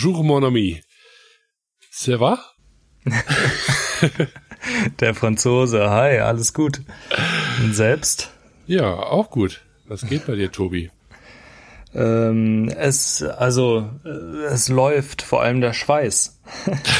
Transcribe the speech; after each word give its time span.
Bonjour, 0.00 0.22
mon 0.22 0.44
ami. 0.44 0.80
Ça 1.90 2.16
va? 2.20 2.38
Der 5.00 5.12
Franzose, 5.12 5.90
hi, 5.90 6.18
alles 6.18 6.54
gut. 6.54 6.82
Und 7.60 7.74
selbst? 7.74 8.30
Ja, 8.68 8.94
auch 8.94 9.28
gut. 9.28 9.60
Was 9.88 10.06
geht 10.06 10.28
bei 10.28 10.36
dir, 10.36 10.52
Tobi? 10.52 10.92
Ähm, 11.96 12.68
es, 12.68 13.24
also, 13.24 13.90
äh, 14.04 14.44
es 14.44 14.68
läuft, 14.68 15.20
vor 15.20 15.42
allem 15.42 15.60
der 15.60 15.72
Schweiß. 15.72 16.38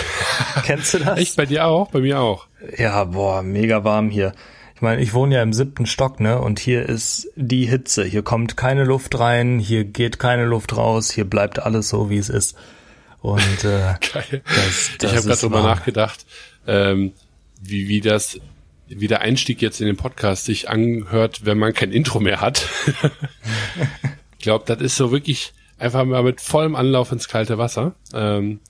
Kennst 0.64 0.94
du 0.94 0.98
das? 0.98 1.20
Echt, 1.20 1.36
bei 1.36 1.46
dir 1.46 1.66
auch? 1.66 1.92
Bei 1.92 2.00
mir 2.00 2.18
auch. 2.18 2.48
Ja, 2.76 3.04
boah, 3.04 3.44
mega 3.44 3.84
warm 3.84 4.10
hier. 4.10 4.32
Ich 4.74 4.82
meine, 4.82 5.00
ich 5.00 5.14
wohne 5.14 5.36
ja 5.36 5.42
im 5.44 5.52
siebten 5.52 5.86
Stock, 5.86 6.18
ne? 6.18 6.40
Und 6.40 6.58
hier 6.58 6.88
ist 6.88 7.30
die 7.36 7.66
Hitze. 7.66 8.02
Hier 8.02 8.24
kommt 8.24 8.56
keine 8.56 8.82
Luft 8.82 9.20
rein, 9.20 9.60
hier 9.60 9.84
geht 9.84 10.18
keine 10.18 10.46
Luft 10.46 10.76
raus, 10.76 11.12
hier 11.12 11.30
bleibt 11.30 11.60
alles 11.60 11.90
so, 11.90 12.10
wie 12.10 12.18
es 12.18 12.28
ist. 12.28 12.56
Und 13.20 13.64
äh, 13.64 13.94
Geil. 14.12 14.42
Das, 14.44 14.90
das 14.98 15.12
ich 15.12 15.16
habe 15.16 15.26
gerade 15.26 15.40
drüber 15.40 15.62
nachgedacht, 15.62 16.24
ähm, 16.66 17.12
wie, 17.60 17.88
wie 17.88 18.00
das, 18.00 18.40
wie 18.86 19.08
der 19.08 19.20
Einstieg 19.20 19.60
jetzt 19.60 19.80
in 19.80 19.86
den 19.86 19.96
Podcast 19.96 20.44
sich 20.44 20.68
anhört, 20.68 21.44
wenn 21.44 21.58
man 21.58 21.74
kein 21.74 21.92
Intro 21.92 22.20
mehr 22.20 22.40
hat. 22.40 22.68
ich 24.38 24.44
glaube, 24.44 24.64
das 24.66 24.80
ist 24.80 24.96
so 24.96 25.10
wirklich 25.10 25.52
einfach 25.78 26.04
mal 26.04 26.22
mit 26.22 26.40
vollem 26.40 26.76
Anlauf 26.76 27.12
ins 27.12 27.28
kalte 27.28 27.58
Wasser. 27.58 27.94
Ähm, 28.12 28.60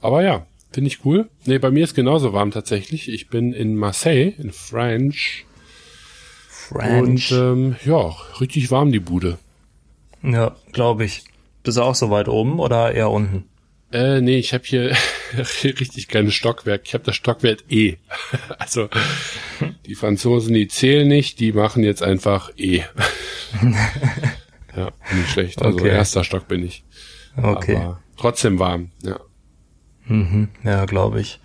aber 0.00 0.22
ja, 0.22 0.46
finde 0.72 0.88
ich 0.88 1.04
cool. 1.04 1.28
Nee, 1.44 1.58
bei 1.58 1.70
mir 1.70 1.84
ist 1.84 1.94
genauso 1.94 2.32
warm 2.32 2.50
tatsächlich. 2.50 3.08
Ich 3.08 3.28
bin 3.28 3.52
in 3.52 3.76
Marseille, 3.76 4.34
in 4.38 4.52
French. 4.52 5.46
French. 6.48 7.32
Und 7.32 7.38
ähm, 7.38 7.76
ja, 7.84 8.08
richtig 8.40 8.70
warm 8.70 8.92
die 8.92 9.00
Bude. 9.00 9.38
Ja, 10.22 10.56
glaube 10.72 11.04
ich. 11.04 11.24
Bist 11.62 11.78
du 11.78 11.82
auch 11.82 11.94
so 11.94 12.10
weit 12.10 12.28
oben 12.28 12.58
oder 12.60 12.92
eher 12.92 13.10
unten? 13.10 13.44
Äh, 13.94 14.20
nee, 14.20 14.38
ich 14.38 14.52
habe 14.52 14.64
hier 14.64 14.96
richtig 15.62 16.08
kleines 16.08 16.34
Stockwerk. 16.34 16.82
Ich 16.84 16.94
habe 16.94 17.04
das 17.04 17.14
Stockwerk 17.14 17.60
E. 17.68 17.94
also 18.58 18.88
die 19.86 19.94
Franzosen, 19.94 20.52
die 20.52 20.66
zählen 20.66 21.06
nicht, 21.06 21.38
die 21.38 21.52
machen 21.52 21.84
jetzt 21.84 22.02
einfach 22.02 22.50
E. 22.56 22.78
ja, 24.76 24.90
nicht 25.14 25.30
schlecht. 25.30 25.62
Also 25.62 25.78
okay. 25.78 25.90
erster 25.90 26.24
Stock 26.24 26.48
bin 26.48 26.66
ich. 26.66 26.82
Okay. 27.36 27.76
Aber 27.76 28.00
trotzdem 28.16 28.58
warm, 28.58 28.90
ja. 29.04 29.20
Mhm, 30.06 30.48
ja, 30.64 30.86
glaube 30.86 31.20
ich. 31.20 31.38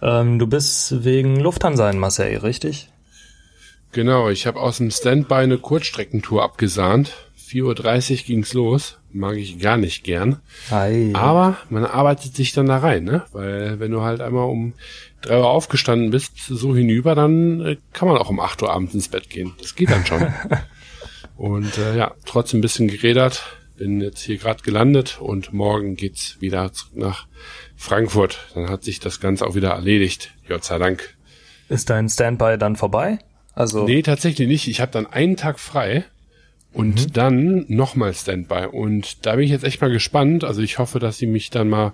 Ähm, 0.00 0.38
du 0.38 0.46
bist 0.46 1.04
wegen 1.04 1.38
Lufthansa 1.40 1.90
in 1.90 1.98
Marseille, 1.98 2.42
richtig? 2.42 2.88
Genau, 3.92 4.30
ich 4.30 4.46
habe 4.46 4.58
aus 4.60 4.78
dem 4.78 4.90
Standby 4.90 5.34
eine 5.34 5.58
Kurzstreckentour 5.58 6.42
abgesahnt. 6.42 7.12
4.30 7.38 8.12
Uhr 8.12 8.16
ging's 8.24 8.54
los. 8.54 8.98
Mag 9.12 9.36
ich 9.36 9.58
gar 9.58 9.76
nicht 9.76 10.04
gern. 10.04 10.40
Hi. 10.70 11.10
Aber 11.14 11.58
man 11.68 11.84
arbeitet 11.84 12.34
sich 12.34 12.52
dann 12.52 12.66
da 12.66 12.78
rein, 12.78 13.04
ne? 13.04 13.24
Weil 13.32 13.78
wenn 13.78 13.92
du 13.92 14.00
halt 14.00 14.20
einmal 14.20 14.48
um 14.48 14.74
drei 15.20 15.38
Uhr 15.38 15.48
aufgestanden 15.48 16.10
bist, 16.10 16.32
so 16.38 16.74
hinüber, 16.74 17.14
dann 17.14 17.60
äh, 17.60 17.76
kann 17.92 18.08
man 18.08 18.16
auch 18.16 18.30
um 18.30 18.40
acht 18.40 18.62
Uhr 18.62 18.72
abends 18.72 18.94
ins 18.94 19.08
Bett 19.08 19.30
gehen. 19.30 19.52
Das 19.60 19.74
geht 19.74 19.90
dann 19.90 20.06
schon. 20.06 20.26
und 21.36 21.78
äh, 21.78 21.96
ja, 21.96 22.14
trotzdem 22.24 22.58
ein 22.58 22.62
bisschen 22.62 22.88
gerädert. 22.88 23.42
Bin 23.76 24.00
jetzt 24.00 24.22
hier 24.22 24.36
gerade 24.36 24.62
gelandet 24.62 25.18
und 25.20 25.52
morgen 25.52 25.96
geht's 25.96 26.36
wieder 26.40 26.70
nach 26.94 27.26
Frankfurt. 27.76 28.38
Dann 28.54 28.68
hat 28.68 28.84
sich 28.84 29.00
das 29.00 29.20
Ganze 29.20 29.46
auch 29.46 29.54
wieder 29.54 29.70
erledigt. 29.70 30.32
Gott 30.48 30.64
sei 30.64 30.78
Dank. 30.78 31.16
Ist 31.68 31.90
dein 31.90 32.08
Standby 32.08 32.56
dann 32.58 32.76
vorbei? 32.76 33.18
Also 33.54 33.84
nee, 33.84 34.02
tatsächlich 34.02 34.48
nicht. 34.48 34.68
Ich 34.68 34.80
habe 34.80 34.92
dann 34.92 35.06
einen 35.06 35.36
Tag 35.36 35.58
frei 35.58 36.04
und 36.72 37.08
mhm. 37.08 37.12
dann 37.12 37.64
nochmal 37.68 38.14
Standby. 38.14 38.66
Und 38.70 39.26
da 39.26 39.36
bin 39.36 39.44
ich 39.44 39.50
jetzt 39.50 39.64
echt 39.64 39.80
mal 39.80 39.90
gespannt. 39.90 40.44
Also 40.44 40.62
ich 40.62 40.78
hoffe, 40.78 40.98
dass 40.98 41.18
sie 41.18 41.26
mich 41.26 41.50
dann 41.50 41.68
mal 41.68 41.92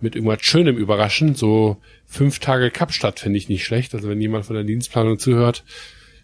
mit 0.00 0.14
irgendwas 0.14 0.42
Schönem 0.42 0.76
überraschen. 0.76 1.34
So 1.34 1.78
fünf 2.06 2.38
Tage 2.38 2.70
Kapstadt 2.70 3.20
finde 3.20 3.38
ich 3.38 3.48
nicht 3.48 3.64
schlecht. 3.64 3.94
Also 3.94 4.08
wenn 4.08 4.20
jemand 4.20 4.46
von 4.46 4.56
der 4.56 4.64
Dienstplanung 4.64 5.18
zuhört, 5.18 5.64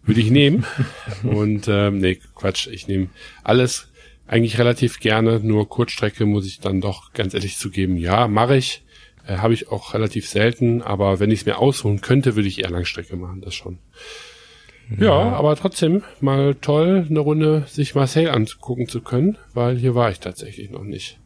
würde 0.04 0.20
ich 0.20 0.30
nehmen. 0.30 0.64
und 1.22 1.68
ähm, 1.68 1.98
nee, 1.98 2.18
Quatsch, 2.34 2.68
ich 2.68 2.88
nehme 2.88 3.08
alles 3.42 3.88
eigentlich 4.26 4.58
relativ 4.58 5.00
gerne. 5.00 5.40
Nur 5.40 5.68
Kurzstrecke 5.68 6.26
muss 6.26 6.46
ich 6.46 6.60
dann 6.60 6.80
doch 6.80 7.12
ganz 7.12 7.34
ehrlich 7.34 7.56
zugeben. 7.58 7.96
Ja, 7.96 8.28
mache 8.28 8.56
ich. 8.56 8.82
Äh, 9.26 9.38
Habe 9.38 9.54
ich 9.54 9.68
auch 9.68 9.94
relativ 9.94 10.28
selten. 10.28 10.82
Aber 10.82 11.20
wenn 11.20 11.30
ich 11.30 11.40
es 11.40 11.46
mir 11.46 11.58
ausholen 11.58 12.00
könnte, 12.00 12.36
würde 12.36 12.48
ich 12.48 12.60
eher 12.60 12.70
Langstrecke 12.70 13.16
machen. 13.16 13.40
Das 13.40 13.54
schon. 13.54 13.78
Ja, 14.98 15.32
aber 15.32 15.56
trotzdem 15.56 16.02
mal 16.20 16.54
toll, 16.54 17.06
eine 17.08 17.20
Runde 17.20 17.64
sich 17.66 17.94
Marseille 17.94 18.30
angucken 18.30 18.88
zu 18.88 19.00
können, 19.00 19.36
weil 19.52 19.76
hier 19.76 19.94
war 19.94 20.10
ich 20.10 20.20
tatsächlich 20.20 20.70
noch 20.70 20.84
nicht. 20.84 21.18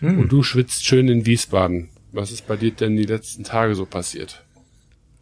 Hm. 0.00 0.18
Und 0.18 0.32
du 0.32 0.42
schwitzt 0.42 0.86
schön 0.86 1.08
in 1.08 1.26
Wiesbaden. 1.26 1.90
Was 2.12 2.30
ist 2.30 2.46
bei 2.46 2.56
dir 2.56 2.70
denn 2.70 2.96
die 2.96 3.06
letzten 3.06 3.44
Tage 3.44 3.74
so 3.74 3.86
passiert? 3.86 4.42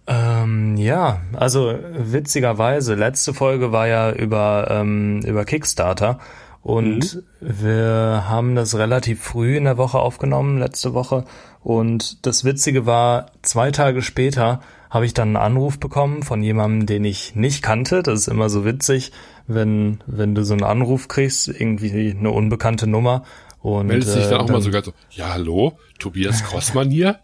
Ähm, 0.07 0.77
ja, 0.77 1.23
also 1.33 1.79
witzigerweise, 1.97 2.95
letzte 2.95 3.35
Folge 3.35 3.73
war 3.73 3.87
ja 3.87 4.13
über, 4.13 4.69
ähm, 4.71 5.23
über 5.25 5.45
Kickstarter 5.45 6.19
und 6.63 7.17
mhm. 7.17 7.23
wir 7.41 8.25
haben 8.29 8.55
das 8.55 8.77
relativ 8.77 9.21
früh 9.21 9.57
in 9.57 9.65
der 9.65 9.79
Woche 9.79 9.99
aufgenommen, 9.99 10.59
letzte 10.59 10.95
Woche. 10.95 11.25
Und 11.61 12.25
das 12.27 12.45
Witzige 12.45 12.87
war, 12.87 13.27
zwei 13.43 13.71
Tage 13.71 14.03
später 14.03 14.61
habe 14.93 15.07
ich 15.07 15.15
dann 15.15 15.29
einen 15.29 15.37
Anruf 15.37 15.81
bekommen 15.81 16.23
von 16.23 16.43
jemandem, 16.43 16.85
den 16.85 17.05
ich 17.07 17.35
nicht 17.35 17.63
kannte. 17.63 18.03
Das 18.03 18.21
ist 18.21 18.29
immer 18.29 18.51
so 18.51 18.67
witzig, 18.67 19.11
wenn, 19.47 20.05
wenn 20.07 20.35
du 20.35 20.45
so 20.45 20.53
einen 20.53 20.65
Anruf 20.65 21.09
kriegst, 21.09 21.49
irgendwie 21.49 22.11
eine 22.11 22.31
unbekannte 22.31 22.87
Nummer. 22.87 23.25
Und, 23.63 23.87
Meldest 23.87 24.17
äh, 24.17 24.21
dich 24.21 24.29
dann 24.29 24.41
auch 24.43 24.47
dann, 24.47 24.57
mal 24.57 24.61
sogar 24.61 24.85
so, 24.85 24.93
ja, 25.11 25.33
hallo, 25.33 25.79
Tobias 25.99 26.45
Crossmann 26.45 26.91
hier? 26.91 27.21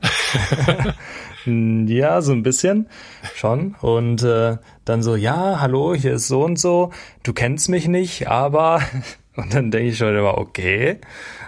ja, 1.44 2.22
so 2.22 2.32
ein 2.32 2.42
bisschen 2.42 2.88
schon. 3.34 3.74
Und 3.82 4.22
äh, 4.22 4.56
dann 4.86 5.02
so, 5.02 5.14
ja, 5.14 5.60
hallo, 5.60 5.94
hier 5.94 6.14
ist 6.14 6.28
so 6.28 6.44
und 6.44 6.58
so, 6.58 6.90
du 7.22 7.34
kennst 7.34 7.68
mich 7.68 7.86
nicht, 7.86 8.28
aber 8.28 8.80
und 9.36 9.52
dann 9.52 9.70
denke 9.70 9.90
ich 9.90 9.98
schon 9.98 10.16
immer, 10.16 10.38
okay. 10.38 11.02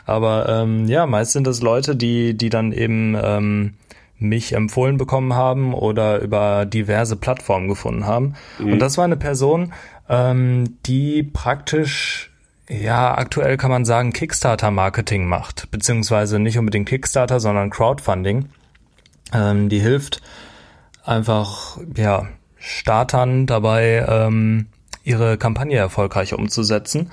Aber 0.04 0.50
ähm, 0.50 0.86
ja, 0.86 1.06
meist 1.06 1.32
sind 1.32 1.46
das 1.46 1.62
Leute, 1.62 1.96
die, 1.96 2.36
die 2.36 2.50
dann 2.50 2.72
eben 2.72 3.16
ähm, 3.18 3.74
mich 4.20 4.52
empfohlen 4.52 4.98
bekommen 4.98 5.34
haben 5.34 5.74
oder 5.74 6.20
über 6.20 6.66
diverse 6.66 7.16
Plattformen 7.16 7.68
gefunden 7.68 8.06
haben. 8.06 8.34
Mhm. 8.58 8.74
Und 8.74 8.78
das 8.78 8.98
war 8.98 9.04
eine 9.04 9.16
Person, 9.16 9.72
ähm, 10.08 10.76
die 10.86 11.22
praktisch, 11.22 12.30
ja, 12.68 13.16
aktuell 13.16 13.56
kann 13.56 13.70
man 13.70 13.84
sagen, 13.84 14.12
Kickstarter-Marketing 14.12 15.26
macht, 15.26 15.70
beziehungsweise 15.70 16.38
nicht 16.38 16.58
unbedingt 16.58 16.88
Kickstarter, 16.88 17.40
sondern 17.40 17.70
Crowdfunding. 17.70 18.50
Ähm, 19.32 19.68
die 19.68 19.80
hilft 19.80 20.20
einfach, 21.04 21.78
ja, 21.96 22.28
Startern 22.58 23.46
dabei, 23.46 24.04
ähm, 24.06 24.66
ihre 25.02 25.38
Kampagne 25.38 25.78
erfolgreich 25.78 26.34
umzusetzen. 26.34 27.10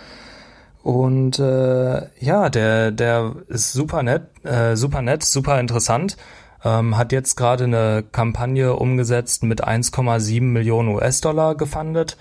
Und 0.83 1.39
äh, 1.39 2.07
ja, 2.19 2.49
der, 2.49 2.91
der 2.91 3.35
ist 3.47 3.73
super 3.73 4.03
nett, 4.03 4.23
äh, 4.43 4.75
super 4.75 5.01
nett, 5.01 5.23
super 5.23 5.59
interessant 5.59 6.17
ähm, 6.63 6.97
hat 6.97 7.11
jetzt 7.11 7.35
gerade 7.35 7.65
eine 7.65 8.03
Kampagne 8.11 8.75
umgesetzt 8.75 9.43
mit 9.43 9.67
1,7 9.67 10.41
Millionen 10.41 10.89
US-Dollar 10.89 11.55
gefundet, 11.55 12.17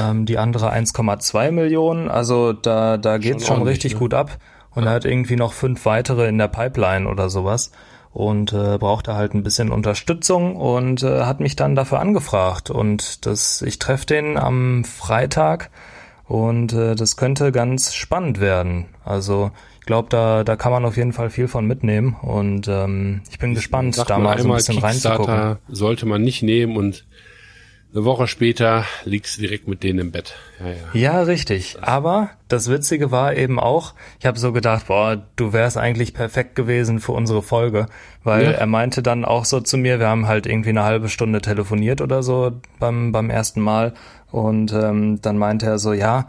ähm, 0.00 0.26
die 0.26 0.38
andere 0.38 0.72
1,2 0.72 1.50
Millionen. 1.50 2.08
Also 2.08 2.52
da, 2.52 2.96
da 2.96 3.18
geht's 3.18 3.46
schon, 3.46 3.58
schon 3.58 3.66
richtig 3.66 3.94
ne? 3.94 3.98
gut 3.98 4.14
ab. 4.14 4.38
Und 4.72 4.84
ja. 4.84 4.90
er 4.90 4.94
hat 4.94 5.04
irgendwie 5.04 5.36
noch 5.36 5.52
fünf 5.52 5.84
weitere 5.84 6.28
in 6.28 6.38
der 6.38 6.48
Pipeline 6.48 7.08
oder 7.08 7.28
sowas 7.28 7.72
und 8.12 8.52
äh, 8.52 8.78
brauchte 8.78 9.14
halt 9.14 9.34
ein 9.34 9.42
bisschen 9.42 9.70
Unterstützung 9.70 10.56
und 10.56 11.02
äh, 11.02 11.22
hat 11.22 11.40
mich 11.40 11.56
dann 11.56 11.76
dafür 11.76 12.00
angefragt 12.00 12.70
und 12.70 13.24
das 13.26 13.62
ich 13.62 13.78
treffe 13.78 14.06
den 14.06 14.36
am 14.36 14.84
Freitag 14.84 15.70
und 16.24 16.72
äh, 16.72 16.94
das 16.94 17.16
könnte 17.16 17.52
ganz 17.52 17.94
spannend 17.94 18.40
werden. 18.40 18.86
Also 19.04 19.52
glaube, 19.90 20.08
da, 20.08 20.44
da 20.44 20.54
kann 20.54 20.70
man 20.70 20.84
auf 20.84 20.96
jeden 20.96 21.12
Fall 21.12 21.30
viel 21.30 21.48
von 21.48 21.66
mitnehmen 21.66 22.14
und 22.22 22.68
ähm, 22.68 23.22
ich 23.28 23.40
bin 23.40 23.50
ich 23.50 23.56
gespannt, 23.56 24.00
da 24.06 24.18
mal 24.20 24.38
so 24.38 24.48
ein 24.48 24.54
bisschen 24.54 24.78
reinzugucken. 24.78 25.56
Sollte 25.66 26.06
man 26.06 26.22
nicht 26.22 26.44
nehmen 26.44 26.76
und 26.76 27.04
eine 27.92 28.04
Woche 28.04 28.28
später 28.28 28.84
liegst 29.04 29.36
du 29.36 29.40
direkt 29.40 29.66
mit 29.66 29.82
denen 29.82 29.98
im 29.98 30.12
Bett. 30.12 30.36
Ja, 30.60 30.66
ja. 30.68 31.16
ja 31.16 31.22
richtig. 31.22 31.78
Aber 31.80 32.30
das 32.46 32.70
Witzige 32.70 33.10
war 33.10 33.34
eben 33.34 33.58
auch, 33.58 33.94
ich 34.20 34.26
habe 34.26 34.38
so 34.38 34.52
gedacht, 34.52 34.86
boah, 34.86 35.20
du 35.34 35.52
wärst 35.52 35.76
eigentlich 35.76 36.14
perfekt 36.14 36.54
gewesen 36.54 37.00
für 37.00 37.10
unsere 37.10 37.42
Folge, 37.42 37.86
weil 38.22 38.44
ja. 38.44 38.50
er 38.52 38.66
meinte 38.66 39.02
dann 39.02 39.24
auch 39.24 39.44
so 39.44 39.58
zu 39.58 39.76
mir, 39.76 39.98
wir 39.98 40.06
haben 40.06 40.28
halt 40.28 40.46
irgendwie 40.46 40.68
eine 40.68 40.84
halbe 40.84 41.08
Stunde 41.08 41.40
telefoniert 41.40 42.00
oder 42.00 42.22
so 42.22 42.52
beim, 42.78 43.10
beim 43.10 43.28
ersten 43.28 43.60
Mal 43.60 43.94
und 44.30 44.72
ähm, 44.72 45.20
dann 45.20 45.36
meinte 45.36 45.66
er 45.66 45.80
so, 45.80 45.92
ja, 45.92 46.28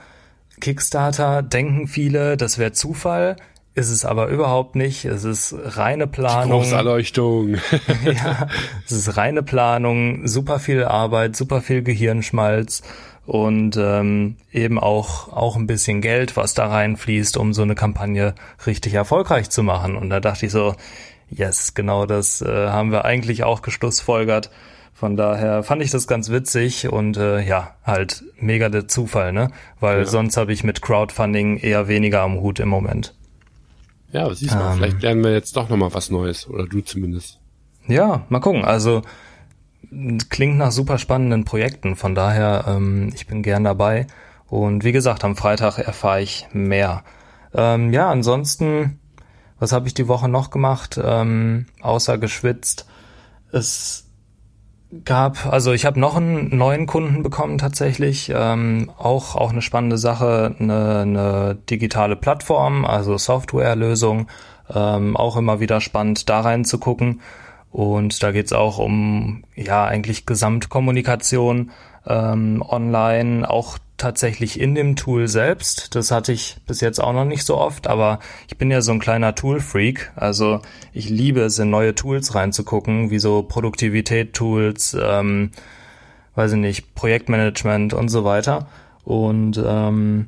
Kickstarter 0.60 1.44
denken 1.44 1.88
viele, 1.88 2.38
das 2.38 2.58
wäre 2.58 2.72
Zufall, 2.72 3.36
ist 3.74 3.90
es 3.90 4.06
aber 4.06 4.28
überhaupt 4.28 4.76
nicht. 4.76 5.06
Es 5.06 5.24
ist 5.24 5.56
reine 5.78 6.08
Planung. 6.08 6.64
Erleuchtung. 6.72 7.56
ja, 8.06 8.48
es 8.86 8.92
ist 8.92 9.18
reine 9.18 9.44
Planung, 9.44 10.28
super 10.28 10.60
viel 10.60 10.84
Arbeit, 10.84 11.36
super 11.36 11.62
viel 11.62 11.82
Gehirnschmalz 11.82 12.84
und 13.26 13.78
ähm, 13.78 14.36
eben 14.52 14.80
auch 14.80 15.32
auch 15.32 15.56
ein 15.56 15.68
bisschen 15.68 16.02
Geld, 16.02 16.36
was 16.36 16.54
da 16.54 16.68
reinfließt, 16.68 17.38
um 17.38 17.54
so 17.54 17.62
eine 17.62 17.76
Kampagne 17.76 18.36
richtig 18.66 18.94
erfolgreich 18.94 19.50
zu 19.50 19.64
machen. 19.64 19.96
Und 19.96 20.10
da 20.10 20.20
dachte 20.20 20.48
ich 20.48 20.52
so, 20.52 20.76
yes, 21.30 21.74
genau 21.74 22.06
das 22.06 22.42
äh, 22.42 22.68
haben 22.68 22.92
wir 22.92 23.06
eigentlich 23.06 23.44
auch 23.44 23.62
geschlussfolgert. 23.62 24.50
Von 24.94 25.16
daher 25.16 25.64
fand 25.64 25.82
ich 25.82 25.90
das 25.90 26.08
ganz 26.08 26.30
witzig 26.30 26.90
und 26.90 27.18
äh, 27.18 27.42
ja, 27.42 27.76
halt 27.84 28.24
mega 28.38 28.70
der 28.70 28.88
Zufall, 28.88 29.32
ne? 29.32 29.50
Weil 29.80 30.00
ja. 30.00 30.06
sonst 30.06 30.38
habe 30.38 30.54
ich 30.54 30.64
mit 30.64 30.82
Crowdfunding 30.82 31.58
eher 31.58 31.88
weniger 31.88 32.22
am 32.22 32.40
Hut 32.40 32.60
im 32.60 32.70
Moment. 32.70 33.16
Ja, 34.12 34.34
siehst 34.34 34.54
du 34.54 34.58
mal, 34.58 34.72
ähm, 34.72 34.78
vielleicht 34.78 35.02
lernen 35.02 35.24
wir 35.24 35.32
jetzt 35.32 35.56
doch 35.56 35.70
nochmal 35.70 35.94
was 35.94 36.10
Neues, 36.10 36.48
oder 36.48 36.66
du 36.66 36.82
zumindest. 36.82 37.40
Ja, 37.88 38.26
mal 38.30 38.40
gucken. 38.40 38.66
Also 38.66 39.02
klingt 40.30 40.58
nach 40.58 40.72
super 40.72 40.98
spannenden 40.98 41.46
Projekten, 41.46 41.96
von 41.96 42.16
daher, 42.16 42.66
ähm, 42.68 43.12
ich 43.14 43.28
bin 43.28 43.44
gern 43.44 43.64
dabei. 43.64 44.08
Und 44.48 44.84
wie 44.84 44.92
gesagt, 44.92 45.24
am 45.24 45.36
Freitag 45.36 45.78
erfahre 45.78 46.22
ich 46.22 46.48
mehr. 46.52 47.04
Ähm, 47.54 47.94
ja, 47.94 48.10
ansonsten, 48.10 49.00
was 49.60 49.72
habe 49.72 49.88
ich 49.88 49.94
die 49.94 50.08
Woche 50.08 50.28
noch 50.28 50.50
gemacht, 50.50 51.00
ähm, 51.02 51.68
außer 51.82 52.18
geschwitzt? 52.18 52.86
Es 53.52 54.11
gab, 55.06 55.46
also 55.46 55.72
ich 55.72 55.86
habe 55.86 56.00
noch 56.00 56.16
einen 56.16 56.56
neuen 56.56 56.86
Kunden 56.86 57.24
bekommen 57.24 57.58
tatsächlich, 57.58 58.32
ähm, 58.34 58.92
auch 58.98 59.36
auch 59.36 59.52
eine 59.52 59.62
spannende 59.62 59.98
Sache, 59.98 60.56
eine, 60.60 61.00
eine 61.00 61.58
digitale 61.70 62.16
Plattform, 62.16 62.86
also 62.86 63.18
Softwarelösung, 63.18 64.28
ähm, 64.74 65.16
auch 65.16 65.38
immer 65.38 65.60
wieder 65.60 65.82
spannend 65.82 66.30
da 66.30 66.42
reinzugucken. 66.42 67.22
Und 67.72 68.22
da 68.22 68.32
geht's 68.32 68.52
auch 68.52 68.80
um 68.80 69.44
ja 69.56 69.86
eigentlich 69.86 70.26
Gesamtkommunikation 70.26 71.72
ähm, 72.06 72.62
online, 72.68 73.50
auch 73.50 73.78
tatsächlich 74.02 74.60
in 74.60 74.76
dem 74.76 74.96
Tool 74.96 75.28
selbst. 75.28 75.96
Das 75.96 76.12
hatte 76.12 76.34
ich 76.34 76.58
bis 76.66 76.82
jetzt 76.82 77.00
auch 77.00 77.14
noch 77.14 77.26
nicht 77.26 77.46
so 77.46 77.58
oft, 77.58 77.88
aber 77.88 78.20
ich 78.48 78.58
bin 78.58 78.72
ja 78.72 78.82
so 78.82 78.92
ein 78.92 79.00
kleiner 79.00 79.36
Tool-Freak. 79.36 80.12
Also 80.16 80.62
ich 80.92 81.10
liebe 81.10 81.42
es, 81.42 81.60
in 81.60 81.70
neue 81.70 81.94
Tools 81.94 82.34
reinzugucken, 82.34 83.12
wie 83.12 83.20
so 83.20 83.44
Produktivität-Tools, 83.44 84.98
ähm, 85.00 85.52
weiß 86.36 86.54
ich 86.54 86.58
nicht, 86.58 86.96
Projektmanagement 86.96 87.94
und 87.94 88.10
so 88.10 88.24
weiter. 88.24 88.68
Und 89.04 89.62
ähm, 89.64 90.28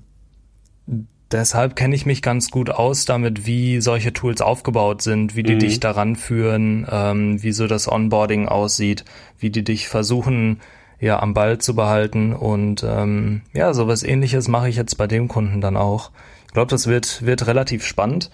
deshalb 1.32 1.76
kenne 1.76 1.96
ich 1.96 2.06
mich 2.06 2.22
ganz 2.22 2.52
gut 2.52 2.70
aus 2.70 3.06
damit, 3.06 3.48
wie 3.48 3.82
solche 3.82 4.14
Tools 4.14 4.42
aufgebaut 4.42 5.02
sind, 5.02 5.36
wie 5.36 5.44
die 5.44 5.56
mhm. 5.56 5.60
dich 5.60 5.80
daran 5.80 6.16
führen, 6.16 6.88
ähm, 6.92 7.42
wie 7.42 7.52
so 7.52 7.66
das 7.66 7.92
Onboarding 7.92 8.48
aussieht, 8.48 9.04
wie 9.40 9.50
die 9.50 9.64
dich 9.64 9.88
versuchen, 9.88 10.60
ja 11.04 11.20
am 11.22 11.34
Ball 11.34 11.58
zu 11.58 11.76
behalten 11.76 12.34
und 12.34 12.84
ähm, 12.88 13.42
ja, 13.54 13.74
sowas 13.74 14.04
ähnliches 14.04 14.48
mache 14.48 14.70
ich 14.70 14.78
jetzt 14.78 14.98
bei 14.98 15.06
dem 15.06 15.28
Kunden 15.28 15.62
dann 15.62 15.76
auch. 15.76 16.12
Ich 16.48 16.54
glaube, 16.54 16.70
das 16.70 16.88
wird 16.88 17.26
wird 17.26 17.46
relativ 17.48 17.86
spannend 17.86 18.32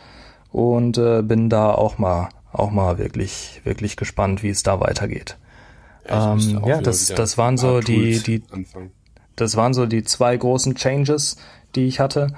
und 0.51 0.97
äh, 0.97 1.21
bin 1.23 1.49
da 1.49 1.71
auch 1.71 1.97
mal 1.97 2.29
auch 2.51 2.71
mal 2.71 2.97
wirklich 2.97 3.61
wirklich 3.63 3.97
gespannt, 3.97 4.43
wie 4.43 4.49
es 4.49 4.63
da 4.63 4.79
weitergeht. 4.79 5.37
Ja, 6.07 6.33
ähm, 6.33 6.61
ja 6.65 6.81
das 6.81 7.07
das 7.07 7.37
waren 7.37 7.57
so 7.57 7.79
die 7.79 8.19
die 8.19 8.43
anfangen. 8.51 8.91
das 9.35 9.55
waren 9.55 9.73
so 9.73 9.85
die 9.85 10.03
zwei 10.03 10.37
großen 10.37 10.75
Changes, 10.75 11.37
die 11.75 11.87
ich 11.87 11.99
hatte. 11.99 12.33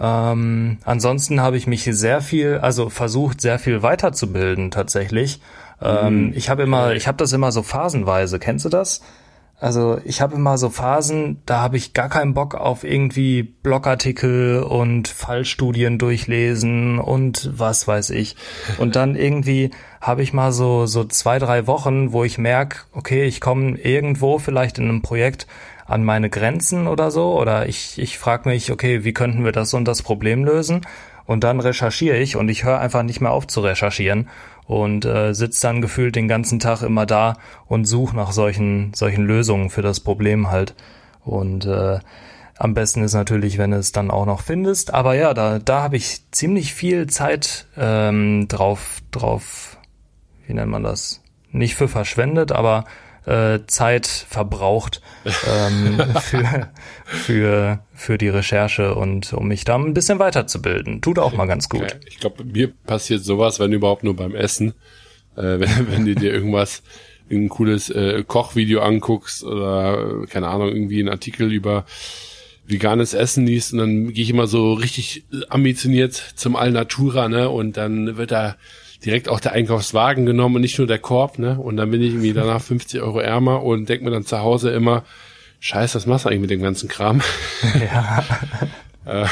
Ähm, 0.00 0.78
ansonsten 0.84 1.42
habe 1.42 1.58
ich 1.58 1.66
mich 1.66 1.84
sehr 1.84 2.22
viel, 2.22 2.58
also 2.58 2.88
versucht, 2.88 3.42
sehr 3.42 3.58
viel 3.58 3.82
weiterzubilden 3.82 4.70
tatsächlich. 4.70 5.40
Ähm, 5.82 6.28
mhm. 6.28 6.32
Ich 6.34 6.48
habe 6.48 6.62
immer, 6.62 6.94
ich 6.94 7.06
habe 7.06 7.18
das 7.18 7.34
immer 7.34 7.52
so 7.52 7.62
phasenweise. 7.62 8.38
Kennst 8.38 8.64
du 8.64 8.70
das? 8.70 9.02
Also 9.60 10.00
ich 10.04 10.22
habe 10.22 10.36
immer 10.36 10.56
so 10.56 10.70
Phasen, 10.70 11.42
da 11.44 11.60
habe 11.60 11.76
ich 11.76 11.92
gar 11.92 12.08
keinen 12.08 12.32
Bock 12.32 12.54
auf 12.54 12.82
irgendwie 12.82 13.42
Blogartikel 13.42 14.62
und 14.62 15.06
Fallstudien 15.06 15.98
durchlesen 15.98 16.98
und 16.98 17.50
was 17.52 17.86
weiß 17.86 18.10
ich. 18.10 18.36
Und 18.78 18.96
dann 18.96 19.14
irgendwie 19.16 19.70
habe 20.00 20.22
ich 20.22 20.32
mal 20.32 20.52
so 20.52 20.86
so 20.86 21.04
zwei 21.04 21.38
drei 21.38 21.66
Wochen, 21.66 22.12
wo 22.12 22.24
ich 22.24 22.38
merk, 22.38 22.86
okay, 22.92 23.24
ich 23.24 23.42
komme 23.42 23.76
irgendwo 23.78 24.38
vielleicht 24.38 24.78
in 24.78 24.88
einem 24.88 25.02
Projekt 25.02 25.46
an 25.84 26.04
meine 26.04 26.30
Grenzen 26.30 26.86
oder 26.86 27.10
so 27.10 27.38
oder 27.38 27.68
ich 27.68 27.98
ich 27.98 28.18
frage 28.18 28.48
mich, 28.48 28.72
okay, 28.72 29.04
wie 29.04 29.12
könnten 29.12 29.44
wir 29.44 29.52
das 29.52 29.74
und 29.74 29.84
das 29.84 30.02
Problem 30.02 30.44
lösen? 30.44 30.80
Und 31.26 31.44
dann 31.44 31.60
recherchiere 31.60 32.16
ich 32.16 32.36
und 32.36 32.48
ich 32.48 32.64
höre 32.64 32.80
einfach 32.80 33.02
nicht 33.02 33.20
mehr 33.20 33.32
auf 33.32 33.46
zu 33.46 33.60
recherchieren 33.60 34.28
und 34.66 35.04
äh, 35.04 35.34
sitze 35.34 35.62
dann 35.62 35.82
gefühlt 35.82 36.16
den 36.16 36.28
ganzen 36.28 36.58
Tag 36.58 36.82
immer 36.82 37.06
da 37.06 37.36
und 37.66 37.84
suche 37.86 38.16
nach 38.16 38.32
solchen, 38.32 38.92
solchen 38.94 39.24
Lösungen 39.24 39.70
für 39.70 39.82
das 39.82 40.00
Problem 40.00 40.50
halt. 40.50 40.74
Und 41.24 41.66
äh, 41.66 41.98
am 42.56 42.74
besten 42.74 43.02
ist 43.02 43.14
natürlich, 43.14 43.58
wenn 43.58 43.70
du 43.70 43.78
es 43.78 43.92
dann 43.92 44.10
auch 44.10 44.26
noch 44.26 44.42
findest. 44.42 44.92
Aber 44.92 45.14
ja, 45.14 45.34
da, 45.34 45.58
da 45.58 45.82
habe 45.82 45.96
ich 45.96 46.30
ziemlich 46.30 46.74
viel 46.74 47.06
Zeit 47.06 47.66
ähm, 47.76 48.48
drauf, 48.48 48.98
drauf, 49.10 49.78
wie 50.46 50.54
nennt 50.54 50.70
man 50.70 50.82
das? 50.82 51.22
Nicht 51.50 51.74
für 51.74 51.88
verschwendet, 51.88 52.52
aber 52.52 52.84
äh, 53.26 53.60
Zeit 53.66 54.06
verbraucht 54.06 55.00
ähm, 55.24 56.00
für, 56.20 56.70
für, 57.04 57.84
für 57.94 58.18
die 58.18 58.28
Recherche 58.28 58.94
und 58.94 59.32
um 59.32 59.48
mich 59.48 59.64
da 59.64 59.76
ein 59.76 59.94
bisschen 59.94 60.18
weiterzubilden. 60.18 61.00
Tut 61.00 61.18
auch 61.18 61.32
mal 61.32 61.46
ganz 61.46 61.68
gut. 61.68 61.98
Ich 62.06 62.18
glaube, 62.18 62.44
mir 62.44 62.68
passiert 62.68 63.24
sowas, 63.24 63.60
wenn 63.60 63.72
überhaupt 63.72 64.04
nur 64.04 64.16
beim 64.16 64.34
Essen. 64.34 64.74
Äh, 65.36 65.42
wenn, 65.60 65.90
wenn 65.90 66.04
du 66.06 66.14
dir 66.14 66.32
irgendwas, 66.32 66.82
ein 67.30 67.48
cooles 67.48 67.90
äh, 67.90 68.24
Kochvideo 68.26 68.80
anguckst 68.80 69.44
oder 69.44 70.26
keine 70.28 70.48
Ahnung, 70.48 70.68
irgendwie 70.68 70.98
einen 70.98 71.10
Artikel 71.10 71.52
über 71.52 71.84
veganes 72.66 73.14
Essen 73.14 73.46
liest 73.46 73.72
und 73.72 73.78
dann 73.78 74.12
gehe 74.12 74.24
ich 74.24 74.30
immer 74.30 74.46
so 74.46 74.72
richtig 74.72 75.24
ambitioniert 75.48 76.14
zum 76.14 76.56
Alnatura, 76.56 77.28
ne? 77.28 77.50
Und 77.50 77.76
dann 77.76 78.16
wird 78.16 78.30
da 78.30 78.56
direkt 79.04 79.28
auch 79.28 79.40
der 79.40 79.52
Einkaufswagen 79.52 80.26
genommen 80.26 80.56
und 80.56 80.62
nicht 80.62 80.78
nur 80.78 80.86
der 80.86 80.98
Korb, 80.98 81.38
ne? 81.38 81.58
Und 81.58 81.76
dann 81.76 81.90
bin 81.90 82.02
ich 82.02 82.10
irgendwie 82.10 82.32
danach 82.32 82.60
50 82.60 83.00
Euro 83.00 83.20
ärmer 83.20 83.62
und 83.62 83.88
denk 83.88 84.02
mir 84.02 84.10
dann 84.10 84.24
zu 84.24 84.38
Hause 84.38 84.70
immer, 84.70 85.04
scheiße, 85.60 85.94
was 85.96 86.06
machst 86.06 86.24
du 86.24 86.28
eigentlich 86.28 86.40
mit 86.42 86.50
dem 86.50 86.62
ganzen 86.62 86.88
Kram? 86.88 87.20
Ja. 87.80 88.24
Äh, 89.06 89.24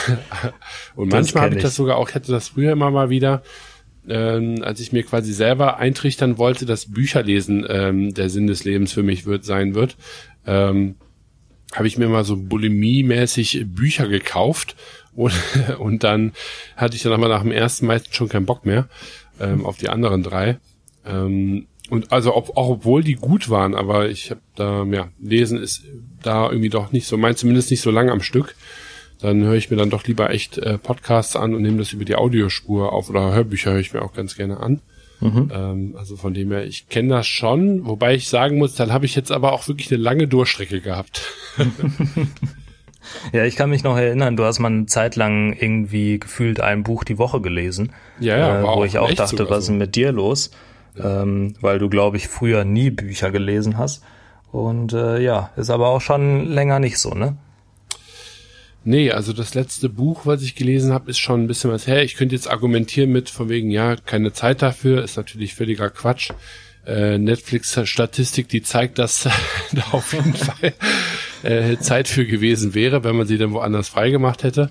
und 0.96 1.12
manchmal 1.12 1.44
habe 1.44 1.56
ich 1.56 1.62
das 1.62 1.76
sogar 1.76 1.98
auch, 1.98 2.08
ich 2.08 2.14
hatte 2.14 2.32
das 2.32 2.48
früher 2.48 2.72
immer 2.72 2.90
mal 2.90 3.10
wieder, 3.10 3.42
ähm, 4.08 4.62
als 4.62 4.80
ich 4.80 4.92
mir 4.92 5.02
quasi 5.02 5.34
selber 5.34 5.76
eintrichtern 5.76 6.38
wollte, 6.38 6.64
dass 6.64 6.90
Bücherlesen 6.90 7.66
ähm, 7.68 8.14
der 8.14 8.30
Sinn 8.30 8.46
des 8.46 8.64
Lebens 8.64 8.94
für 8.94 9.02
mich 9.02 9.26
wird 9.26 9.44
sein 9.44 9.74
wird, 9.74 9.98
ähm, 10.46 10.94
habe 11.74 11.86
ich 11.86 11.98
mir 11.98 12.08
mal 12.08 12.24
so 12.24 12.36
bulimie-mäßig 12.36 13.66
Bücher 13.66 14.08
gekauft 14.08 14.74
und, 15.14 15.34
und 15.78 16.02
dann 16.02 16.32
hatte 16.76 16.96
ich 16.96 17.02
dann 17.02 17.12
aber 17.12 17.28
nach 17.28 17.42
dem 17.42 17.52
ersten 17.52 17.86
meisten 17.86 18.12
schon 18.12 18.30
keinen 18.30 18.46
Bock 18.46 18.64
mehr 18.64 18.88
ähm, 19.40 19.66
auf 19.66 19.76
die 19.76 19.88
anderen 19.88 20.22
drei. 20.22 20.58
Ähm, 21.06 21.66
und 21.90 22.12
also 22.12 22.34
ob, 22.36 22.56
auch 22.56 22.68
obwohl 22.68 23.02
die 23.02 23.14
gut 23.14 23.48
waren, 23.48 23.74
aber 23.74 24.08
ich 24.08 24.30
habe 24.30 24.40
da, 24.56 24.84
ja, 24.84 25.08
lesen 25.20 25.58
ist 25.58 25.84
da 26.22 26.48
irgendwie 26.50 26.68
doch 26.68 26.92
nicht 26.92 27.06
so, 27.06 27.16
mein 27.16 27.36
zumindest 27.36 27.70
nicht 27.70 27.80
so 27.80 27.90
lang 27.90 28.10
am 28.10 28.20
Stück. 28.20 28.54
Dann 29.20 29.42
höre 29.42 29.54
ich 29.54 29.70
mir 29.70 29.76
dann 29.76 29.90
doch 29.90 30.04
lieber 30.04 30.30
echt 30.30 30.58
äh, 30.58 30.78
Podcasts 30.78 31.34
an 31.34 31.54
und 31.54 31.62
nehme 31.62 31.78
das 31.78 31.92
über 31.92 32.04
die 32.04 32.14
Audiospur 32.14 32.92
auf 32.92 33.10
oder 33.10 33.32
Hörbücher 33.32 33.72
höre 33.72 33.80
ich 33.80 33.92
mir 33.92 34.02
auch 34.02 34.12
ganz 34.12 34.36
gerne 34.36 34.60
an. 34.60 34.80
Mhm. 35.20 35.50
Ähm, 35.52 35.96
also 35.98 36.16
von 36.16 36.34
dem 36.34 36.52
her, 36.52 36.64
ich 36.64 36.88
kenne 36.88 37.08
das 37.08 37.26
schon, 37.26 37.86
wobei 37.86 38.14
ich 38.14 38.28
sagen 38.28 38.58
muss, 38.58 38.74
dann 38.74 38.92
habe 38.92 39.06
ich 39.06 39.16
jetzt 39.16 39.32
aber 39.32 39.52
auch 39.52 39.66
wirklich 39.66 39.90
eine 39.90 40.00
lange 40.00 40.28
Durchstrecke 40.28 40.80
gehabt. 40.80 41.22
Ja, 43.32 43.44
ich 43.44 43.56
kann 43.56 43.70
mich 43.70 43.82
noch 43.82 43.96
erinnern, 43.96 44.36
du 44.36 44.44
hast 44.44 44.58
mal 44.58 44.68
eine 44.68 44.86
Zeit 44.86 45.16
lang 45.16 45.52
irgendwie 45.52 46.18
gefühlt 46.18 46.60
ein 46.60 46.82
Buch 46.82 47.04
die 47.04 47.18
Woche 47.18 47.40
gelesen. 47.40 47.92
Ja, 48.20 48.36
ja. 48.36 48.60
Äh, 48.60 48.76
wo 48.76 48.84
ich 48.84 48.98
auch 48.98 49.12
dachte, 49.12 49.48
was 49.50 49.64
ist 49.64 49.70
mit 49.70 49.96
dir 49.96 50.12
los? 50.12 50.50
Ja. 50.96 51.22
Ähm, 51.22 51.54
weil 51.60 51.78
du, 51.78 51.88
glaube 51.88 52.16
ich, 52.16 52.28
früher 52.28 52.64
nie 52.64 52.90
Bücher 52.90 53.30
gelesen 53.30 53.78
hast. 53.78 54.02
Und 54.50 54.92
äh, 54.92 55.20
ja, 55.20 55.50
ist 55.56 55.70
aber 55.70 55.88
auch 55.88 56.00
schon 56.00 56.46
länger 56.46 56.78
nicht 56.78 56.98
so, 56.98 57.10
ne? 57.10 57.36
Nee, 58.84 59.10
also 59.10 59.32
das 59.32 59.54
letzte 59.54 59.88
Buch, 59.88 60.22
was 60.24 60.42
ich 60.42 60.54
gelesen 60.54 60.92
habe, 60.92 61.10
ist 61.10 61.18
schon 61.18 61.44
ein 61.44 61.46
bisschen 61.46 61.70
was 61.70 61.86
her. 61.86 62.02
Ich 62.02 62.16
könnte 62.16 62.34
jetzt 62.34 62.50
argumentieren 62.50 63.10
mit 63.10 63.28
von 63.28 63.48
wegen, 63.48 63.70
ja, 63.70 63.96
keine 63.96 64.32
Zeit 64.32 64.62
dafür, 64.62 65.04
ist 65.04 65.16
natürlich 65.16 65.54
völliger 65.54 65.90
Quatsch. 65.90 66.30
Äh, 66.86 67.18
Netflix-Statistik, 67.18 68.48
die 68.48 68.62
zeigt, 68.62 68.98
dass 68.98 69.28
da 69.72 69.82
auf 69.92 70.14
jeden 70.14 70.32
Fall 70.34 70.72
äh, 71.42 71.76
Zeit 71.78 72.08
für 72.08 72.26
gewesen 72.26 72.74
wäre, 72.74 73.04
wenn 73.04 73.16
man 73.16 73.26
sie 73.26 73.38
dann 73.38 73.52
woanders 73.52 73.88
freigemacht 73.88 74.42
hätte. 74.42 74.70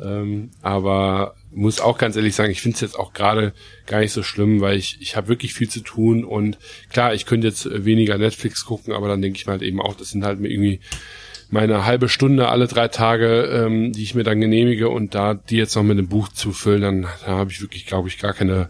Ähm, 0.00 0.50
aber 0.62 1.34
muss 1.50 1.80
auch 1.80 1.98
ganz 1.98 2.16
ehrlich 2.16 2.34
sagen, 2.34 2.52
ich 2.52 2.62
finde 2.62 2.76
es 2.76 2.80
jetzt 2.80 2.98
auch 2.98 3.12
gerade 3.12 3.52
gar 3.86 4.00
nicht 4.00 4.12
so 4.12 4.22
schlimm, 4.22 4.60
weil 4.60 4.76
ich, 4.76 4.98
ich 5.00 5.16
habe 5.16 5.28
wirklich 5.28 5.54
viel 5.54 5.68
zu 5.68 5.80
tun 5.80 6.24
und 6.24 6.58
klar, 6.90 7.14
ich 7.14 7.26
könnte 7.26 7.48
jetzt 7.48 7.68
weniger 7.84 8.16
Netflix 8.16 8.64
gucken, 8.64 8.92
aber 8.92 9.08
dann 9.08 9.22
denke 9.22 9.38
ich 9.38 9.46
mir 9.46 9.52
halt 9.52 9.62
eben 9.62 9.80
auch, 9.80 9.94
das 9.94 10.10
sind 10.10 10.24
halt 10.24 10.40
irgendwie 10.40 10.80
meine 11.50 11.84
halbe 11.86 12.08
Stunde 12.08 12.48
alle 12.48 12.66
drei 12.66 12.88
Tage, 12.88 13.44
ähm, 13.44 13.92
die 13.92 14.02
ich 14.02 14.14
mir 14.14 14.22
dann 14.22 14.40
genehmige 14.40 14.88
und 14.90 15.14
da 15.14 15.34
die 15.34 15.56
jetzt 15.56 15.74
noch 15.74 15.82
mit 15.82 15.98
einem 15.98 16.08
Buch 16.08 16.28
zu 16.28 16.52
füllen, 16.52 16.82
dann 16.82 17.02
da 17.24 17.32
habe 17.32 17.50
ich 17.50 17.60
wirklich, 17.60 17.86
glaube 17.86 18.08
ich, 18.08 18.18
gar 18.18 18.34
keine 18.34 18.68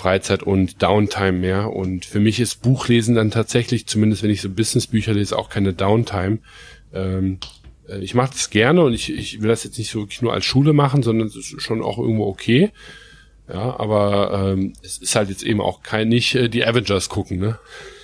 Freizeit 0.00 0.42
und 0.42 0.82
Downtime 0.82 1.32
mehr. 1.32 1.72
Und 1.72 2.06
für 2.06 2.20
mich 2.20 2.40
ist 2.40 2.62
Buchlesen 2.62 3.14
dann 3.14 3.30
tatsächlich, 3.30 3.86
zumindest 3.86 4.22
wenn 4.22 4.30
ich 4.30 4.40
so 4.40 4.48
Businessbücher 4.48 5.12
lese, 5.12 5.38
auch 5.38 5.50
keine 5.50 5.74
Downtime, 5.74 6.38
ähm, 6.94 7.38
äh, 7.86 7.98
ich 7.98 8.14
mache 8.14 8.32
das 8.32 8.48
gerne 8.48 8.82
und 8.82 8.94
ich, 8.94 9.12
ich 9.12 9.42
will 9.42 9.48
das 9.48 9.64
jetzt 9.64 9.76
nicht 9.76 9.90
so 9.90 10.00
wirklich 10.00 10.22
nur 10.22 10.32
als 10.32 10.46
Schule 10.46 10.72
machen, 10.72 11.02
sondern 11.02 11.28
es 11.28 11.36
ist 11.36 11.60
schon 11.60 11.82
auch 11.82 11.98
irgendwo 11.98 12.26
okay. 12.26 12.70
Ja, 13.46 13.78
aber 13.78 14.54
ähm, 14.54 14.72
es 14.82 14.98
ist 14.98 15.16
halt 15.16 15.28
jetzt 15.28 15.42
eben 15.42 15.60
auch 15.60 15.82
kein 15.82 16.08
nicht 16.08 16.34
äh, 16.34 16.48
die 16.48 16.64
Avengers 16.64 17.08
gucken, 17.08 17.38
ne? 17.38 17.58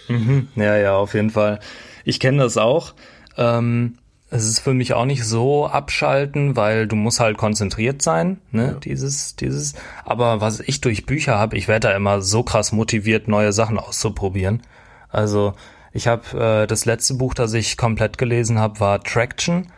Mhm. 0.09 0.49
Ja, 0.57 0.77
ja, 0.77 0.97
auf 0.97 1.15
jeden 1.15 1.31
Fall. 1.31 1.61
Ich 2.05 2.21
kenne 2.21 2.43
das 2.43 2.59
auch. 2.59 2.95
Ähm, 3.39 3.97
es 4.37 4.49
ist 4.49 4.61
für 4.61 4.75
mich 4.75 4.95
auch 4.95 5.05
nicht 5.05 5.25
so 5.25 5.67
abschalten, 5.67 6.57
weil 6.57 6.87
du 6.87 6.97
musst 6.97 7.21
halt 7.21 7.37
konzentriert 7.37 8.03
sein, 8.03 8.39
ne, 8.53 8.67
ja. 8.67 8.73
dieses, 8.75 9.37
dieses. 9.37 9.75
Aber 10.05 10.41
was 10.41 10.61
ich 10.61 10.81
durch 10.81 11.07
Bücher 11.07 11.39
habe, 11.39 11.57
ich 11.57 11.69
werde 11.69 11.89
da 11.89 11.97
immer 11.97 12.21
so 12.21 12.43
krass 12.43 12.73
motiviert, 12.73 13.29
neue 13.29 13.53
Sachen 13.53 13.79
auszuprobieren. 13.79 14.63
Also 15.09 15.55
ich 15.93 16.07
habe 16.07 16.63
äh, 16.63 16.67
das 16.67 16.85
letzte 16.85 17.15
Buch, 17.15 17.35
das 17.35 17.53
ich 17.55 17.77
komplett 17.77 18.19
gelesen 18.19 18.59
habe, 18.59 18.81
war 18.81 19.03
Traction, 19.03 19.69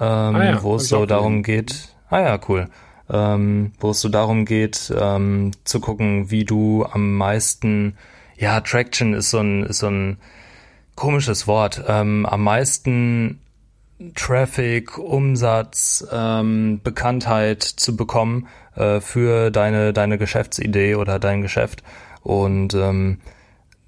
ähm, 0.00 0.36
ah 0.36 0.44
ja, 0.44 0.62
wo 0.62 0.76
es 0.76 0.88
so 0.88 1.06
darum 1.06 1.42
geht. 1.42 1.94
Ah 2.10 2.20
ja, 2.20 2.40
cool. 2.48 2.68
Ähm, 3.10 3.72
wo 3.80 3.90
es 3.90 4.00
so 4.00 4.08
darum 4.08 4.44
geht, 4.44 4.92
ähm, 4.98 5.52
zu 5.64 5.80
gucken, 5.80 6.30
wie 6.30 6.44
du 6.44 6.84
am 6.84 7.16
meisten, 7.16 7.96
ja, 8.36 8.60
Traction 8.60 9.14
ist 9.14 9.30
so 9.30 9.38
ein, 9.38 9.62
ist 9.64 9.78
so 9.78 9.88
ein 9.88 10.18
komisches 10.94 11.46
Wort, 11.46 11.82
ähm, 11.86 12.26
am 12.26 12.42
meisten 12.42 13.40
Traffic, 14.14 14.98
Umsatz, 14.98 16.06
ähm, 16.12 16.80
Bekanntheit 16.82 17.62
zu 17.62 17.96
bekommen 17.96 18.46
äh, 18.76 19.00
für 19.00 19.50
deine, 19.50 19.92
deine 19.92 20.18
Geschäftsidee 20.18 20.94
oder 20.94 21.18
dein 21.18 21.42
Geschäft. 21.42 21.82
Und 22.22 22.74
ähm, 22.74 23.18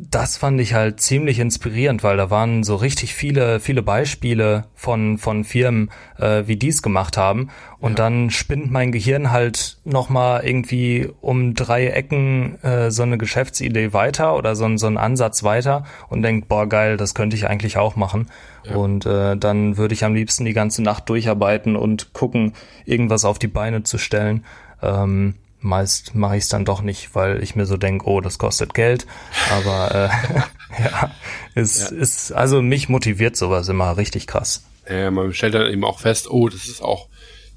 das 0.08 0.38
fand 0.38 0.60
ich 0.60 0.72
halt 0.72 1.00
ziemlich 1.00 1.38
inspirierend, 1.38 2.02
weil 2.02 2.16
da 2.16 2.30
waren 2.30 2.64
so 2.64 2.76
richtig 2.76 3.14
viele, 3.14 3.60
viele 3.60 3.82
Beispiele 3.82 4.64
von, 4.74 5.18
von 5.18 5.44
Firmen, 5.44 5.90
äh, 6.18 6.44
wie 6.46 6.56
dies 6.56 6.80
gemacht 6.82 7.18
haben. 7.18 7.50
Und 7.78 7.92
ja. 7.92 7.96
dann 7.96 8.30
spinnt 8.30 8.70
mein 8.70 8.92
Gehirn 8.92 9.30
halt 9.30 9.78
nochmal 9.84 10.44
irgendwie 10.44 11.10
um 11.20 11.54
drei 11.54 11.88
Ecken 11.88 12.62
äh, 12.62 12.90
so 12.90 13.02
eine 13.02 13.18
Geschäftsidee 13.18 13.92
weiter 13.92 14.36
oder 14.36 14.56
so, 14.56 14.74
so 14.76 14.86
einen 14.86 14.96
Ansatz 14.96 15.42
weiter 15.42 15.84
und 16.08 16.22
denkt, 16.22 16.48
boah, 16.48 16.66
geil, 16.66 16.96
das 16.96 17.14
könnte 17.14 17.36
ich 17.36 17.46
eigentlich 17.46 17.76
auch 17.76 17.96
machen. 17.96 18.28
Ja. 18.64 18.76
Und 18.76 19.04
äh, 19.04 19.36
dann 19.36 19.76
würde 19.76 19.94
ich 19.94 20.04
am 20.04 20.14
liebsten 20.14 20.44
die 20.46 20.54
ganze 20.54 20.82
Nacht 20.82 21.08
durcharbeiten 21.10 21.76
und 21.76 22.14
gucken, 22.14 22.54
irgendwas 22.86 23.24
auf 23.26 23.38
die 23.38 23.48
Beine 23.48 23.82
zu 23.82 23.98
stellen. 23.98 24.44
Ähm, 24.82 25.34
Meist 25.60 26.14
mache 26.14 26.36
ich 26.36 26.44
es 26.44 26.48
dann 26.48 26.64
doch 26.64 26.80
nicht, 26.80 27.14
weil 27.14 27.42
ich 27.42 27.54
mir 27.54 27.66
so 27.66 27.76
denke, 27.76 28.06
oh, 28.06 28.20
das 28.20 28.38
kostet 28.38 28.72
Geld. 28.74 29.06
Aber 29.50 29.94
äh, 29.94 30.82
ja, 30.82 31.10
es 31.54 31.90
ja. 31.90 31.96
ist, 31.96 32.32
also 32.32 32.62
mich 32.62 32.88
motiviert 32.88 33.36
sowas 33.36 33.68
immer 33.68 33.96
richtig 33.96 34.26
krass. 34.26 34.64
Ja, 34.88 35.10
man 35.10 35.34
stellt 35.34 35.54
dann 35.54 35.70
eben 35.70 35.84
auch 35.84 36.00
fest, 36.00 36.30
oh, 36.30 36.48
das 36.48 36.66
ist 36.66 36.82
auch 36.82 37.08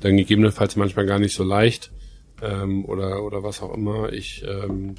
dann 0.02 0.18
gegebenenfalls 0.18 0.76
manchmal 0.76 1.06
gar 1.06 1.20
nicht 1.20 1.34
so 1.34 1.44
leicht 1.44 1.92
ähm, 2.42 2.86
oder 2.86 3.24
oder 3.24 3.44
was 3.44 3.62
auch 3.62 3.74
immer. 3.74 4.12
Ich 4.12 4.44
ähm, 4.46 4.96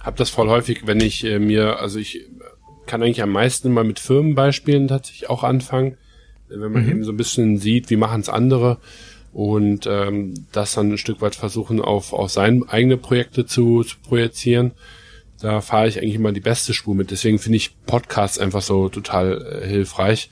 habe 0.00 0.16
das 0.16 0.30
voll 0.30 0.48
häufig, 0.48 0.86
wenn 0.86 1.00
ich 1.00 1.24
äh, 1.24 1.38
mir, 1.38 1.80
also 1.80 1.98
ich 1.98 2.28
kann 2.86 3.02
eigentlich 3.02 3.22
am 3.22 3.32
meisten 3.32 3.72
mal 3.72 3.84
mit 3.84 3.98
Firmenbeispielen 3.98 4.88
tatsächlich 4.88 5.28
auch 5.30 5.42
anfangen, 5.42 5.96
wenn 6.48 6.72
man 6.72 6.84
mhm. 6.84 6.90
eben 6.90 7.04
so 7.04 7.12
ein 7.12 7.16
bisschen 7.16 7.58
sieht, 7.58 7.90
wie 7.90 7.96
machen 7.96 8.20
es 8.20 8.28
andere 8.28 8.78
und 9.34 9.86
ähm, 9.90 10.46
das 10.52 10.74
dann 10.74 10.92
ein 10.92 10.98
Stück 10.98 11.20
weit 11.20 11.34
versuchen 11.34 11.80
auf, 11.80 12.12
auf 12.12 12.30
seine 12.30 12.62
eigene 12.68 12.96
Projekte 12.96 13.44
zu, 13.44 13.82
zu 13.82 13.96
projizieren. 13.98 14.70
Da 15.40 15.60
fahre 15.60 15.88
ich 15.88 15.98
eigentlich 15.98 16.14
immer 16.14 16.32
die 16.32 16.40
beste 16.40 16.72
Spur 16.72 16.94
mit. 16.94 17.10
Deswegen 17.10 17.40
finde 17.40 17.56
ich 17.56 17.84
Podcasts 17.84 18.38
einfach 18.38 18.62
so 18.62 18.88
total 18.88 19.60
äh, 19.62 19.66
hilfreich. 19.66 20.30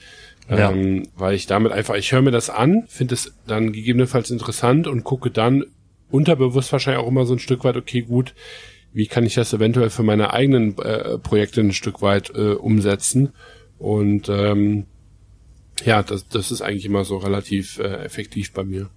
Ja. 0.49 0.71
Ähm, 0.71 1.09
weil 1.16 1.35
ich 1.35 1.47
damit 1.47 1.73
einfach, 1.73 1.97
ich 1.97 2.12
höre 2.12 2.23
mir 2.23 2.30
das 2.30 2.49
an, 2.49 2.85
finde 2.88 3.14
es 3.14 3.32
dann 3.47 3.73
gegebenenfalls 3.73 4.30
interessant 4.30 4.87
und 4.87 5.04
gucke 5.04 5.30
dann 5.30 5.64
unterbewusst 6.11 6.73
wahrscheinlich 6.73 7.02
auch 7.02 7.09
immer 7.09 7.26
so 7.26 7.35
ein 7.35 7.38
Stück 7.38 7.64
weit, 7.64 7.76
okay, 7.76 8.02
gut, 8.02 8.35
wie 8.92 9.06
kann 9.06 9.25
ich 9.25 9.35
das 9.35 9.52
eventuell 9.52 9.90
für 9.90 10.02
meine 10.02 10.32
eigenen 10.32 10.78
äh, 10.78 11.18
Projekte 11.18 11.61
ein 11.61 11.73
Stück 11.73 12.02
weit 12.02 12.30
äh, 12.35 12.52
umsetzen? 12.52 13.32
Und 13.78 14.28
ähm, 14.28 14.87
ja, 15.84 16.02
das, 16.02 16.28
das 16.28 16.50
ist 16.50 16.62
eigentlich 16.62 16.86
immer 16.86 17.04
so 17.04 17.16
relativ 17.16 17.78
äh, 17.78 18.04
effektiv 18.04 18.52
bei 18.52 18.64
mir. 18.64 18.88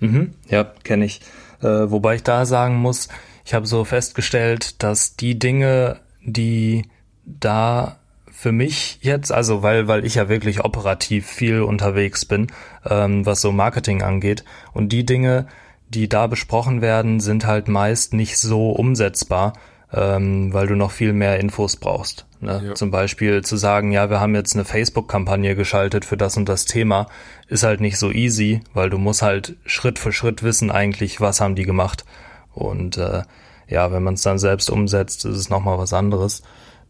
Mhm, 0.00 0.34
ja, 0.48 0.64
kenne 0.84 1.04
ich. 1.04 1.20
Äh, 1.60 1.90
wobei 1.90 2.16
ich 2.16 2.22
da 2.22 2.46
sagen 2.46 2.76
muss, 2.76 3.08
ich 3.44 3.54
habe 3.54 3.66
so 3.66 3.84
festgestellt, 3.84 4.82
dass 4.82 5.16
die 5.16 5.38
Dinge, 5.38 6.00
die 6.22 6.84
da 7.24 7.98
für 8.30 8.52
mich 8.52 8.98
jetzt, 9.00 9.32
also 9.32 9.62
weil, 9.62 9.88
weil 9.88 10.04
ich 10.04 10.14
ja 10.14 10.28
wirklich 10.28 10.64
operativ 10.64 11.26
viel 11.26 11.62
unterwegs 11.62 12.24
bin, 12.24 12.48
ähm, 12.84 13.26
was 13.26 13.40
so 13.40 13.50
Marketing 13.50 14.02
angeht, 14.02 14.44
und 14.72 14.90
die 14.92 15.04
Dinge, 15.04 15.48
die 15.88 16.08
da 16.08 16.26
besprochen 16.28 16.80
werden, 16.80 17.18
sind 17.18 17.46
halt 17.46 17.66
meist 17.66 18.12
nicht 18.12 18.38
so 18.38 18.70
umsetzbar, 18.70 19.54
ähm, 19.92 20.52
weil 20.52 20.66
du 20.66 20.74
noch 20.74 20.90
viel 20.90 21.12
mehr 21.12 21.40
Infos 21.40 21.76
brauchst. 21.76 22.26
Ne? 22.40 22.62
Ja. 22.66 22.74
Zum 22.74 22.90
Beispiel 22.90 23.42
zu 23.42 23.56
sagen, 23.56 23.90
ja, 23.90 24.10
wir 24.10 24.20
haben 24.20 24.34
jetzt 24.34 24.54
eine 24.54 24.64
Facebook-Kampagne 24.64 25.56
geschaltet 25.56 26.04
für 26.04 26.16
das 26.16 26.36
und 26.36 26.48
das 26.48 26.66
Thema, 26.66 27.06
ist 27.48 27.62
halt 27.62 27.80
nicht 27.80 27.98
so 27.98 28.10
easy, 28.10 28.60
weil 28.74 28.90
du 28.90 28.98
musst 28.98 29.22
halt 29.22 29.56
Schritt 29.64 29.98
für 29.98 30.12
Schritt 30.12 30.42
wissen 30.42 30.70
eigentlich, 30.70 31.20
was 31.20 31.40
haben 31.40 31.54
die 31.54 31.64
gemacht. 31.64 32.04
Und 32.54 32.98
äh, 32.98 33.22
ja, 33.68 33.92
wenn 33.92 34.02
man 34.02 34.14
es 34.14 34.22
dann 34.22 34.38
selbst 34.38 34.70
umsetzt, 34.70 35.24
ist 35.24 35.36
es 35.36 35.50
nochmal 35.50 35.78
was 35.78 35.92
anderes. 35.92 36.42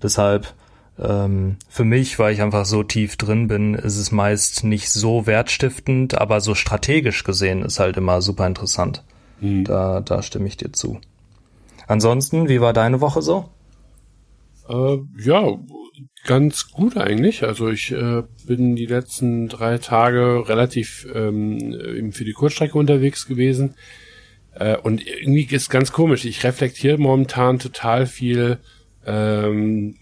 Deshalb, 0.02 0.54
ähm, 0.98 1.56
für 1.68 1.84
mich, 1.84 2.18
weil 2.18 2.32
ich 2.32 2.42
einfach 2.42 2.64
so 2.64 2.82
tief 2.82 3.16
drin 3.16 3.46
bin, 3.46 3.74
ist 3.74 3.96
es 3.96 4.10
meist 4.10 4.64
nicht 4.64 4.90
so 4.90 5.26
wertstiftend, 5.26 6.18
aber 6.18 6.40
so 6.40 6.54
strategisch 6.54 7.24
gesehen 7.24 7.62
ist 7.64 7.78
halt 7.78 7.96
immer 7.96 8.22
super 8.22 8.46
interessant. 8.46 9.04
Mhm. 9.40 9.64
Da, 9.64 10.00
da 10.00 10.22
stimme 10.22 10.48
ich 10.48 10.56
dir 10.56 10.72
zu. 10.72 11.00
Ansonsten, 11.88 12.50
wie 12.50 12.60
war 12.60 12.74
deine 12.74 13.00
Woche 13.00 13.22
so? 13.22 13.48
Äh, 14.68 14.98
ja, 15.18 15.58
ganz 16.24 16.70
gut 16.70 16.98
eigentlich. 16.98 17.44
Also 17.44 17.70
ich 17.70 17.90
äh, 17.92 18.22
bin 18.46 18.76
die 18.76 18.86
letzten 18.86 19.48
drei 19.48 19.78
Tage 19.78 20.46
relativ 20.46 21.08
ähm, 21.14 22.12
für 22.12 22.24
die 22.24 22.34
Kurzstrecke 22.34 22.76
unterwegs 22.76 23.26
gewesen. 23.26 23.74
Äh, 24.52 24.76
und 24.76 25.04
irgendwie 25.06 25.48
ist 25.50 25.70
ganz 25.70 25.90
komisch. 25.90 26.26
Ich 26.26 26.44
reflektiere 26.44 26.98
momentan 26.98 27.58
total 27.58 28.04
viel 28.04 28.58
ähm, 29.06 29.96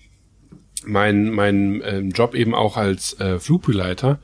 mein, 0.84 1.30
mein 1.30 1.82
ähm, 1.84 2.10
Job 2.10 2.34
eben 2.34 2.54
auch 2.54 2.76
als 2.76 3.18
äh, 3.20 3.38
Flugbegleiter 3.38 4.18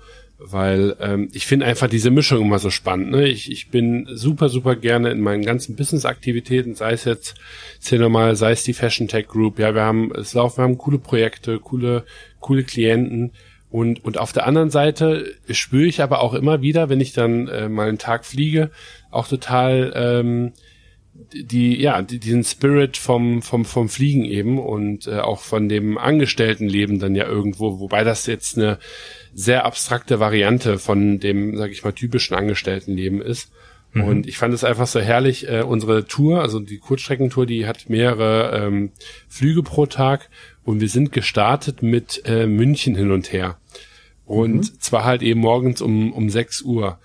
weil 0.44 0.96
ähm, 1.00 1.28
ich 1.32 1.46
finde 1.46 1.66
einfach 1.66 1.88
diese 1.88 2.10
Mischung 2.10 2.42
immer 2.42 2.58
so 2.58 2.70
spannend. 2.70 3.10
Ne? 3.10 3.28
Ich, 3.28 3.50
ich 3.50 3.70
bin 3.70 4.06
super, 4.12 4.48
super 4.48 4.76
gerne 4.76 5.10
in 5.10 5.20
meinen 5.20 5.44
ganzen 5.44 5.76
Business-Aktivitäten, 5.76 6.74
sei 6.74 6.92
es 6.92 7.04
jetzt, 7.04 7.34
zähl 7.78 7.98
nochmal, 7.98 8.36
sei 8.36 8.52
es 8.52 8.62
die 8.62 8.74
Fashion 8.74 9.08
Tech 9.08 9.28
Group, 9.28 9.58
ja, 9.58 9.74
wir 9.74 9.82
haben, 9.82 10.12
es 10.14 10.34
laufen, 10.34 10.58
wir 10.58 10.64
haben 10.64 10.78
coole 10.78 10.98
Projekte, 10.98 11.58
coole, 11.58 12.04
coole 12.40 12.64
Klienten 12.64 13.32
und, 13.70 14.04
und 14.04 14.18
auf 14.18 14.32
der 14.32 14.46
anderen 14.46 14.70
Seite 14.70 15.34
spüre 15.50 15.86
ich 15.86 16.02
aber 16.02 16.20
auch 16.20 16.34
immer 16.34 16.60
wieder, 16.60 16.90
wenn 16.90 17.00
ich 17.00 17.14
dann 17.14 17.48
äh, 17.48 17.70
mal 17.70 17.88
einen 17.88 17.98
Tag 17.98 18.26
fliege, 18.26 18.70
auch 19.10 19.26
total 19.26 19.92
ähm, 19.94 20.52
die 21.32 21.80
ja 21.80 22.02
die, 22.02 22.18
diesen 22.18 22.44
Spirit 22.44 22.96
vom 22.96 23.42
vom 23.42 23.64
vom 23.64 23.88
Fliegen 23.88 24.24
eben 24.24 24.58
und 24.58 25.06
äh, 25.06 25.18
auch 25.18 25.40
von 25.40 25.68
dem 25.68 25.98
Angestelltenleben 25.98 26.98
dann 26.98 27.14
ja 27.14 27.26
irgendwo 27.26 27.80
wobei 27.80 28.04
das 28.04 28.26
jetzt 28.26 28.58
eine 28.58 28.78
sehr 29.34 29.64
abstrakte 29.64 30.20
Variante 30.20 30.78
von 30.78 31.18
dem 31.18 31.56
sag 31.56 31.70
ich 31.70 31.84
mal 31.84 31.92
typischen 31.92 32.36
Angestelltenleben 32.36 33.20
ist 33.20 33.50
mhm. 33.92 34.04
und 34.04 34.26
ich 34.26 34.38
fand 34.38 34.52
es 34.54 34.64
einfach 34.64 34.86
so 34.86 35.00
herrlich 35.00 35.48
äh, 35.48 35.62
unsere 35.62 36.06
Tour 36.06 36.42
also 36.42 36.60
die 36.60 36.78
Kurzstreckentour 36.78 37.46
die 37.46 37.66
hat 37.66 37.88
mehrere 37.88 38.66
ähm, 38.66 38.92
Flüge 39.28 39.62
pro 39.62 39.86
Tag 39.86 40.28
und 40.64 40.80
wir 40.80 40.88
sind 40.88 41.12
gestartet 41.12 41.82
mit 41.82 42.22
äh, 42.26 42.46
München 42.46 42.94
hin 42.94 43.10
und 43.10 43.32
her 43.32 43.58
und 44.24 44.56
mhm. 44.56 44.80
zwar 44.80 45.04
halt 45.04 45.22
eben 45.22 45.40
morgens 45.40 45.80
um 45.80 46.12
um 46.12 46.30
sechs 46.30 46.62
Uhr 46.62 46.98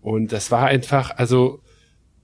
und 0.00 0.32
das 0.32 0.50
war 0.50 0.66
einfach 0.66 1.10
also 1.16 1.62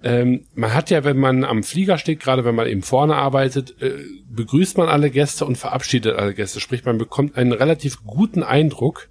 ähm, 0.01 0.47
man 0.55 0.75
hat 0.75 0.91
ja, 0.91 1.03
wenn 1.03 1.19
man 1.19 1.43
am 1.45 1.65
Flieger 1.65 1.99
steht, 1.99 2.21
gerade 2.21 2.45
wenn 2.45 2.55
man 2.55 2.69
eben 2.69 2.83
vorne 2.83 3.17
arbeitet, 3.17 3.83
äh, 3.83 3.95
begrüßt 4.31 4.79
man 4.79 4.89
alle 4.89 5.11
Gäste 5.11 5.45
und 5.45 5.59
verabschiedet 5.59 6.17
alle 6.17 6.35
Gäste. 6.35 6.61
Sprich, 6.61 6.85
man 6.85 6.99
bekommt 6.99 7.37
einen 7.37 7.53
relativ 7.53 8.05
guten 8.05 8.45
Eindruck 8.45 9.09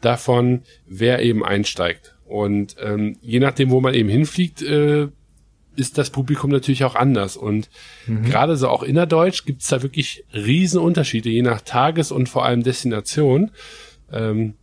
davon, 0.00 0.62
wer 0.86 1.22
eben 1.22 1.44
einsteigt. 1.44 2.16
Und 2.24 2.76
ähm, 2.80 3.16
je 3.20 3.40
nachdem, 3.40 3.70
wo 3.70 3.80
man 3.80 3.94
eben 3.94 4.08
hinfliegt, 4.08 4.62
äh, 4.62 5.08
ist 5.76 5.96
das 5.96 6.10
Publikum 6.10 6.50
natürlich 6.50 6.84
auch 6.84 6.94
anders. 6.94 7.36
Und 7.36 7.70
mhm. 8.06 8.24
gerade 8.24 8.56
so 8.56 8.68
auch 8.68 8.82
innerdeutsch 8.82 9.44
gibt 9.44 9.62
es 9.62 9.68
da 9.68 9.82
wirklich 9.82 10.24
riesen 10.34 10.80
Unterschiede, 10.80 11.30
je 11.30 11.42
nach 11.42 11.60
Tages- 11.60 12.12
und 12.12 12.28
vor 12.28 12.44
allem 12.44 12.62
Destination. 12.62 13.52
Ähm, 14.12 14.54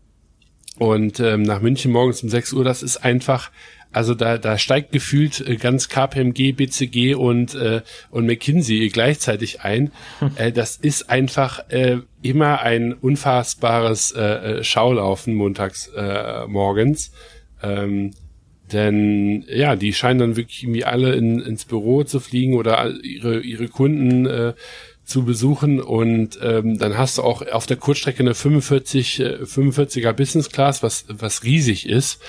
und 0.78 1.22
ähm, 1.22 1.44
nach 1.44 1.62
München 1.62 1.92
morgens 1.92 2.22
um 2.22 2.30
6 2.30 2.54
Uhr, 2.54 2.66
das 2.66 2.84
ist 2.84 2.98
einfach 2.98 3.52
also 3.96 4.14
da, 4.14 4.38
da 4.38 4.58
steigt 4.58 4.92
gefühlt 4.92 5.40
äh, 5.40 5.56
ganz 5.56 5.88
KPMG, 5.88 6.52
BCG 6.52 7.16
und, 7.16 7.56
äh, 7.56 7.82
und 8.12 8.26
McKinsey 8.26 8.90
gleichzeitig 8.90 9.62
ein. 9.62 9.92
Äh, 10.36 10.52
das 10.52 10.76
ist 10.76 11.10
einfach 11.10 11.70
äh, 11.70 12.00
immer 12.22 12.60
ein 12.62 12.94
unfassbares 12.94 14.12
äh, 14.12 14.22
äh, 14.22 14.64
Schaulaufen 14.64 15.34
montags 15.34 15.88
äh, 15.96 16.46
morgens. 16.48 17.12
Ähm, 17.64 18.12
denn 18.74 19.46
ja, 19.48 19.78
die 19.78 19.94
scheinen 19.94 20.20
dann 20.20 20.36
wirklich 20.36 20.64
irgendwie 20.64 20.84
alle 20.84 21.14
in, 21.14 21.40
ins 21.40 21.64
Büro 21.64 22.04
zu 22.04 22.20
fliegen 22.20 22.56
oder 22.56 22.92
ihre, 23.02 23.40
ihre 23.40 23.70
Kunden 23.70 24.26
äh, 24.26 24.54
zu 25.06 25.24
besuchen 25.24 25.80
und 25.80 26.40
ähm, 26.42 26.80
dann 26.80 26.98
hast 26.98 27.20
du 27.20 27.22
auch 27.22 27.46
auf 27.48 27.68
der 27.68 27.78
Kurzstrecke 27.78 28.22
eine 28.22 28.34
45 28.34 29.20
äh, 29.20 29.24
45er 29.44 30.14
Business 30.14 30.50
Class, 30.50 30.82
was 30.82 31.06
was 31.08 31.44
riesig 31.44 31.88
ist, 31.88 32.20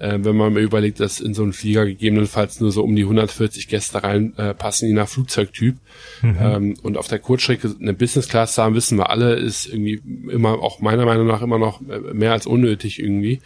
äh, 0.00 0.18
wenn 0.22 0.34
man 0.34 0.54
mir 0.54 0.60
überlegt, 0.60 0.98
dass 0.98 1.20
in 1.20 1.34
so 1.34 1.42
einen 1.42 1.52
Flieger 1.52 1.84
gegebenenfalls 1.84 2.58
nur 2.60 2.72
so 2.72 2.82
um 2.82 2.96
die 2.96 3.02
140 3.02 3.68
Gäste 3.68 4.02
reinpassen, 4.02 4.86
äh, 4.86 4.88
je 4.88 4.94
nach 4.94 5.08
Flugzeugtyp. 5.08 5.76
Mhm. 6.22 6.36
Ähm, 6.40 6.76
und 6.82 6.96
auf 6.96 7.06
der 7.06 7.18
Kurzstrecke 7.18 7.74
eine 7.78 7.92
Business 7.92 8.28
Class 8.28 8.54
zu 8.54 8.62
haben, 8.62 8.74
wissen 8.74 8.98
wir 8.98 9.10
alle, 9.10 9.34
ist 9.34 9.66
irgendwie 9.66 10.00
immer 10.30 10.62
auch 10.62 10.80
meiner 10.80 11.04
Meinung 11.04 11.26
nach 11.26 11.42
immer 11.42 11.58
noch 11.58 11.80
mehr 11.80 12.32
als 12.32 12.46
unnötig 12.46 12.98
irgendwie. 12.98 13.40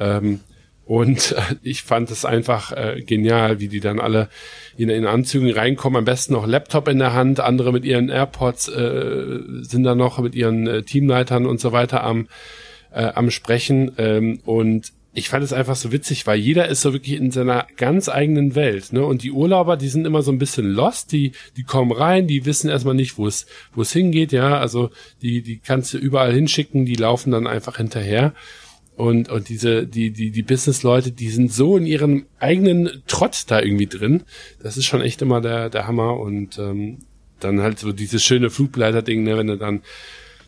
Ähm, 0.00 0.40
und 0.84 1.32
äh, 1.38 1.54
ich 1.62 1.84
fand 1.84 2.10
es 2.10 2.24
einfach 2.24 2.72
äh, 2.72 3.02
genial, 3.02 3.60
wie 3.60 3.68
die 3.68 3.78
dann 3.78 4.00
alle 4.00 4.28
in, 4.76 4.88
in 4.88 5.06
Anzügen 5.06 5.52
reinkommen, 5.52 5.96
am 5.96 6.04
besten 6.04 6.32
noch 6.32 6.44
Laptop 6.44 6.88
in 6.88 6.98
der 6.98 7.12
Hand, 7.12 7.38
andere 7.38 7.72
mit 7.72 7.84
ihren 7.84 8.08
AirPods 8.08 8.66
äh, 8.66 9.38
sind 9.60 9.84
da 9.84 9.94
noch 9.94 10.18
mit 10.18 10.34
ihren 10.34 10.66
äh, 10.66 10.82
Teamleitern 10.82 11.46
und 11.46 11.60
so 11.60 11.70
weiter 11.70 12.02
am, 12.02 12.26
äh, 12.92 13.04
am 13.04 13.30
Sprechen. 13.30 13.92
Ähm, 13.98 14.40
und 14.44 14.92
ich 15.12 15.28
fand 15.28 15.42
es 15.42 15.52
einfach 15.52 15.74
so 15.74 15.90
witzig, 15.90 16.26
weil 16.26 16.38
jeder 16.38 16.68
ist 16.68 16.82
so 16.82 16.92
wirklich 16.92 17.16
in 17.16 17.32
seiner 17.32 17.66
ganz 17.76 18.08
eigenen 18.08 18.54
Welt, 18.54 18.92
ne? 18.92 19.04
Und 19.04 19.24
die 19.24 19.32
Urlauber, 19.32 19.76
die 19.76 19.88
sind 19.88 20.06
immer 20.06 20.22
so 20.22 20.30
ein 20.30 20.38
bisschen 20.38 20.70
lost, 20.70 21.10
die, 21.10 21.32
die 21.56 21.64
kommen 21.64 21.90
rein, 21.90 22.28
die 22.28 22.46
wissen 22.46 22.70
erstmal 22.70 22.94
nicht, 22.94 23.18
wo 23.18 23.26
es, 23.26 23.46
wo 23.74 23.82
es 23.82 23.92
hingeht, 23.92 24.30
ja. 24.30 24.58
Also 24.58 24.90
die, 25.20 25.42
die 25.42 25.58
kannst 25.58 25.92
du 25.92 25.98
überall 25.98 26.32
hinschicken, 26.32 26.84
die 26.84 26.94
laufen 26.94 27.32
dann 27.32 27.48
einfach 27.48 27.76
hinterher. 27.76 28.34
Und, 28.96 29.30
und 29.30 29.48
diese, 29.48 29.86
die, 29.86 30.10
die, 30.10 30.30
die 30.30 30.42
Business-Leute, 30.42 31.10
die 31.10 31.30
sind 31.30 31.52
so 31.52 31.76
in 31.76 31.86
ihrem 31.86 32.26
eigenen 32.38 33.02
Trott 33.06 33.44
da 33.46 33.60
irgendwie 33.60 33.86
drin. 33.86 34.24
Das 34.62 34.76
ist 34.76 34.84
schon 34.84 35.00
echt 35.00 35.22
immer 35.22 35.40
der, 35.40 35.70
der 35.70 35.86
Hammer. 35.86 36.20
Und 36.20 36.58
ähm, 36.58 36.98
dann 37.40 37.62
halt 37.62 37.78
so 37.78 37.92
dieses 37.92 38.22
schöne 38.22 38.50
Flugbegleiter-Ding, 38.50 39.22
ne, 39.22 39.38
wenn 39.38 39.46
du 39.46 39.56
dann 39.56 39.80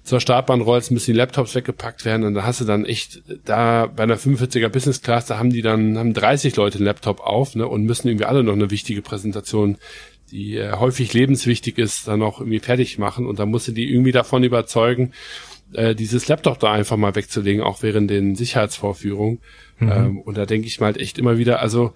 zur 0.05 0.21
Startbahn 0.21 0.61
rollst, 0.61 0.91
müssen 0.91 1.13
die 1.13 1.17
Laptops 1.17 1.55
weggepackt 1.55 2.05
werden 2.05 2.25
und 2.25 2.35
da 2.35 2.43
hast 2.43 2.61
du 2.61 2.65
dann 2.65 2.85
echt, 2.85 3.23
da 3.45 3.87
bei 3.87 4.03
einer 4.03 4.19
45er 4.19 4.69
Business 4.69 5.01
Class, 5.01 5.27
da 5.27 5.39
haben 5.39 5.51
die 5.51 5.63
dann, 5.63 5.97
haben 5.97 6.13
30 6.13 6.57
Leute 6.57 6.79
einen 6.79 6.87
Laptop 6.87 7.21
auf, 7.21 7.55
ne, 7.55 7.69
und 7.69 7.85
müssen 7.85 8.09
irgendwie 8.09 8.25
alle 8.25 8.43
noch 8.43 8.55
eine 8.55 8.71
wichtige 8.71 9.01
Präsentation, 9.01 9.79
die 10.31 10.57
äh, 10.57 10.73
häufig 10.73 11.13
lebenswichtig 11.13 11.79
ist, 11.79 12.09
dann 12.09 12.23
auch 12.23 12.41
irgendwie 12.41 12.59
fertig 12.59 12.99
machen 12.99 13.27
und 13.27 13.39
da 13.39 13.47
musst 13.47 13.69
du 13.69 13.73
die 13.73 13.93
irgendwie 13.93 14.13
davon 14.13 14.43
überzeugen, 14.43 15.13
äh, 15.73 15.95
dieses 15.95 16.27
Laptop 16.29 16.59
da 16.59 16.73
einfach 16.73 16.97
mal 16.97 17.15
wegzulegen, 17.15 17.63
auch 17.63 17.83
während 17.83 18.11
den 18.11 18.35
Sicherheitsvorführungen. 18.35 19.39
Mhm. 19.79 19.93
Ähm, 19.93 20.21
und 20.21 20.37
da 20.37 20.47
denke 20.47 20.67
ich 20.67 20.81
mal 20.81 20.87
halt 20.87 20.99
echt 20.99 21.19
immer 21.19 21.39
wieder, 21.39 21.61
also 21.61 21.95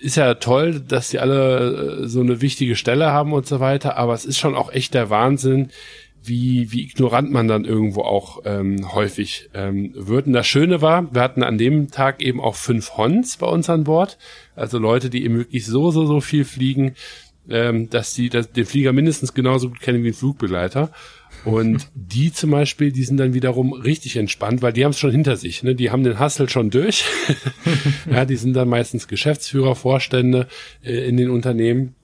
ist 0.00 0.16
ja 0.16 0.34
toll, 0.34 0.80
dass 0.80 1.10
die 1.10 1.18
alle 1.18 2.02
äh, 2.02 2.08
so 2.08 2.20
eine 2.20 2.40
wichtige 2.40 2.76
Stelle 2.76 3.10
haben 3.10 3.32
und 3.32 3.46
so 3.46 3.60
weiter, 3.60 3.96
aber 3.96 4.14
es 4.14 4.24
ist 4.24 4.38
schon 4.38 4.54
auch 4.54 4.72
echt 4.72 4.94
der 4.94 5.10
Wahnsinn, 5.10 5.70
wie, 6.22 6.70
wie 6.72 6.82
ignorant 6.84 7.30
man 7.30 7.48
dann 7.48 7.64
irgendwo 7.64 8.02
auch 8.02 8.42
ähm, 8.44 8.92
häufig 8.92 9.48
ähm, 9.54 9.92
wird. 9.94 10.26
Und 10.26 10.34
das 10.34 10.46
Schöne 10.46 10.82
war, 10.82 11.12
wir 11.14 11.22
hatten 11.22 11.42
an 11.42 11.58
dem 11.58 11.90
Tag 11.90 12.22
eben 12.22 12.40
auch 12.40 12.56
fünf 12.56 12.96
Hons 12.96 13.36
bei 13.38 13.46
uns 13.46 13.70
an 13.70 13.84
Bord, 13.84 14.18
also 14.54 14.78
Leute, 14.78 15.10
die 15.10 15.24
eben 15.24 15.36
wirklich 15.36 15.66
so, 15.66 15.90
so, 15.90 16.06
so 16.06 16.20
viel 16.20 16.44
fliegen, 16.44 16.94
ähm, 17.48 17.88
dass 17.90 18.14
die 18.14 18.28
dass 18.28 18.52
den 18.52 18.66
Flieger 18.66 18.92
mindestens 18.92 19.34
genauso 19.34 19.68
gut 19.68 19.80
kennen 19.80 20.04
wie 20.04 20.08
ein 20.08 20.14
Flugbegleiter. 20.14 20.90
Und 21.44 21.88
die 21.94 22.32
zum 22.32 22.50
Beispiel, 22.50 22.92
die 22.92 23.04
sind 23.04 23.16
dann 23.16 23.34
wiederum 23.34 23.72
richtig 23.72 24.16
entspannt, 24.16 24.62
weil 24.62 24.72
die 24.72 24.84
haben 24.84 24.90
es 24.90 24.98
schon 24.98 25.10
hinter 25.10 25.36
sich. 25.36 25.62
Ne? 25.62 25.74
Die 25.74 25.90
haben 25.90 26.04
den 26.04 26.20
Hustle 26.20 26.48
schon 26.48 26.70
durch. 26.70 27.04
ja, 28.10 28.24
die 28.24 28.36
sind 28.36 28.54
dann 28.54 28.68
meistens 28.68 29.08
Geschäftsführer, 29.08 29.74
Vorstände 29.74 30.48
äh, 30.82 31.08
in 31.08 31.16
den 31.16 31.30
Unternehmen. 31.30 31.94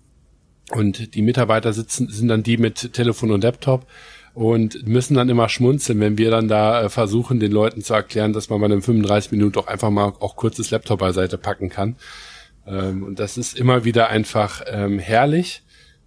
Und 0.72 1.14
die 1.14 1.22
Mitarbeiter 1.22 1.72
sitzen, 1.72 2.08
sind 2.08 2.28
dann 2.28 2.42
die 2.42 2.56
mit 2.56 2.92
Telefon 2.92 3.30
und 3.30 3.44
Laptop 3.44 3.86
und 4.34 4.86
müssen 4.86 5.14
dann 5.14 5.28
immer 5.28 5.48
schmunzeln, 5.48 5.98
wenn 6.00 6.18
wir 6.18 6.30
dann 6.30 6.48
da 6.48 6.82
äh, 6.82 6.88
versuchen, 6.90 7.40
den 7.40 7.52
Leuten 7.52 7.82
zu 7.82 7.94
erklären, 7.94 8.32
dass 8.32 8.50
man 8.50 8.60
bei 8.60 8.66
einem 8.66 8.82
35 8.82 9.32
Minuten 9.32 9.52
doch 9.52 9.66
einfach 9.66 9.90
mal 9.90 10.12
auch 10.20 10.36
kurzes 10.36 10.70
Laptop 10.70 10.98
beiseite 10.98 11.38
packen 11.38 11.70
kann. 11.70 11.96
Ähm, 12.66 13.02
und 13.02 13.18
das 13.18 13.38
ist 13.38 13.56
immer 13.56 13.84
wieder 13.84 14.08
einfach 14.08 14.62
ähm, 14.66 14.98
herrlich 14.98 15.62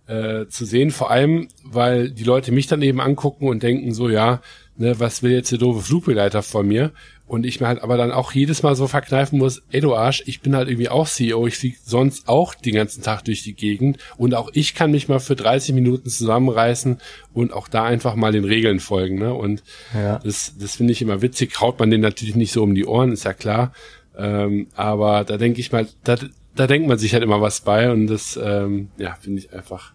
äh, 0.08 0.48
zu 0.48 0.66
sehen, 0.66 0.92
vor 0.92 1.10
allem, 1.10 1.48
weil 1.64 2.12
die 2.12 2.24
Leute 2.24 2.52
mich 2.52 2.68
dann 2.68 2.82
eben 2.82 3.00
angucken 3.02 3.48
und 3.48 3.64
denken 3.64 3.94
so, 3.94 4.10
ja, 4.10 4.42
ne, 4.76 5.00
was 5.00 5.24
will 5.24 5.32
jetzt 5.32 5.52
der 5.52 5.58
doofe 5.58 5.82
Flugbegleiter 5.82 6.44
von 6.44 6.68
mir? 6.68 6.92
Und 7.30 7.46
ich 7.46 7.62
mir 7.62 7.68
halt 7.68 7.84
aber 7.84 7.96
dann 7.96 8.12
auch 8.12 8.32
jedes 8.32 8.64
Mal 8.64 8.76
so 8.76 8.88
verkneifen 8.88 9.38
muss, 9.38 9.62
ey 9.70 9.82
du 9.82 9.94
Arsch, 9.96 10.24
ich 10.26 10.42
bin 10.42 10.56
halt 10.56 10.68
irgendwie 10.68 10.90
auch 10.90 11.08
CEO, 11.08 11.46
ich 11.46 11.58
fliege 11.58 11.78
sonst 11.86 12.28
auch 12.28 12.56
den 12.56 12.74
ganzen 12.74 13.04
Tag 13.04 13.24
durch 13.24 13.44
die 13.44 13.54
Gegend 13.54 14.00
und 14.18 14.34
auch 14.34 14.50
ich 14.54 14.74
kann 14.74 14.90
mich 14.90 15.08
mal 15.08 15.20
für 15.20 15.36
30 15.36 15.76
Minuten 15.76 16.10
zusammenreißen 16.10 16.98
und 17.36 17.54
auch 17.54 17.68
da 17.68 17.84
einfach 17.84 18.16
mal 18.16 18.32
den 18.32 18.46
Regeln 18.46 18.80
folgen. 18.80 19.20
Ne? 19.20 19.32
Und 19.32 19.62
ja. 19.94 20.18
das, 20.24 20.56
das 20.60 20.78
finde 20.78 20.92
ich 20.92 21.04
immer 21.04 21.22
witzig, 21.22 21.62
haut 21.62 21.78
man 21.78 21.92
den 21.92 22.02
natürlich 22.02 22.36
nicht 22.36 22.52
so 22.52 22.64
um 22.64 22.74
die 22.74 22.88
Ohren, 22.88 23.12
ist 23.12 23.26
ja 23.26 23.34
klar. 23.34 23.74
Ähm, 24.18 24.66
aber 24.74 25.24
da 25.24 25.38
denke 25.38 25.60
ich 25.60 25.72
mal, 25.72 25.88
da, 26.04 26.16
da 26.56 26.66
denkt 26.66 26.88
man 26.88 26.98
sich 26.98 27.14
halt 27.14 27.22
immer 27.22 27.42
was 27.42 27.62
bei 27.62 27.92
und 27.92 28.08
das 28.08 28.40
ähm, 28.44 28.90
ja, 28.98 29.16
finde 29.22 29.38
ich 29.42 29.54
einfach 29.54 29.94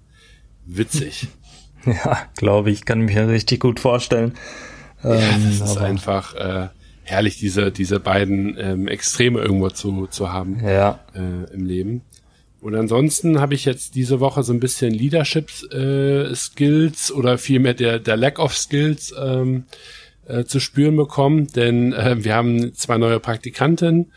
witzig. 0.65 1.27
Ja, 1.87 2.17
glaube 2.37 2.71
ich, 2.71 2.87
kann 2.87 3.01
mich 3.01 3.15
ja 3.15 3.27
richtig 3.27 3.61
gut 3.61 3.79
vorstellen. 3.79 4.33
Ja, 5.03 5.17
ähm, 5.17 5.45
das 5.45 5.73
ist 5.73 5.77
einfach 5.77 6.35
äh, 6.35 6.69
herrlich, 7.05 7.39
diese, 7.39 7.71
diese 7.71 8.01
beiden 8.01 8.57
ähm, 8.59 8.89
Extreme 8.89 9.41
irgendwo 9.41 9.71
zu, 9.71 10.07
zu 10.09 10.33
haben 10.33 10.61
ja. 10.65 11.01
äh, 11.15 11.53
im 11.55 11.67
Leben. 11.67 12.03
Und 12.61 12.75
ansonsten 12.75 13.41
habe 13.41 13.55
ich 13.55 13.67
jetzt 13.67 13.95
diese 13.95 14.21
Woche 14.21 14.43
so 14.43 14.53
ein 14.53 14.61
bisschen 14.61 14.93
Leadership 14.93 15.51
äh, 15.71 16.35
Skills 16.35 17.13
oder 17.13 17.37
vielmehr 17.37 17.75
der, 17.75 17.99
der 17.99 18.17
Lack 18.17 18.39
of 18.39 18.57
Skills 18.57 19.15
ähm, 19.23 19.65
äh, 20.27 20.45
zu 20.45 20.61
spüren 20.61 20.97
bekommen, 20.97 21.49
denn 21.49 21.93
äh, 21.93 22.25
wir 22.25 22.35
haben 22.35 22.73
zwei 22.75 22.97
neue 22.97 23.21
Praktikanten 23.21 24.13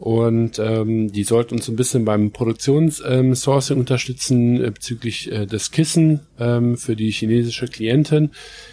und 0.00 0.58
ähm, 0.58 1.12
die 1.12 1.24
sollten 1.24 1.56
uns 1.56 1.68
ein 1.68 1.76
bisschen 1.76 2.06
beim 2.06 2.30
Produktionssourcing 2.30 3.76
ähm, 3.76 3.80
unterstützen 3.80 4.64
äh, 4.64 4.70
bezüglich 4.70 5.30
äh, 5.30 5.44
des 5.44 5.72
Kissen 5.72 6.20
ähm, 6.38 6.78
für 6.78 6.96
die 6.96 7.10
chinesische 7.10 7.66
Klientin. 7.68 8.30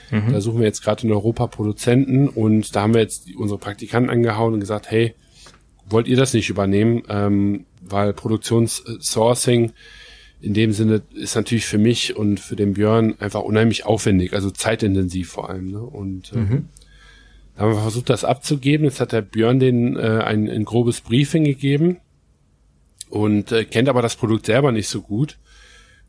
Mhm. 0.09 0.31
Da 0.31 0.39
suchen 0.39 0.59
wir 0.59 0.67
jetzt 0.67 0.85
gerade 0.85 1.05
in 1.05 1.11
Europa 1.11 1.47
Produzenten 1.47 2.29
und 2.29 2.73
da 2.73 2.83
haben 2.83 2.93
wir 2.93 3.01
jetzt 3.01 3.27
unsere 3.35 3.59
Praktikanten 3.59 4.09
angehauen 4.09 4.53
und 4.53 4.61
gesagt, 4.61 4.89
hey, 4.89 5.15
wollt 5.89 6.07
ihr 6.07 6.15
das 6.15 6.33
nicht 6.33 6.49
übernehmen? 6.49 7.03
Ähm, 7.09 7.65
weil 7.81 8.13
Produktionssourcing 8.13 9.73
in 10.39 10.53
dem 10.53 10.71
Sinne 10.71 11.01
ist 11.13 11.35
natürlich 11.35 11.65
für 11.65 11.77
mich 11.77 12.15
und 12.15 12.39
für 12.39 12.55
den 12.55 12.75
Björn 12.75 13.15
einfach 13.19 13.41
unheimlich 13.41 13.85
aufwendig, 13.85 14.31
also 14.31 14.49
zeitintensiv 14.49 15.29
vor 15.29 15.49
allem. 15.49 15.71
Ne? 15.71 15.81
Und 15.81 16.31
äh, 16.31 16.37
mhm. 16.37 16.69
Da 17.57 17.63
haben 17.63 17.73
wir 17.73 17.81
versucht, 17.81 18.11
das 18.11 18.23
abzugeben. 18.23 18.85
Jetzt 18.85 18.99
hat 18.99 19.13
der 19.13 19.23
Björn 19.23 19.59
den 19.59 19.97
äh, 19.97 20.21
ein, 20.23 20.47
ein 20.47 20.63
grobes 20.63 21.01
Briefing 21.01 21.43
gegeben 21.43 21.97
und 23.09 23.51
äh, 23.51 23.65
kennt 23.65 23.89
aber 23.89 24.03
das 24.03 24.15
Produkt 24.15 24.45
selber 24.45 24.71
nicht 24.71 24.87
so 24.87 25.01
gut. 25.01 25.39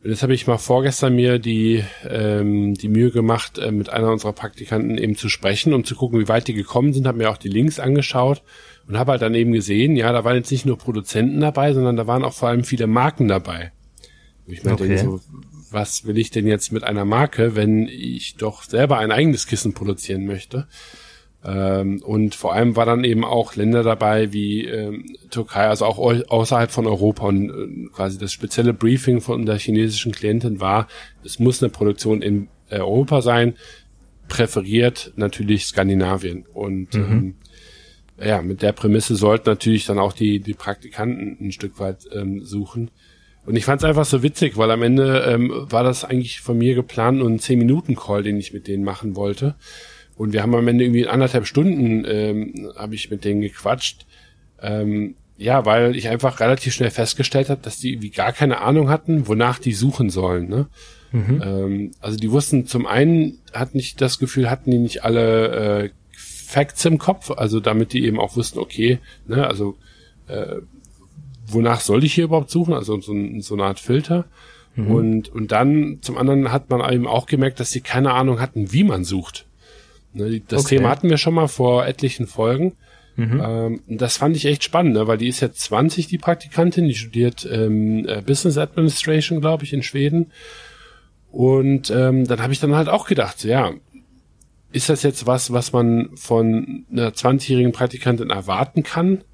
Und 0.04 0.10
jetzt 0.10 0.22
habe 0.22 0.34
ich 0.34 0.46
mal 0.46 0.58
vorgestern 0.58 1.16
mir 1.16 1.38
die, 1.38 1.82
ähm, 2.06 2.74
die 2.74 2.88
Mühe 2.88 3.10
gemacht, 3.10 3.56
äh, 3.58 3.72
mit 3.72 3.88
einer 3.88 4.12
unserer 4.12 4.34
Praktikanten 4.34 4.98
eben 4.98 5.16
zu 5.16 5.30
sprechen, 5.30 5.72
um 5.72 5.84
zu 5.84 5.96
gucken, 5.96 6.20
wie 6.20 6.28
weit 6.28 6.48
die 6.48 6.54
gekommen 6.54 6.92
sind, 6.92 7.06
habe 7.06 7.18
mir 7.18 7.30
auch 7.30 7.38
die 7.38 7.48
Links 7.48 7.80
angeschaut 7.80 8.42
und 8.86 8.98
habe 8.98 9.12
halt 9.12 9.22
dann 9.22 9.34
eben 9.34 9.52
gesehen, 9.52 9.96
ja, 9.96 10.12
da 10.12 10.24
waren 10.24 10.36
jetzt 10.36 10.52
nicht 10.52 10.66
nur 10.66 10.76
Produzenten 10.76 11.40
dabei, 11.40 11.72
sondern 11.72 11.96
da 11.96 12.06
waren 12.06 12.24
auch 12.24 12.34
vor 12.34 12.50
allem 12.50 12.62
viele 12.62 12.86
Marken 12.86 13.26
dabei. 13.26 13.72
Und 14.46 14.52
ich 14.52 14.64
meine, 14.64 14.74
okay. 14.74 14.98
so, 14.98 15.20
was 15.70 16.06
will 16.06 16.18
ich 16.18 16.30
denn 16.30 16.46
jetzt 16.46 16.72
mit 16.72 16.84
einer 16.84 17.06
Marke, 17.06 17.56
wenn 17.56 17.88
ich 17.88 18.36
doch 18.36 18.62
selber 18.62 18.98
ein 18.98 19.12
eigenes 19.12 19.46
Kissen 19.46 19.72
produzieren 19.72 20.26
möchte? 20.26 20.68
Ähm, 21.44 22.02
und 22.02 22.34
vor 22.34 22.52
allem 22.52 22.74
war 22.76 22.84
dann 22.84 23.04
eben 23.04 23.24
auch 23.24 23.54
Länder 23.54 23.82
dabei 23.82 24.32
wie 24.32 24.64
ähm, 24.64 25.16
Türkei, 25.30 25.68
also 25.68 25.84
auch 25.84 25.98
außerhalb 25.98 26.70
von 26.70 26.86
Europa. 26.86 27.26
Und 27.26 27.50
äh, 27.50 27.88
quasi 27.94 28.18
das 28.18 28.32
spezielle 28.32 28.74
Briefing 28.74 29.20
von 29.20 29.46
der 29.46 29.58
chinesischen 29.58 30.12
Klientin 30.12 30.60
war, 30.60 30.88
es 31.24 31.38
muss 31.38 31.62
eine 31.62 31.70
Produktion 31.70 32.22
in 32.22 32.48
äh, 32.70 32.78
Europa 32.78 33.22
sein, 33.22 33.54
präferiert 34.26 35.12
natürlich 35.16 35.66
Skandinavien. 35.66 36.44
Und 36.52 36.94
mhm. 36.94 37.02
ähm, 37.02 37.34
ja, 38.20 38.42
mit 38.42 38.62
der 38.62 38.72
Prämisse 38.72 39.14
sollten 39.14 39.48
natürlich 39.48 39.86
dann 39.86 39.98
auch 39.98 40.12
die, 40.12 40.40
die 40.40 40.54
Praktikanten 40.54 41.36
ein 41.40 41.52
Stück 41.52 41.78
weit 41.78 41.98
ähm, 42.12 42.44
suchen. 42.44 42.90
Und 43.46 43.56
ich 43.56 43.64
fand 43.64 43.80
es 43.80 43.88
einfach 43.88 44.04
so 44.04 44.22
witzig, 44.22 44.56
weil 44.56 44.70
am 44.70 44.82
Ende 44.82 45.20
ähm, 45.20 45.50
war 45.70 45.84
das 45.84 46.04
eigentlich 46.04 46.40
von 46.40 46.58
mir 46.58 46.74
geplant 46.74 47.22
und 47.22 47.34
ein 47.34 47.38
10-Minuten-Call, 47.38 48.22
den 48.22 48.36
ich 48.36 48.52
mit 48.52 48.66
denen 48.66 48.84
machen 48.84 49.16
wollte. 49.16 49.54
Und 50.18 50.32
wir 50.32 50.42
haben 50.42 50.54
am 50.54 50.66
Ende 50.66 50.84
irgendwie 50.84 51.06
anderthalb 51.06 51.46
Stunden, 51.46 52.04
ähm, 52.06 52.72
habe 52.76 52.96
ich 52.96 53.10
mit 53.10 53.24
denen 53.24 53.40
gequatscht. 53.40 54.04
Ähm, 54.60 55.14
ja, 55.36 55.64
weil 55.64 55.94
ich 55.94 56.08
einfach 56.08 56.40
relativ 56.40 56.74
schnell 56.74 56.90
festgestellt 56.90 57.48
habe, 57.48 57.60
dass 57.62 57.78
die 57.78 58.02
wie 58.02 58.10
gar 58.10 58.32
keine 58.32 58.60
Ahnung 58.60 58.88
hatten, 58.88 59.28
wonach 59.28 59.60
die 59.60 59.72
suchen 59.72 60.10
sollen. 60.10 60.48
Ne? 60.48 60.66
Mhm. 61.12 61.42
Ähm, 61.42 61.90
also 62.00 62.18
die 62.18 62.32
wussten 62.32 62.66
zum 62.66 62.86
einen, 62.86 63.38
hatten 63.52 63.76
nicht 63.76 64.00
das 64.00 64.18
Gefühl, 64.18 64.50
hatten 64.50 64.72
die 64.72 64.78
nicht 64.78 65.04
alle 65.04 65.84
äh, 65.84 65.90
Facts 66.10 66.84
im 66.84 66.98
Kopf, 66.98 67.30
also 67.30 67.60
damit 67.60 67.92
die 67.92 68.04
eben 68.04 68.18
auch 68.18 68.34
wussten, 68.34 68.58
okay, 68.58 68.98
ne, 69.28 69.46
also 69.46 69.76
äh, 70.26 70.56
wonach 71.46 71.80
soll 71.80 72.02
ich 72.02 72.14
hier 72.14 72.24
überhaupt 72.24 72.50
suchen? 72.50 72.74
Also 72.74 73.00
so, 73.00 73.14
so 73.38 73.54
eine 73.54 73.64
Art 73.64 73.78
Filter. 73.78 74.24
Mhm. 74.74 74.90
Und, 74.90 75.28
und 75.28 75.52
dann 75.52 75.98
zum 76.00 76.18
anderen 76.18 76.50
hat 76.50 76.70
man 76.70 76.92
eben 76.92 77.06
auch 77.06 77.26
gemerkt, 77.26 77.60
dass 77.60 77.70
sie 77.70 77.82
keine 77.82 78.14
Ahnung 78.14 78.40
hatten, 78.40 78.72
wie 78.72 78.82
man 78.82 79.04
sucht. 79.04 79.46
Ne, 80.12 80.40
das 80.46 80.64
okay. 80.64 80.76
Thema 80.76 80.90
hatten 80.90 81.10
wir 81.10 81.18
schon 81.18 81.34
mal 81.34 81.48
vor 81.48 81.86
etlichen 81.86 82.26
Folgen. 82.26 82.76
Mhm. 83.16 83.42
Ähm, 83.44 83.80
das 83.88 84.16
fand 84.16 84.36
ich 84.36 84.46
echt 84.46 84.62
spannend, 84.62 84.94
ne, 84.94 85.06
weil 85.06 85.18
die 85.18 85.28
ist 85.28 85.40
jetzt 85.40 85.60
20, 85.62 86.06
die 86.06 86.18
Praktikantin, 86.18 86.86
die 86.86 86.94
studiert 86.94 87.48
ähm, 87.50 88.06
äh, 88.06 88.22
Business 88.22 88.56
Administration, 88.58 89.40
glaube 89.40 89.64
ich, 89.64 89.72
in 89.72 89.82
Schweden. 89.82 90.32
Und 91.30 91.90
ähm, 91.90 92.26
dann 92.26 92.40
habe 92.40 92.52
ich 92.52 92.60
dann 92.60 92.74
halt 92.74 92.88
auch 92.88 93.06
gedacht, 93.06 93.44
ja, 93.44 93.72
ist 94.70 94.88
das 94.88 95.02
jetzt 95.02 95.26
was, 95.26 95.52
was 95.52 95.72
man 95.72 96.10
von 96.16 96.86
einer 96.90 97.10
20-jährigen 97.10 97.72
Praktikantin 97.72 98.30
erwarten 98.30 98.82
kann? 98.82 99.24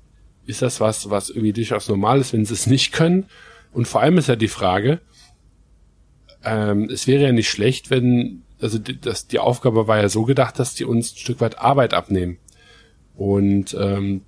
Ist 0.47 0.63
das 0.63 0.81
was, 0.81 1.11
was 1.11 1.31
irgendwie 1.31 1.53
durchaus 1.53 1.89
normal 1.89 2.21
ist, 2.21 2.33
wenn 2.33 2.45
sie 2.45 2.55
es 2.55 2.67
nicht 2.67 2.93
können? 2.93 3.27
Und 3.73 3.89
vor 3.89 4.01
allem 4.01 4.19
ist 4.19 4.29
ja 4.29 4.37
die 4.37 4.49
Frage, 4.49 5.01
ähm, 6.45 6.89
es 6.91 7.07
wäre 7.07 7.25
ja 7.25 7.33
nicht 7.33 7.51
schlecht, 7.51 7.91
wenn, 7.91 8.43
also 8.61 8.79
die, 8.79 9.01
das, 9.01 9.27
die 9.27 9.38
Aufgabe 9.38 9.87
war 9.88 10.01
ja 10.01 10.09
so 10.09 10.25
gedacht, 10.25 10.59
dass 10.59 10.75
die 10.75 10.85
uns 10.85 11.12
ein 11.12 11.19
Stück 11.19 11.40
weit 11.40 11.59
Arbeit 11.59 11.95
abnehmen. 11.95 12.38
Und 13.14 13.77
ähm, 13.79 14.23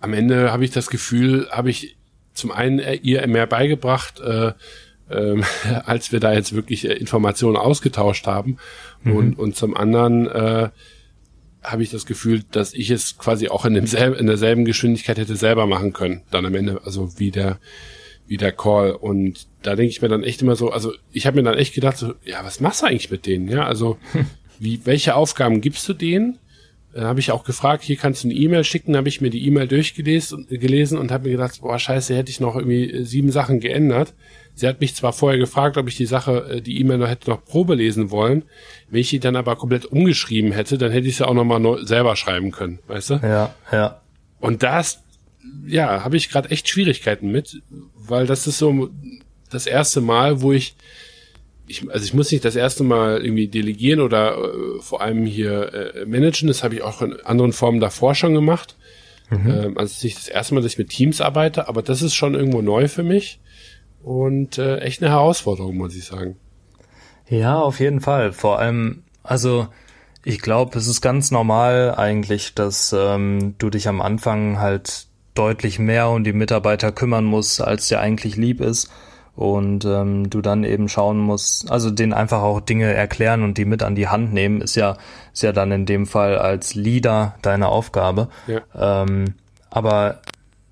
am 0.00 0.12
Ende 0.12 0.52
habe 0.52 0.64
ich 0.64 0.70
das 0.70 0.88
Gefühl, 0.88 1.48
habe 1.50 1.70
ich 1.70 1.96
zum 2.32 2.50
einen 2.50 2.80
ihr 3.02 3.26
mehr 3.26 3.46
beigebracht, 3.46 4.20
äh, 4.20 4.52
ähm, 5.10 5.44
als 5.84 6.12
wir 6.12 6.20
da 6.20 6.32
jetzt 6.32 6.54
wirklich 6.54 6.88
äh, 6.88 6.94
Informationen 6.94 7.56
ausgetauscht 7.56 8.26
haben. 8.26 8.56
Mhm. 9.02 9.16
Und, 9.16 9.38
und 9.38 9.56
zum 9.56 9.76
anderen 9.76 10.26
äh, 10.28 10.70
habe 11.62 11.82
ich 11.82 11.90
das 11.90 12.06
Gefühl, 12.06 12.42
dass 12.50 12.72
ich 12.72 12.90
es 12.90 13.18
quasi 13.18 13.48
auch 13.48 13.64
in, 13.64 13.74
demselben, 13.74 14.16
in 14.16 14.26
derselben 14.26 14.64
Geschwindigkeit 14.64 15.18
hätte 15.18 15.36
selber 15.36 15.66
machen 15.66 15.92
können, 15.92 16.22
dann 16.30 16.46
am 16.46 16.54
Ende, 16.54 16.80
also 16.84 17.18
wie 17.18 17.30
der, 17.30 17.58
wie 18.30 18.36
der 18.36 18.52
Call. 18.52 18.92
Und 18.92 19.48
da 19.62 19.74
denke 19.74 19.90
ich 19.90 20.00
mir 20.00 20.08
dann 20.08 20.22
echt 20.22 20.40
immer 20.40 20.54
so, 20.54 20.70
also 20.70 20.94
ich 21.12 21.26
habe 21.26 21.36
mir 21.36 21.42
dann 21.42 21.58
echt 21.58 21.74
gedacht, 21.74 21.98
so, 21.98 22.14
ja, 22.24 22.44
was 22.44 22.60
machst 22.60 22.82
du 22.82 22.86
eigentlich 22.86 23.10
mit 23.10 23.26
denen? 23.26 23.48
Ja, 23.48 23.66
also 23.66 23.98
wie, 24.60 24.80
welche 24.84 25.16
Aufgaben 25.16 25.60
gibst 25.60 25.88
du 25.88 25.94
denen? 25.94 26.38
Dann 26.94 27.04
habe 27.04 27.18
ich 27.18 27.32
auch 27.32 27.42
gefragt, 27.42 27.82
hier 27.82 27.96
kannst 27.96 28.22
du 28.22 28.28
eine 28.28 28.36
E-Mail 28.36 28.62
schicken, 28.62 28.96
habe 28.96 29.08
ich 29.08 29.20
mir 29.20 29.30
die 29.30 29.44
E-Mail 29.46 29.66
durchgelesen 29.66 30.46
gelesen 30.48 30.96
und 30.96 31.10
habe 31.10 31.24
mir 31.24 31.32
gedacht, 31.32 31.60
boah, 31.60 31.78
scheiße, 31.78 32.14
hätte 32.14 32.30
ich 32.30 32.38
noch 32.38 32.54
irgendwie 32.54 33.04
sieben 33.04 33.32
Sachen 33.32 33.58
geändert. 33.58 34.14
Sie 34.54 34.68
hat 34.68 34.80
mich 34.80 34.94
zwar 34.94 35.12
vorher 35.12 35.38
gefragt, 35.38 35.76
ob 35.76 35.88
ich 35.88 35.96
die 35.96 36.06
Sache, 36.06 36.50
äh, 36.50 36.60
die 36.60 36.80
E-Mail 36.80 36.98
noch 36.98 37.08
hätte 37.08 37.30
noch 37.30 37.44
Probe 37.44 37.74
lesen 37.74 38.12
wollen. 38.12 38.44
Wenn 38.90 39.00
ich 39.00 39.10
die 39.10 39.18
dann 39.18 39.34
aber 39.34 39.56
komplett 39.56 39.86
umgeschrieben 39.86 40.52
hätte, 40.52 40.78
dann 40.78 40.92
hätte 40.92 41.08
ich 41.08 41.16
sie 41.16 41.26
auch 41.26 41.34
nochmal 41.34 41.58
neu, 41.58 41.82
selber 41.84 42.14
schreiben 42.14 42.52
können, 42.52 42.78
weißt 42.86 43.10
du? 43.10 43.14
Ja, 43.22 43.54
ja. 43.72 44.00
Und 44.38 44.62
das, 44.62 45.02
ja, 45.66 46.04
habe 46.04 46.16
ich 46.16 46.28
gerade 46.30 46.50
echt 46.50 46.68
Schwierigkeiten 46.68 47.32
mit, 47.32 47.60
weil 48.06 48.26
das 48.26 48.46
ist 48.46 48.58
so 48.58 48.90
das 49.50 49.66
erste 49.66 50.00
Mal, 50.00 50.42
wo 50.42 50.52
ich, 50.52 50.74
ich 51.66 51.88
also 51.90 52.04
ich 52.04 52.14
muss 52.14 52.30
nicht 52.30 52.44
das 52.44 52.56
erste 52.56 52.84
Mal 52.84 53.22
irgendwie 53.24 53.48
delegieren 53.48 54.00
oder 54.00 54.36
äh, 54.38 54.80
vor 54.80 55.00
allem 55.00 55.26
hier 55.26 55.94
äh, 55.94 56.04
managen. 56.06 56.48
Das 56.48 56.62
habe 56.62 56.74
ich 56.74 56.82
auch 56.82 57.02
in 57.02 57.20
anderen 57.20 57.52
Formen 57.52 57.80
davor 57.80 58.14
schon 58.14 58.34
gemacht. 58.34 58.76
Mhm. 59.30 59.50
Ähm, 59.50 59.78
also 59.78 59.90
es 59.90 59.98
ist 59.98 60.04
nicht 60.04 60.18
das 60.18 60.28
erste 60.28 60.54
Mal, 60.54 60.62
dass 60.62 60.72
ich 60.72 60.78
mit 60.78 60.90
Teams 60.90 61.20
arbeite, 61.20 61.68
aber 61.68 61.82
das 61.82 62.02
ist 62.02 62.14
schon 62.14 62.34
irgendwo 62.34 62.62
neu 62.62 62.88
für 62.88 63.02
mich 63.02 63.40
und 64.02 64.58
äh, 64.58 64.78
echt 64.78 65.02
eine 65.02 65.10
Herausforderung, 65.10 65.76
muss 65.76 65.96
ich 65.96 66.04
sagen. 66.04 66.36
Ja, 67.28 67.60
auf 67.60 67.80
jeden 67.80 68.00
Fall. 68.00 68.32
Vor 68.32 68.58
allem, 68.58 69.04
also 69.22 69.68
ich 70.24 70.40
glaube, 70.40 70.76
es 70.76 70.86
ist 70.86 71.00
ganz 71.00 71.30
normal 71.30 71.94
eigentlich, 71.94 72.54
dass 72.54 72.94
ähm, 72.96 73.54
du 73.58 73.70
dich 73.70 73.88
am 73.88 74.00
Anfang 74.00 74.58
halt 74.58 75.06
deutlich 75.34 75.78
mehr 75.78 76.08
um 76.08 76.24
die 76.24 76.32
Mitarbeiter 76.32 76.92
kümmern 76.92 77.24
musst, 77.24 77.60
als 77.60 77.88
dir 77.88 78.00
eigentlich 78.00 78.36
lieb 78.36 78.60
ist. 78.60 78.90
Und 79.36 79.84
ähm, 79.84 80.28
du 80.28 80.42
dann 80.42 80.64
eben 80.64 80.88
schauen 80.88 81.18
musst, 81.18 81.70
also 81.70 81.90
denen 81.90 82.12
einfach 82.12 82.42
auch 82.42 82.60
Dinge 82.60 82.92
erklären 82.92 83.42
und 83.42 83.56
die 83.56 83.64
mit 83.64 83.82
an 83.82 83.94
die 83.94 84.08
Hand 84.08 84.34
nehmen, 84.34 84.60
ist 84.60 84.74
ja, 84.74 84.98
ist 85.32 85.42
ja 85.42 85.52
dann 85.52 85.72
in 85.72 85.86
dem 85.86 86.06
Fall 86.06 86.36
als 86.36 86.74
Leader 86.74 87.36
deine 87.40 87.68
Aufgabe. 87.68 88.28
Ja. 88.46 89.02
Ähm, 89.02 89.36
aber 89.70 90.20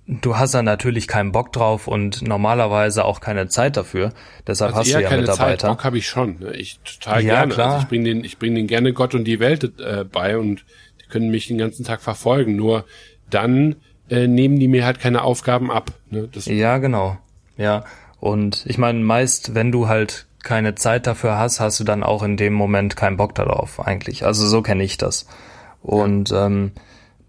du 0.09 0.37
hast 0.37 0.55
da 0.55 0.62
natürlich 0.62 1.07
keinen 1.07 1.33
Bock 1.33 1.53
drauf 1.53 1.87
und 1.87 2.23
normalerweise 2.23 3.05
auch 3.05 3.21
keine 3.21 3.49
Zeit 3.49 3.77
dafür. 3.77 4.12
Deshalb 4.47 4.71
also 4.71 4.81
hast 4.81 4.88
du 4.88 5.01
ja 5.01 5.09
keine 5.09 5.23
Mitarbeiter. 5.23 5.68
Zeit, 5.68 5.71
Bock 5.71 5.85
habe 5.85 5.99
ich 5.99 6.09
schon. 6.09 6.38
Ne? 6.40 6.53
Ich 6.57 6.81
total 6.81 7.23
ja, 7.23 7.35
gerne. 7.37 7.55
Klar. 7.55 7.68
Also 7.68 7.83
ich 7.83 7.88
bringe 7.88 8.05
den, 8.05 8.25
ich 8.25 8.38
bringe 8.38 8.57
den 8.57 8.66
gerne 8.66 8.92
Gott 8.92 9.14
und 9.14 9.25
die 9.25 9.38
Welt 9.38 9.64
äh, 9.79 10.05
bei 10.05 10.37
und 10.37 10.64
die 11.01 11.09
können 11.09 11.31
mich 11.31 11.47
den 11.47 11.59
ganzen 11.59 11.85
Tag 11.85 12.01
verfolgen. 12.01 12.57
Nur 12.57 12.85
dann 13.31 13.77
äh, 14.11 14.27
nehmen 14.27 14.59
die 14.59 14.68
mir 14.68 14.85
halt 14.85 15.01
keine 15.01 15.23
Aufgaben 15.23 15.71
ab. 15.71 15.92
Ne? 16.11 16.29
Das 16.33 16.47
ja, 16.47 16.79
genau. 16.79 17.18
Ja. 17.57 17.85
Und 18.21 18.64
ich 18.66 18.79
meine, 18.79 19.01
meist, 19.01 19.55
wenn 19.55 19.73
du 19.73 19.88
halt 19.88 20.27
keine 20.42 20.75
Zeit 20.75 21.07
dafür 21.07 21.38
hast, 21.38 21.61
hast 21.61 21.79
du 21.81 21.85
dann 21.85 22.03
auch 22.03 22.23
in 22.23 22.37
dem 22.37 22.53
Moment 22.53 22.97
keinen 22.97 23.16
Bock 23.16 23.35
darauf, 23.35 23.81
eigentlich. 23.81 24.25
Also 24.25 24.47
so 24.47 24.62
kenne 24.62 24.83
ich 24.83 24.99
das. 24.99 25.27
Und 25.83 26.33
ähm, 26.33 26.73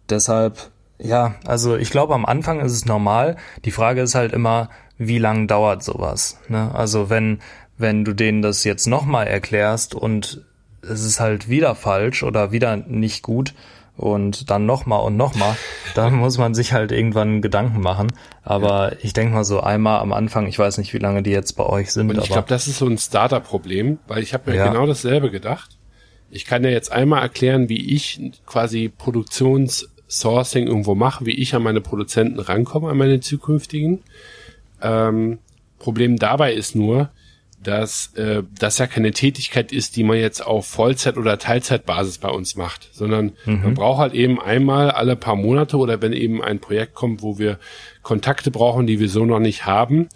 deshalb 0.10 0.72
ja, 1.00 1.36
also 1.46 1.78
ich 1.78 1.92
glaube, 1.92 2.14
am 2.14 2.26
Anfang 2.26 2.60
ist 2.60 2.74
es 2.74 2.86
normal. 2.86 3.38
Die 3.66 3.72
Frage 3.72 4.02
ist 4.02 4.16
halt 4.16 4.34
immer, 4.34 4.70
wie 4.98 5.18
lang 5.18 5.48
dauert 5.48 5.82
sowas? 5.82 6.40
Ne? 6.50 6.74
Also 6.76 7.10
wenn, 7.10 7.40
wenn 7.78 8.04
du 8.04 8.14
denen 8.14 8.42
das 8.42 8.66
jetzt 8.66 8.86
nochmal 8.86 9.28
erklärst 9.28 9.96
und 9.96 10.46
es 10.82 11.04
ist 11.04 11.20
halt 11.20 11.50
wieder 11.50 11.74
falsch 11.74 12.24
oder 12.24 12.52
wieder 12.52 12.76
nicht 12.76 13.24
gut 13.24 13.54
und 14.00 14.50
dann 14.50 14.66
nochmal 14.66 15.02
und 15.02 15.18
nochmal, 15.18 15.56
dann 15.94 16.16
muss 16.16 16.38
man 16.38 16.56
sich 16.56 16.72
halt 16.72 16.92
irgendwann 16.92 17.42
Gedanken 17.42 17.82
machen. 17.82 18.08
Aber 18.44 18.94
ja. 18.94 18.98
ich 19.02 19.14
denke 19.14 19.34
mal 19.34 19.44
so 19.44 19.60
einmal 19.60 20.00
am 20.00 20.14
Anfang, 20.14 20.48
ich 20.48 20.58
weiß 20.58 20.78
nicht, 20.78 20.94
wie 20.94 21.00
lange 21.00 21.22
die 21.22 21.32
jetzt 21.32 21.54
bei 21.54 21.66
euch 21.66 21.92
sind. 21.92 22.10
Und 22.10 22.18
ich 22.18 22.30
glaube, 22.30 22.48
das 22.48 22.68
ist 22.68 22.78
so 22.78 22.88
ein 22.88 22.98
Starter-Problem, 22.98 24.00
weil 24.08 24.24
ich 24.24 24.34
habe 24.34 24.52
mir 24.52 24.58
ja. 24.58 24.68
genau 24.68 24.88
dasselbe 24.88 25.30
gedacht. 25.30 25.78
Ich 26.32 26.46
kann 26.46 26.64
ja 26.64 26.70
jetzt 26.70 26.92
einmal 26.92 27.22
erklären, 27.22 27.70
wie 27.70 27.94
ich 27.94 28.22
quasi 28.46 28.88
Produktions 28.88 29.90
Sourcing 30.08 30.68
irgendwo 30.68 30.96
mache, 30.96 31.26
wie 31.26 31.38
ich 31.38 31.54
an 31.54 31.62
meine 31.62 31.82
Produzenten 31.82 32.40
rankomme, 32.40 32.90
an 32.90 32.98
meine 32.98 33.20
zukünftigen. 33.20 34.02
Ähm, 34.82 35.40
Problem 35.78 36.18
dabei 36.18 36.54
ist 36.54 36.76
nur, 36.76 37.10
dass 37.62 38.14
äh, 38.16 38.44
das 38.58 38.78
ja 38.78 38.88
keine 38.88 39.12
Tätigkeit 39.12 39.72
ist, 39.72 39.98
die 39.98 40.04
man 40.04 40.18
jetzt 40.18 40.46
auf 40.46 40.66
Vollzeit- 40.66 41.18
oder 41.18 41.38
Teilzeitbasis 41.38 42.18
bei 42.18 42.30
uns 42.30 42.56
macht, 42.56 42.90
sondern 42.94 43.34
mhm. 43.46 43.64
man 43.64 43.74
braucht 43.74 44.00
halt 44.00 44.14
eben 44.14 44.42
einmal 44.42 44.92
alle 44.92 45.16
paar 45.16 45.36
Monate 45.36 45.78
oder 45.78 46.02
wenn 46.02 46.14
eben 46.14 46.42
ein 46.42 46.60
Projekt 46.60 46.94
kommt, 46.94 47.22
wo 47.22 47.38
wir 47.38 47.60
Kontakte 48.02 48.50
brauchen, 48.50 48.88
die 48.88 49.00
wir 49.00 49.10
so 49.10 49.26
noch 49.26 49.40
nicht 49.40 49.66
haben, 49.66 50.08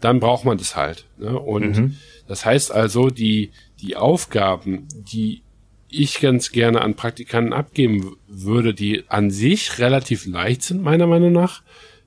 dann 0.00 0.20
braucht 0.20 0.44
man 0.44 0.58
das 0.58 0.76
halt. 0.76 1.06
Ne? 1.18 1.36
Und 1.38 1.76
mhm. 1.76 1.96
das 2.28 2.44
heißt 2.44 2.72
also, 2.72 3.10
die, 3.10 3.50
die 3.80 3.96
Aufgaben, 3.96 4.86
die 4.94 5.42
ich 5.88 6.20
ganz 6.20 6.52
gerne 6.52 6.80
an 6.80 6.94
Praktikanten 6.94 7.52
abgeben 7.52 8.16
würde, 8.28 8.74
die 8.74 9.04
an 9.08 9.30
sich 9.30 9.78
relativ 9.78 10.26
leicht 10.26 10.62
sind, 10.62 10.82
meiner 10.82 11.06
Meinung 11.06 11.32
nach. 11.32 11.62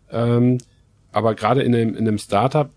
Ähm, 0.10 0.58
aber 1.12 1.36
gerade 1.36 1.62
in 1.62 1.76
einem, 1.76 1.96
in 1.96 2.08
einem 2.08 2.18
Startup, 2.18 2.70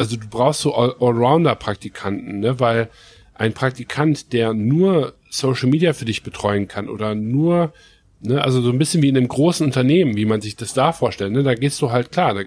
also 0.00 0.16
du 0.16 0.26
brauchst 0.28 0.62
so 0.62 0.74
Allrounder-Praktikanten, 0.74 2.40
ne? 2.40 2.58
weil 2.58 2.88
ein 3.34 3.52
Praktikant, 3.52 4.32
der 4.32 4.54
nur 4.54 5.12
Social 5.28 5.68
Media 5.68 5.92
für 5.92 6.06
dich 6.06 6.22
betreuen 6.22 6.68
kann 6.68 6.88
oder 6.88 7.14
nur, 7.14 7.74
ne, 8.20 8.42
also 8.42 8.62
so 8.62 8.70
ein 8.70 8.78
bisschen 8.78 9.02
wie 9.02 9.10
in 9.10 9.16
einem 9.16 9.28
großen 9.28 9.64
Unternehmen, 9.64 10.16
wie 10.16 10.24
man 10.24 10.40
sich 10.40 10.56
das 10.56 10.72
da 10.72 10.92
vorstellt, 10.92 11.32
ne, 11.32 11.42
da 11.42 11.54
gehst 11.54 11.80
du 11.82 11.90
halt 11.90 12.12
klar, 12.12 12.34
da, 12.34 12.40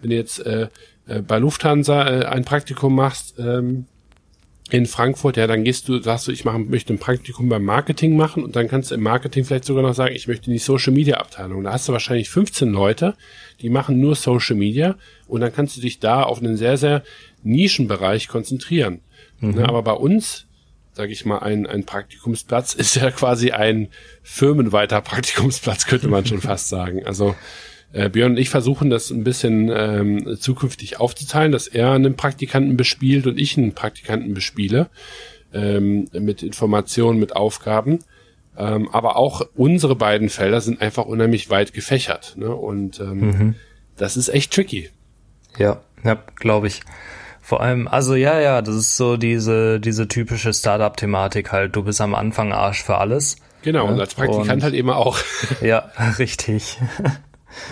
wenn 0.00 0.10
du 0.10 0.16
jetzt 0.16 0.44
äh, 0.46 0.68
äh 1.06 1.20
bei 1.20 1.38
Lufthansa 1.38 2.08
äh, 2.08 2.24
ein 2.24 2.44
Praktikum 2.44 2.94
machst, 2.94 3.38
ähm, 3.38 3.86
in 4.70 4.86
Frankfurt, 4.86 5.36
ja, 5.36 5.46
dann 5.46 5.62
gehst 5.62 5.88
du, 5.88 6.00
sagst 6.00 6.26
du, 6.26 6.32
ich 6.32 6.44
mache, 6.44 6.58
möchte 6.58 6.94
ein 6.94 6.98
Praktikum 6.98 7.48
beim 7.50 7.64
Marketing 7.64 8.16
machen 8.16 8.42
und 8.42 8.56
dann 8.56 8.66
kannst 8.66 8.90
du 8.90 8.94
im 8.94 9.02
Marketing 9.02 9.44
vielleicht 9.44 9.66
sogar 9.66 9.82
noch 9.82 9.94
sagen, 9.94 10.14
ich 10.14 10.26
möchte 10.26 10.46
in 10.46 10.54
die 10.54 10.58
Social 10.58 10.92
Media 10.92 11.18
Abteilung. 11.18 11.64
Da 11.64 11.72
hast 11.72 11.86
du 11.86 11.92
wahrscheinlich 11.92 12.30
15 12.30 12.70
Leute, 12.70 13.14
die 13.60 13.68
machen 13.68 14.00
nur 14.00 14.14
Social 14.14 14.56
Media 14.56 14.96
und 15.26 15.42
dann 15.42 15.52
kannst 15.52 15.76
du 15.76 15.82
dich 15.82 16.00
da 16.00 16.22
auf 16.22 16.38
einen 16.38 16.56
sehr, 16.56 16.78
sehr 16.78 17.02
Nischenbereich 17.42 18.28
konzentrieren. 18.28 19.00
Mhm. 19.40 19.54
Na, 19.56 19.68
aber 19.68 19.82
bei 19.82 19.92
uns, 19.92 20.46
sage 20.94 21.12
ich 21.12 21.26
mal, 21.26 21.38
ein, 21.40 21.66
ein 21.66 21.84
Praktikumsplatz 21.84 22.72
ist 22.74 22.96
ja 22.96 23.10
quasi 23.10 23.50
ein 23.50 23.88
firmenweiter 24.22 25.02
Praktikumsplatz, 25.02 25.84
könnte 25.84 26.08
man 26.08 26.24
schon 26.24 26.40
fast 26.40 26.68
sagen. 26.68 27.04
Also 27.04 27.34
äh, 27.94 28.08
Björn 28.08 28.32
und 28.32 28.38
ich 28.38 28.50
versuchen 28.50 28.90
das 28.90 29.10
ein 29.10 29.22
bisschen 29.22 29.70
ähm, 29.72 30.36
zukünftig 30.38 30.98
aufzuteilen, 30.98 31.52
dass 31.52 31.68
er 31.68 31.92
einen 31.92 32.16
Praktikanten 32.16 32.76
bespielt 32.76 33.26
und 33.26 33.38
ich 33.38 33.56
einen 33.56 33.72
Praktikanten 33.72 34.34
bespiele 34.34 34.88
ähm, 35.52 36.08
mit 36.12 36.42
Informationen, 36.42 37.20
mit 37.20 37.36
Aufgaben. 37.36 38.00
Ähm, 38.56 38.88
aber 38.92 39.16
auch 39.16 39.42
unsere 39.54 39.94
beiden 39.94 40.28
Felder 40.28 40.60
sind 40.60 40.80
einfach 40.80 41.04
unheimlich 41.04 41.50
weit 41.50 41.72
gefächert. 41.72 42.34
Ne? 42.36 42.52
Und 42.54 42.98
ähm, 42.98 43.20
mhm. 43.20 43.54
das 43.96 44.16
ist 44.16 44.28
echt 44.28 44.52
tricky. 44.52 44.90
Ja, 45.56 45.80
ja, 46.02 46.18
glaube 46.36 46.66
ich. 46.66 46.82
Vor 47.40 47.60
allem, 47.60 47.86
also 47.86 48.16
ja, 48.16 48.40
ja, 48.40 48.60
das 48.62 48.74
ist 48.74 48.96
so 48.96 49.16
diese, 49.16 49.78
diese 49.78 50.08
typische 50.08 50.52
Startup-Thematik 50.52 51.52
halt. 51.52 51.76
Du 51.76 51.84
bist 51.84 52.00
am 52.00 52.14
Anfang 52.14 52.52
Arsch 52.52 52.82
für 52.82 52.96
alles. 52.96 53.36
Genau, 53.62 53.86
und 53.86 54.00
als 54.00 54.14
Praktikant 54.14 54.50
und, 54.50 54.62
halt 54.62 54.74
eben 54.74 54.90
auch. 54.90 55.18
Ja, 55.62 55.90
richtig. 56.18 56.78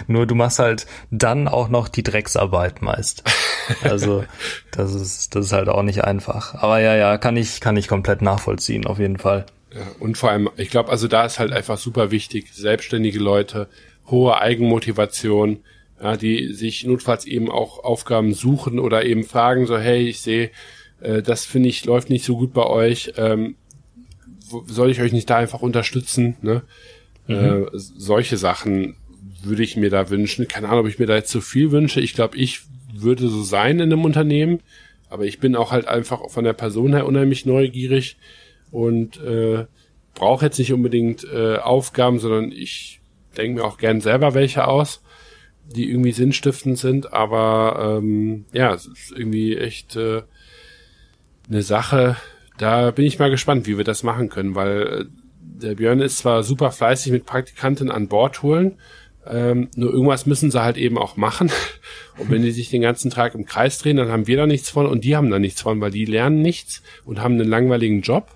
Nur 0.07 0.27
du 0.27 0.35
machst 0.35 0.59
halt 0.59 0.87
dann 1.11 1.49
auch 1.49 1.69
noch 1.69 1.89
die 1.89 2.03
Drecksarbeit 2.03 2.83
meist. 2.83 3.25
Also 3.83 4.25
das 4.73 4.95
ist 4.95 5.35
das 5.35 5.47
ist 5.47 5.53
halt 5.53 5.69
auch 5.69 5.83
nicht 5.83 6.05
einfach. 6.05 6.55
Aber 6.55 6.81
ja, 6.81 6.97
ja, 6.97 7.19
kann 7.19 7.37
ich 7.37 7.61
kann 7.61 7.77
ich 7.77 7.89
komplett 7.89 8.23
nachvollziehen 8.23 8.87
auf 8.87 8.99
jeden 8.99 9.19
Fall. 9.19 9.47
Ja, 9.75 9.81
und 10.01 10.19
vor 10.19 10.31
allem, 10.31 10.51
ich 10.57 10.71
glaube, 10.71 10.91
also 10.91 11.09
da 11.09 11.25
ist 11.25 11.39
halt 11.39 11.53
einfach 11.53 11.79
super 11.79 12.11
wichtig, 12.11 12.53
selbstständige 12.53 13.19
Leute, 13.19 13.69
hohe 14.07 14.39
Eigenmotivation, 14.39 15.61
ja, 16.03 16.17
die 16.17 16.53
sich 16.53 16.85
notfalls 16.85 17.25
eben 17.25 17.51
auch 17.51 17.83
Aufgaben 17.83 18.35
suchen 18.35 18.79
oder 18.79 19.05
eben 19.05 19.25
fragen 19.25 19.67
so, 19.67 19.79
hey, 19.79 20.09
ich 20.09 20.21
sehe, 20.21 20.51
äh, 21.01 21.23
das 21.23 21.45
finde 21.45 21.69
ich 21.69 21.85
läuft 21.85 22.11
nicht 22.11 22.25
so 22.25 22.37
gut 22.37 22.53
bei 22.53 22.67
euch. 22.67 23.15
Ähm, 23.17 23.57
soll 24.67 24.91
ich 24.91 25.01
euch 25.01 25.13
nicht 25.13 25.31
da 25.31 25.37
einfach 25.37 25.63
unterstützen? 25.63 26.37
Ne? 26.43 26.63
Mhm. 27.27 27.35
Äh, 27.35 27.67
solche 27.75 28.37
Sachen 28.37 28.97
würde 29.45 29.63
ich 29.63 29.77
mir 29.77 29.91
da 29.91 30.11
wünschen. 30.11 30.49
Keine 30.49 30.69
Ahnung, 30.69 30.81
ob 30.81 30.89
ich 30.89 30.99
mir 30.99 31.07
da 31.07 31.15
jetzt 31.15 31.31
zu 31.31 31.41
viel 31.41 31.71
wünsche. 31.71 32.01
Ich 32.01 32.15
glaube, 32.15 32.37
ich 32.37 32.63
würde 32.93 33.29
so 33.29 33.43
sein 33.43 33.81
in 33.81 33.93
einem 33.93 34.05
Unternehmen, 34.05 34.61
aber 35.09 35.25
ich 35.25 35.41
bin 35.41 35.57
auch 35.57 35.73
halt 35.73 35.89
einfach 35.89 36.29
von 36.31 36.45
der 36.45 36.53
Person 36.53 36.95
her 36.95 37.07
unheimlich 37.07 37.47
neugierig 37.47 38.17
und 38.71 39.21
äh, 39.21 39.67
brauche 40.15 40.47
jetzt 40.47 40.59
nicht 40.59 40.73
unbedingt 40.73 41.25
äh, 41.25 41.57
Aufgaben, 41.57 42.19
sondern 42.19 42.53
ich 42.53 43.01
denke 43.37 43.61
mir 43.61 43.67
auch 43.67 43.79
gern 43.79 44.01
selber 44.01 44.35
welche 44.35 44.67
aus, 44.67 45.03
die 45.65 45.89
irgendwie 45.91 46.13
sinnstiftend 46.13 46.79
sind. 46.79 47.13
Aber 47.13 47.99
ähm, 48.01 48.45
ja, 48.53 48.75
es 48.75 48.87
ist 48.87 49.13
irgendwie 49.13 49.57
echt 49.57 49.97
äh, 49.97 50.23
eine 51.49 51.63
Sache, 51.63 52.17
da 52.59 52.91
bin 52.91 53.05
ich 53.05 53.19
mal 53.19 53.31
gespannt, 53.31 53.67
wie 53.67 53.77
wir 53.77 53.85
das 53.85 54.03
machen 54.03 54.29
können, 54.29 54.55
weil 54.55 54.83
äh, 54.83 55.05
der 55.41 55.75
Björn 55.77 56.01
ist 56.01 56.19
zwar 56.19 56.43
super 56.43 56.73
fleißig 56.73 57.13
mit 57.13 57.27
Praktikanten 57.27 57.91
an 57.91 58.09
Bord 58.09 58.43
holen, 58.43 58.79
ähm, 59.27 59.69
nur 59.77 59.93
irgendwas 59.93 60.27
müssen 60.27 60.51
sie 60.51 60.63
halt 60.63 60.77
eben 60.77 60.99
auch 60.99 61.17
machen. 61.17 61.51
Und 62.19 62.31
wenn 62.31 62.43
die 62.43 62.51
sich 62.51 62.71
den 62.71 62.83
ganzen 62.83 63.11
Tag 63.11 63.35
im 63.35 63.47
Kreis 63.47 63.79
drehen, 63.79 63.97
dann 63.97 64.09
haben 64.09 64.27
wir 64.27 64.37
da 64.37 64.47
nichts 64.47 64.69
von 64.69 64.85
und 64.85 65.03
die 65.03 65.17
haben 65.17 65.31
da 65.31 65.39
nichts 65.39 65.63
von, 65.63 65.81
weil 65.81 65.91
die 65.91 66.05
lernen 66.05 66.43
nichts 66.43 66.83
und 67.07 67.23
haben 67.23 67.35
einen 67.35 67.49
langweiligen 67.49 68.03
Job 68.03 68.29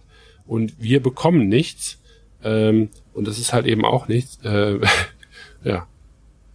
und 0.46 0.72
wir 0.79 1.03
bekommen 1.03 1.49
nichts. 1.49 1.99
Ähm, 2.42 2.88
und 3.12 3.29
das 3.29 3.38
ist 3.38 3.53
halt 3.53 3.66
eben 3.66 3.85
auch 3.85 4.09
nichts. 4.09 4.38
Äh, 4.44 4.79
ja. 5.64 5.87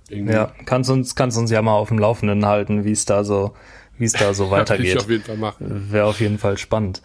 Irgendwie. 0.10 0.34
Ja, 0.34 0.52
kannst 0.66 0.90
uns, 0.90 1.16
kannst 1.16 1.38
uns 1.38 1.52
ja 1.52 1.62
mal 1.62 1.76
auf 1.76 1.90
dem 1.90 2.00
Laufenden 2.00 2.46
halten, 2.46 2.86
wie 2.86 2.92
es 2.92 3.06
da 3.06 3.24
so, 3.24 3.54
wie 3.98 4.06
es 4.06 4.14
da 4.14 4.34
so 4.34 4.50
weitergeht. 4.52 4.98
auf 4.98 5.10
jeden 5.10 5.24
Fall 5.24 5.38
machen. 5.38 5.92
Wäre 5.92 6.08
auf 6.08 6.20
jeden 6.20 6.38
Fall 6.38 6.58
spannend. 6.58 7.02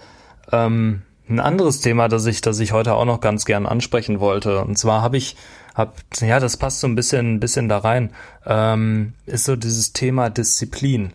Ähm, 0.51 1.03
ein 1.29 1.41
anderes 1.41 1.81
Thema, 1.81 2.09
das 2.09 2.25
ich, 2.27 2.41
das 2.41 2.59
ich 2.59 2.73
heute 2.73 2.95
auch 2.95 3.05
noch 3.05 3.21
ganz 3.21 3.45
gern 3.45 3.67
ansprechen 3.67 4.21
wollte. 4.21 4.61
Und 4.61 4.79
zwar 4.79 5.03
habe 5.03 5.17
ich, 5.17 5.37
hab, 5.77 5.99
ja, 6.21 6.41
das 6.41 6.57
passt 6.57 6.81
so 6.81 6.87
ein 6.87 6.95
bisschen, 6.95 7.39
bisschen 7.39 7.69
da 7.69 7.79
rein, 7.79 8.11
ähm, 8.47 9.13
ist 9.27 9.45
so 9.45 9.57
dieses 9.57 9.93
Thema 9.93 10.31
Disziplin. 10.31 11.13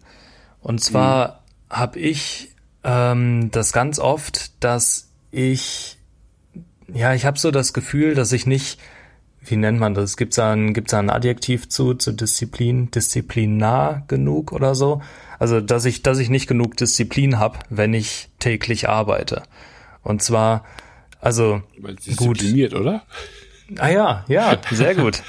Und 0.61 0.81
zwar 0.81 1.41
mhm. 1.69 1.75
habe 1.75 1.99
ich 1.99 2.49
ähm, 2.83 3.49
das 3.51 3.73
ganz 3.73 3.97
oft, 3.97 4.63
dass 4.63 5.09
ich, 5.31 5.97
ja, 6.93 7.13
ich 7.15 7.25
habe 7.25 7.39
so 7.39 7.49
das 7.49 7.73
Gefühl, 7.73 8.13
dass 8.13 8.31
ich 8.33 8.45
nicht, 8.45 8.79
wie 9.43 9.55
nennt 9.55 9.79
man 9.79 9.95
das? 9.95 10.15
Gibt's 10.15 10.35
da 10.35 10.53
ein, 10.53 10.75
gibt's 10.75 10.91
da 10.91 10.99
ein 10.99 11.09
Adjektiv 11.09 11.67
zu, 11.67 11.95
zu 11.95 12.11
Disziplin, 12.11 12.91
disziplinar 12.91 14.03
genug 14.07 14.51
oder 14.51 14.75
so? 14.75 15.01
Also, 15.39 15.59
dass 15.59 15.85
ich, 15.85 16.03
dass 16.03 16.19
ich 16.19 16.29
nicht 16.29 16.45
genug 16.45 16.77
Disziplin 16.77 17.39
habe, 17.39 17.57
wenn 17.71 17.95
ich 17.95 18.29
täglich 18.37 18.87
arbeite. 18.87 19.41
Und 20.03 20.21
zwar, 20.21 20.65
also 21.19 21.63
diszipliniert, 22.05 22.73
gut. 22.73 22.81
oder? 22.81 23.03
Ah 23.77 23.89
ja, 23.89 24.25
ja, 24.27 24.57
sehr 24.69 24.95
gut. 24.95 25.23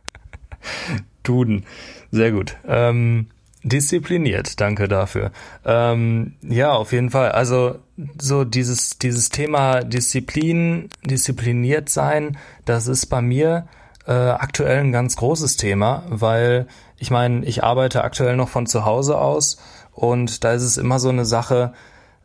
Duden, 1.22 1.64
sehr 2.10 2.32
gut. 2.32 2.56
Ähm, 2.66 3.26
diszipliniert, 3.62 4.60
danke 4.60 4.88
dafür. 4.88 5.30
Ähm, 5.64 6.34
ja, 6.42 6.72
auf 6.72 6.92
jeden 6.92 7.10
Fall. 7.10 7.32
Also 7.32 7.78
so 8.20 8.44
dieses 8.44 8.98
dieses 8.98 9.30
Thema 9.30 9.80
Disziplin, 9.80 10.88
diszipliniert 11.04 11.88
sein, 11.88 12.36
das 12.64 12.86
ist 12.86 13.06
bei 13.06 13.20
mir 13.20 13.66
äh, 14.06 14.12
aktuell 14.12 14.80
ein 14.80 14.92
ganz 14.92 15.16
großes 15.16 15.56
Thema, 15.56 16.04
weil 16.08 16.66
ich 16.96 17.10
meine, 17.10 17.44
ich 17.44 17.62
arbeite 17.62 18.04
aktuell 18.04 18.36
noch 18.36 18.48
von 18.48 18.66
zu 18.66 18.84
Hause 18.84 19.18
aus 19.18 19.58
und 19.92 20.44
da 20.44 20.52
ist 20.52 20.62
es 20.62 20.76
immer 20.76 20.98
so 20.98 21.08
eine 21.08 21.24
Sache 21.24 21.72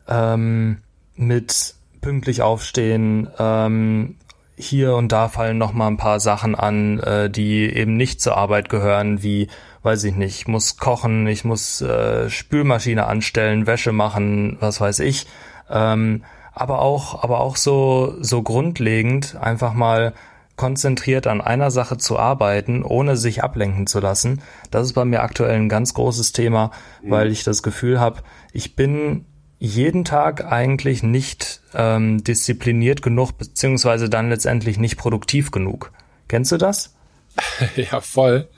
ähm, 0.08 0.78
mit 1.16 1.74
pünktlich 2.00 2.42
aufstehen. 2.42 3.28
Ähm, 3.38 4.16
hier 4.56 4.94
und 4.94 5.10
da 5.12 5.28
fallen 5.28 5.58
noch 5.58 5.72
mal 5.72 5.88
ein 5.88 5.96
paar 5.96 6.20
Sachen 6.20 6.54
an, 6.54 7.00
äh, 7.00 7.30
die 7.30 7.64
eben 7.64 7.96
nicht 7.96 8.20
zur 8.20 8.36
Arbeit 8.36 8.68
gehören, 8.68 9.22
wie 9.22 9.48
weiß 9.82 10.04
ich 10.04 10.14
nicht, 10.14 10.40
ich 10.40 10.48
muss 10.48 10.76
kochen, 10.76 11.26
ich 11.26 11.44
muss 11.44 11.80
äh, 11.80 12.30
Spülmaschine 12.30 13.06
anstellen, 13.06 13.66
Wäsche 13.66 13.92
machen, 13.92 14.56
was 14.60 14.80
weiß 14.80 15.00
ich. 15.00 15.26
Ähm, 15.68 16.24
aber 16.52 16.80
auch, 16.80 17.22
aber 17.22 17.40
auch 17.40 17.56
so 17.56 18.14
so 18.20 18.42
grundlegend 18.42 19.36
einfach 19.36 19.74
mal 19.74 20.14
konzentriert 20.56 21.26
an 21.26 21.40
einer 21.40 21.70
Sache 21.70 21.98
zu 21.98 22.18
arbeiten, 22.18 22.84
ohne 22.84 23.16
sich 23.16 23.42
ablenken 23.42 23.86
zu 23.86 23.98
lassen. 23.98 24.40
Das 24.70 24.86
ist 24.86 24.92
bei 24.92 25.04
mir 25.04 25.22
aktuell 25.22 25.56
ein 25.56 25.68
ganz 25.68 25.94
großes 25.94 26.32
Thema, 26.32 26.70
mhm. 27.02 27.10
weil 27.10 27.32
ich 27.32 27.42
das 27.42 27.62
Gefühl 27.62 27.98
habe, 27.98 28.20
ich 28.52 28.76
bin 28.76 29.26
jeden 29.64 30.04
Tag 30.04 30.44
eigentlich 30.44 31.02
nicht 31.02 31.60
ähm, 31.74 32.22
diszipliniert 32.22 33.02
genug, 33.02 33.38
beziehungsweise 33.38 34.08
dann 34.08 34.28
letztendlich 34.28 34.78
nicht 34.78 34.96
produktiv 34.96 35.50
genug. 35.50 35.92
Kennst 36.28 36.52
du 36.52 36.56
das? 36.56 36.94
ja, 37.76 38.00
voll. 38.00 38.48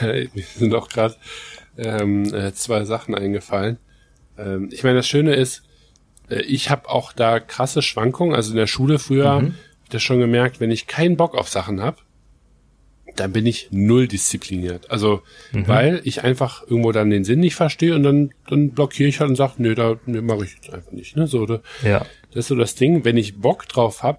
Mir 0.00 0.28
sind 0.56 0.74
auch 0.74 0.88
gerade 0.88 1.16
ähm, 1.76 2.32
äh, 2.32 2.52
zwei 2.54 2.84
Sachen 2.84 3.14
eingefallen. 3.14 3.78
Ähm, 4.38 4.68
ich 4.72 4.84
meine, 4.84 4.96
das 4.96 5.08
Schöne 5.08 5.34
ist, 5.34 5.62
äh, 6.28 6.40
ich 6.42 6.70
habe 6.70 6.88
auch 6.88 7.12
da 7.12 7.40
krasse 7.40 7.82
Schwankungen. 7.82 8.34
Also 8.34 8.50
in 8.52 8.56
der 8.56 8.66
Schule 8.66 8.98
früher 8.98 9.40
mhm 9.40 9.54
das 9.90 10.02
schon 10.02 10.20
gemerkt, 10.20 10.60
wenn 10.60 10.70
ich 10.70 10.86
keinen 10.86 11.16
Bock 11.16 11.34
auf 11.34 11.48
Sachen 11.48 11.82
habe, 11.82 11.98
dann 13.16 13.32
bin 13.32 13.46
ich 13.46 13.68
null 13.70 14.08
diszipliniert. 14.08 14.90
Also, 14.90 15.22
mhm. 15.52 15.68
weil 15.68 16.00
ich 16.04 16.24
einfach 16.24 16.62
irgendwo 16.66 16.92
dann 16.92 17.10
den 17.10 17.24
Sinn 17.24 17.40
nicht 17.40 17.54
verstehe 17.54 17.94
und 17.94 18.02
dann, 18.02 18.30
dann 18.48 18.70
blockiere 18.70 19.08
ich 19.08 19.20
halt 19.20 19.30
und 19.30 19.36
sage, 19.36 19.54
nee, 19.58 19.74
da 19.74 19.96
nee, 20.06 20.20
mache 20.20 20.44
ich 20.44 20.54
jetzt 20.54 20.72
einfach 20.72 20.92
nicht. 20.92 21.16
Ne? 21.16 21.26
So, 21.26 21.46
da, 21.46 21.60
ja. 21.82 22.06
Das 22.30 22.44
ist 22.44 22.48
so 22.48 22.54
das 22.54 22.74
Ding, 22.74 23.04
wenn 23.04 23.16
ich 23.16 23.38
Bock 23.38 23.68
drauf 23.68 24.02
habe, 24.02 24.18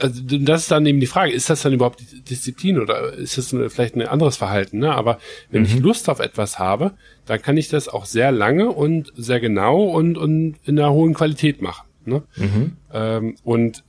also 0.00 0.22
das 0.22 0.62
ist 0.62 0.70
dann 0.70 0.86
eben 0.86 1.00
die 1.00 1.06
Frage, 1.06 1.32
ist 1.32 1.50
das 1.50 1.62
dann 1.62 1.72
überhaupt 1.72 2.02
Disziplin 2.28 2.80
oder 2.80 3.12
ist 3.12 3.38
das 3.38 3.54
vielleicht 3.68 3.94
ein 3.94 4.02
anderes 4.02 4.36
Verhalten? 4.36 4.78
Ne? 4.78 4.92
Aber 4.92 5.18
wenn 5.50 5.62
mhm. 5.62 5.66
ich 5.66 5.78
Lust 5.78 6.08
auf 6.08 6.20
etwas 6.20 6.58
habe, 6.58 6.92
dann 7.26 7.40
kann 7.40 7.56
ich 7.56 7.68
das 7.68 7.88
auch 7.88 8.06
sehr 8.06 8.32
lange 8.32 8.70
und 8.70 9.12
sehr 9.16 9.40
genau 9.40 9.84
und, 9.84 10.16
und 10.18 10.56
in 10.64 10.78
einer 10.78 10.92
hohen 10.92 11.14
Qualität 11.14 11.62
machen. 11.62 11.86
Ne? 12.06 12.22
Mhm. 12.36 12.76
Ähm, 12.92 13.36
und 13.44 13.84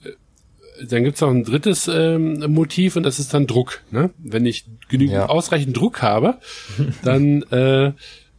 dann 0.83 1.03
gibt's 1.03 1.21
noch 1.21 1.29
ein 1.29 1.43
drittes 1.43 1.87
ähm, 1.87 2.39
Motiv 2.51 2.95
und 2.95 3.03
das 3.03 3.19
ist 3.19 3.33
dann 3.33 3.47
Druck. 3.47 3.81
Ne? 3.91 4.11
Wenn 4.17 4.45
ich 4.45 4.65
genügend 4.89 5.15
ja. 5.15 5.25
ausreichend 5.27 5.77
Druck 5.77 6.01
habe, 6.01 6.39
dann 7.03 7.43
äh, 7.43 7.91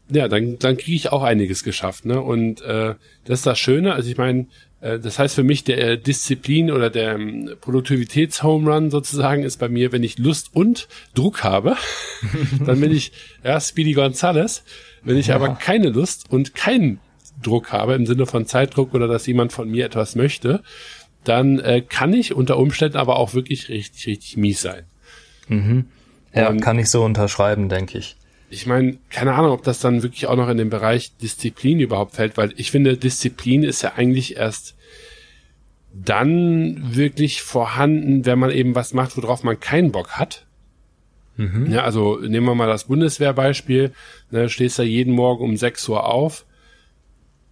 ja, 0.08 0.28
dann 0.28 0.58
dann 0.58 0.76
kriege 0.76 0.96
ich 0.96 1.12
auch 1.12 1.22
einiges 1.22 1.64
geschafft. 1.64 2.04
Ne? 2.04 2.20
Und 2.20 2.62
äh, 2.62 2.94
das 3.24 3.40
ist 3.40 3.46
das 3.46 3.58
Schöne. 3.58 3.94
Also 3.94 4.10
ich 4.10 4.16
meine, 4.16 4.46
äh, 4.80 4.98
das 4.98 5.18
heißt 5.18 5.34
für 5.34 5.42
mich 5.42 5.64
der 5.64 5.96
Disziplin 5.96 6.70
oder 6.70 6.90
der 6.90 7.14
ähm, 7.14 7.50
Produktivitäts-Home 7.60 8.72
Run 8.72 8.90
sozusagen 8.90 9.42
ist 9.42 9.58
bei 9.58 9.68
mir, 9.68 9.92
wenn 9.92 10.04
ich 10.04 10.18
Lust 10.18 10.50
und 10.52 10.88
Druck 11.14 11.42
habe, 11.42 11.76
dann 12.66 12.80
bin 12.80 12.92
ich 12.92 13.12
ja 13.42 13.60
Speedy 13.60 13.92
Gonzales. 13.92 14.62
Wenn 15.02 15.16
ich 15.16 15.28
ja. 15.28 15.36
aber 15.36 15.54
keine 15.54 15.90
Lust 15.90 16.30
und 16.30 16.54
keinen 16.54 17.00
Druck 17.42 17.72
habe 17.72 17.94
im 17.94 18.06
Sinne 18.06 18.26
von 18.26 18.46
Zeitdruck 18.46 18.94
oder 18.94 19.08
dass 19.08 19.26
jemand 19.26 19.52
von 19.52 19.70
mir 19.70 19.86
etwas 19.86 20.16
möchte, 20.16 20.62
dann 21.28 21.58
äh, 21.58 21.82
kann 21.82 22.12
ich 22.12 22.34
unter 22.34 22.56
Umständen 22.56 22.96
aber 22.96 23.16
auch 23.16 23.34
wirklich 23.34 23.68
richtig, 23.68 24.06
richtig 24.06 24.36
mies 24.36 24.62
sein. 24.62 24.84
Mhm. 25.48 25.86
Ja, 26.34 26.48
Und 26.48 26.60
kann 26.60 26.78
ich 26.78 26.90
so 26.90 27.04
unterschreiben, 27.04 27.68
denke 27.68 27.98
ich. 27.98 28.16
Ich 28.50 28.66
meine, 28.66 28.98
keine 29.10 29.34
Ahnung, 29.34 29.52
ob 29.52 29.64
das 29.64 29.80
dann 29.80 30.02
wirklich 30.02 30.26
auch 30.26 30.36
noch 30.36 30.48
in 30.48 30.58
den 30.58 30.70
Bereich 30.70 31.16
Disziplin 31.16 31.80
überhaupt 31.80 32.14
fällt, 32.14 32.36
weil 32.36 32.52
ich 32.56 32.70
finde, 32.70 32.96
Disziplin 32.96 33.64
ist 33.64 33.82
ja 33.82 33.94
eigentlich 33.96 34.36
erst 34.36 34.76
dann 35.92 36.94
wirklich 36.94 37.42
vorhanden, 37.42 38.26
wenn 38.26 38.38
man 38.38 38.50
eben 38.50 38.74
was 38.74 38.92
macht, 38.92 39.16
worauf 39.16 39.42
man 39.42 39.58
keinen 39.58 39.92
Bock 39.92 40.10
hat. 40.10 40.46
Mhm. 41.36 41.70
Ja, 41.70 41.84
also 41.84 42.18
nehmen 42.20 42.46
wir 42.46 42.54
mal 42.54 42.68
das 42.68 42.84
Bundeswehrbeispiel. 42.84 43.92
Ne, 44.30 44.48
stehst 44.48 44.78
da 44.78 44.82
jeden 44.82 45.14
Morgen 45.14 45.42
um 45.42 45.56
6 45.56 45.88
Uhr 45.88 46.04
auf 46.04 46.44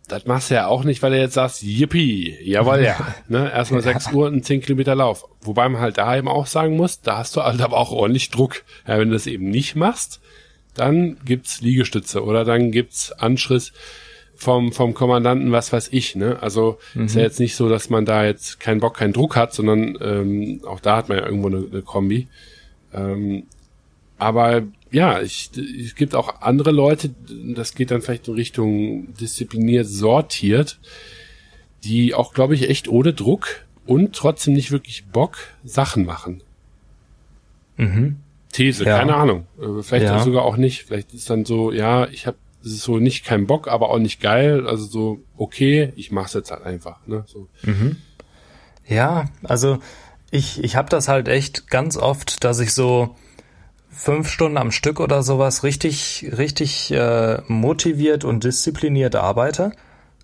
das 0.09 0.27
machst 0.27 0.51
du 0.51 0.55
ja 0.55 0.67
auch 0.67 0.85
nicht, 0.85 1.03
weil 1.03 1.13
du 1.13 1.19
jetzt 1.19 1.35
sagst, 1.35 1.63
yippie, 1.63 2.37
jawohl, 2.43 2.83
ja. 2.83 3.15
ne? 3.29 3.51
Erstmal 3.51 3.81
sechs 3.81 4.13
Uhr 4.13 4.27
und 4.27 4.45
zehn 4.45 4.61
Kilometer 4.61 4.95
Lauf. 4.95 5.27
Wobei 5.41 5.69
man 5.69 5.81
halt 5.81 5.99
da 5.99 6.17
eben 6.17 6.29
auch 6.29 6.47
sagen 6.47 6.77
muss, 6.77 7.01
da 7.01 7.19
hast 7.19 7.37
du 7.37 7.43
halt 7.43 7.61
aber 7.61 7.79
auch 7.79 7.91
ordentlich 7.91 8.31
Druck. 8.31 8.65
Ja, 8.87 8.99
wenn 8.99 9.09
du 9.09 9.15
das 9.15 9.27
eben 9.27 9.49
nicht 9.49 9.77
machst, 9.77 10.21
dann 10.75 11.17
gibt's 11.25 11.61
Liegestütze 11.63 12.23
oder 12.23 12.45
dann 12.45 12.71
gibt's 12.71 13.13
Anschriss 13.13 13.73
vom, 14.37 14.73
vom 14.73 14.93
Kommandanten, 14.93 15.53
was 15.53 15.73
weiß 15.73 15.89
ich, 15.93 16.17
ne? 16.17 16.39
Also 16.43 16.79
mhm. 16.95 17.07
ist 17.07 17.15
ja 17.15 17.23
jetzt 17.23 17.41
nicht 17.41 17.57
so, 17.57 17.69
dass 17.69 17.89
man 17.89 18.05
da 18.05 18.25
jetzt 18.25 18.61
keinen 18.61 18.81
Bock, 18.81 18.99
keinen 18.99 19.13
Druck 19.13 19.37
hat, 19.37 19.55
sondern 19.55 19.97
ähm, 20.03 20.61
auch 20.67 20.81
da 20.81 20.97
hat 20.97 21.09
man 21.09 21.19
ja 21.19 21.25
irgendwo 21.25 21.49
eine, 21.49 21.65
eine 21.71 21.83
Kombi. 21.83 22.29
Ähm, 22.93 23.45
aber 24.19 24.63
ja, 24.95 25.21
ich, 25.21 25.51
es 25.57 25.97
gibt 25.97 26.15
auch 26.15 26.41
andere 26.41 26.71
Leute, 26.71 27.11
das 27.29 27.75
geht 27.75 27.91
dann 27.91 28.01
vielleicht 28.01 28.29
in 28.29 28.35
Richtung 28.35 29.15
diszipliniert 29.15 29.87
sortiert, 29.87 30.79
die 31.83 32.15
auch, 32.15 32.33
glaube 32.33 32.55
ich, 32.55 32.71
echt 32.71 32.87
ohne 32.87 33.13
Druck 33.13 33.65
und 33.87 34.15
trotzdem 34.15 34.55
nicht 34.55 34.71
wirklich 34.71 35.05
Bock 35.07 35.37
Sachen 35.65 36.07
machen. 36.07 36.43
Mhm. 37.77 38.21
These, 38.53 38.85
ja. 38.85 38.99
keine 38.99 39.17
Ahnung. 39.17 39.47
Äh, 39.61 39.83
vielleicht 39.83 40.05
ja. 40.05 40.23
sogar 40.23 40.45
auch 40.45 40.57
nicht. 40.57 40.85
Vielleicht 40.85 41.13
ist 41.13 41.29
dann 41.29 41.45
so, 41.45 41.73
ja, 41.73 42.07
ich 42.07 42.29
habe 42.29 42.37
es 42.65 42.71
ist 42.73 42.83
so 42.83 42.99
nicht 42.99 43.27
kein 43.27 43.47
Bock, 43.47 43.69
aber 43.69 43.91
auch 43.91 43.99
nicht 43.99 44.23
geil. 44.23 44.67
Also 44.67 44.87
so, 44.87 45.21
okay, 45.37 45.93
ich 45.97 46.13
mach's 46.13 46.33
jetzt 46.35 46.51
halt 46.51 46.63
einfach. 46.63 47.05
Ne? 47.07 47.25
So. 47.27 47.49
Mhm. 47.63 47.97
Ja, 48.87 49.27
also 49.43 49.81
ich, 50.31 50.63
ich 50.63 50.77
habe 50.77 50.89
das 50.89 51.09
halt 51.09 51.29
echt 51.29 51.69
ganz 51.69 51.97
oft, 51.97 52.45
dass 52.45 52.61
ich 52.61 52.73
so 52.73 53.17
fünf 53.95 54.29
Stunden 54.29 54.59
am 54.59 54.71
Stück 54.71 55.01
oder 55.01 55.23
sowas 55.23 55.63
richtig, 55.63 56.31
richtig 56.37 56.91
äh, 56.91 57.41
motiviert 57.49 58.25
und 58.25 58.45
diszipliniert 58.45 59.15
arbeite. 59.15 59.73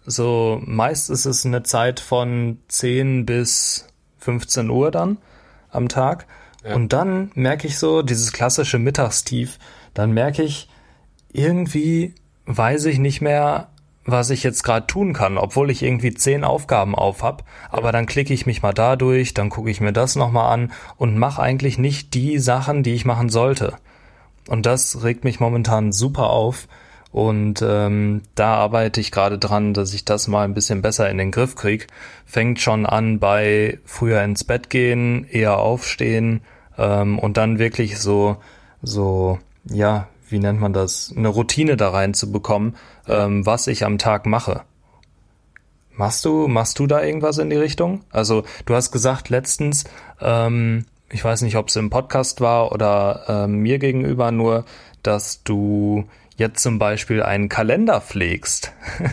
So 0.05 0.61
meist 0.65 1.11
ist 1.11 1.27
es 1.27 1.47
eine 1.47 1.63
Zeit 1.63 2.01
von 2.01 2.59
10 2.69 3.27
bis 3.27 3.87
15 4.19 4.71
Uhr 4.71 4.91
dann 4.91 5.19
am 5.71 5.89
Tag. 5.89 6.27
Ja. 6.65 6.75
Und 6.75 6.93
dann 6.93 7.31
merke 7.35 7.67
ich 7.67 7.79
so 7.79 8.03
dieses 8.03 8.33
klassische 8.33 8.79
Mittagstief. 8.79 9.59
Dann 9.95 10.13
merke 10.13 10.43
ich, 10.43 10.69
irgendwie 11.33 12.15
weiß 12.47 12.87
ich 12.87 12.99
nicht 12.99 13.21
mehr, 13.21 13.69
was 14.11 14.31
ich 14.31 14.43
jetzt 14.43 14.63
gerade 14.63 14.87
tun 14.87 15.13
kann, 15.13 15.39
obwohl 15.39 15.71
ich 15.71 15.83
irgendwie 15.83 16.15
zehn 16.15 16.45
Aufgaben 16.45 16.95
auf 16.95 17.23
hab. 17.23 17.45
Aber 17.71 17.93
dann 17.93 18.07
klicke 18.07 18.35
ich 18.35 18.47
mich 18.47 18.63
mal 18.63 18.73
da 18.73 18.97
durch, 18.97 19.35
dann 19.35 19.51
gucke 19.51 19.71
ich 19.71 19.81
mir 19.81 19.93
das 19.93 20.17
nochmal 20.17 20.53
an 20.53 20.73
und 20.97 21.19
mache 21.19 21.43
eigentlich 21.43 21.79
nicht 21.79 22.15
die 22.15 22.39
Sachen, 22.39 22.83
die 22.83 22.95
ich 22.95 23.05
machen 23.05 23.29
sollte. 23.29 23.75
Und 24.49 24.67
das 24.67 25.03
regt 25.03 25.25
mich 25.25 25.41
momentan 25.41 25.93
super 25.93 26.31
auf. 26.31 26.67
Und 27.13 27.61
ähm, 27.67 28.23
da 28.37 28.55
arbeite 28.55 29.01
ich 29.01 29.11
gerade 29.11 29.39
dran, 29.39 29.75
dass 29.75 29.95
ich 29.95 30.05
das 30.05 30.29
mal 30.29 30.45
ein 30.45 30.55
bisschen 30.55 30.81
besser 30.81 31.11
in 31.11 31.19
den 31.19 31.33
Griff 31.33 31.57
krieg. 31.57 31.89
Fängt 32.25 32.61
schon 32.61 32.87
an 32.87 33.19
bei 33.19 33.79
früher 33.85 34.23
ins 34.23 34.45
Bett 34.45 34.71
gehen, 34.71 35.27
eher 35.29 35.59
aufstehen 35.59 36.43
ähm, 36.79 37.19
und 37.19 37.37
dann 37.37 37.59
wirklich 37.59 37.99
so, 37.99 38.37
so, 38.83 39.39
ja, 39.65 40.07
wie 40.31 40.39
nennt 40.39 40.61
man 40.61 40.73
das, 40.73 41.13
eine 41.17 41.29
Routine 41.29 41.77
da 41.77 41.91
reinzubekommen, 41.91 42.77
ähm, 43.09 43.47
was 43.47 43.67
ich 43.67 43.85
am 43.85 43.99
Tag 43.99 44.27
mache. 44.27 44.63
Machst 45.93 46.25
du, 46.25 46.49
machst 46.49 46.79
du 46.79 46.87
da 46.87 47.03
irgendwas 47.03 47.39
in 47.39 47.51
die 47.51 47.57
Richtung? 47.57 48.03
Also 48.11 48.45
du 48.65 48.75
hast 48.75 48.91
gesagt 48.91 49.29
letztens, 49.29 49.85
ähm, 50.21 50.87
ich 51.11 51.25
weiß 51.25 51.43
nicht, 51.43 51.57
ob 51.57 51.69
es 51.69 51.77
im 51.77 51.91
Podcast 51.91 52.41
war 52.41 52.73
oder 52.73 53.25
ähm, 53.29 53.57
mir 53.57 53.79
gegenüber 53.79 54.31
nur, 54.31 54.65
dass 55.03 55.43
du 55.43 56.05
jetzt 56.37 56.63
zum 56.63 56.79
Beispiel 56.79 57.23
einen 57.23 57.49
Kalender 57.49 58.01
pflegst. 58.01 58.73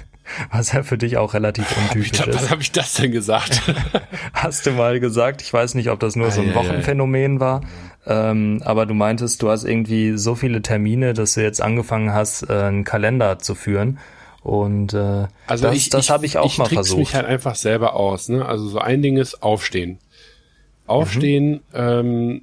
Was 0.52 0.74
ja 0.74 0.84
für 0.84 0.98
dich 0.98 1.18
auch 1.18 1.34
relativ 1.34 1.66
untypisch 1.78 2.20
hab 2.20 2.28
ist. 2.28 2.36
Was 2.36 2.52
habe 2.52 2.62
ich 2.62 2.72
das 2.72 2.94
denn 2.94 3.12
gesagt? 3.12 3.62
Hast 4.34 4.66
du 4.66 4.72
mal 4.72 5.00
gesagt? 5.00 5.42
Ich 5.42 5.54
weiß 5.54 5.74
nicht, 5.76 5.90
ob 5.90 6.00
das 6.00 6.16
nur 6.16 6.28
ah, 6.28 6.32
so 6.32 6.42
ein 6.42 6.50
ja, 6.50 6.56
Wochenphänomen 6.56 7.36
ja. 7.36 7.40
war. 7.40 7.62
Ähm, 8.08 8.62
aber 8.64 8.86
du 8.86 8.94
meintest, 8.94 9.42
du 9.42 9.50
hast 9.50 9.66
irgendwie 9.66 10.18
so 10.18 10.36
viele 10.36 10.62
Termine, 10.62 11.14
dass 11.14 11.34
du 11.34 11.42
jetzt 11.42 11.62
angefangen 11.62 12.14
hast, 12.14 12.50
äh, 12.50 12.54
einen 12.54 12.86
Kalender 12.86 13.40
zu 13.40 13.54
führen. 13.54 14.00
Und 14.44 14.94
äh, 14.94 15.28
also 15.46 15.66
das, 15.66 15.76
ich, 15.76 15.90
das 15.90 16.10
habe 16.10 16.26
ich 16.26 16.38
auch 16.38 16.46
ich 16.46 16.58
mal 16.58 16.70
versucht. 16.70 17.02
Ich 17.02 17.08
mich 17.10 17.16
halt 17.16 17.26
einfach 17.26 17.56
selber 17.56 17.96
aus. 17.96 18.30
Ne? 18.30 18.46
Also 18.46 18.70
so 18.70 18.80
ein 18.80 19.02
Ding 19.02 19.18
ist 19.18 19.44
Aufstehen. 19.44 20.00
Aufstehen, 20.86 21.52
mhm. 21.52 21.60
ähm, 21.74 22.42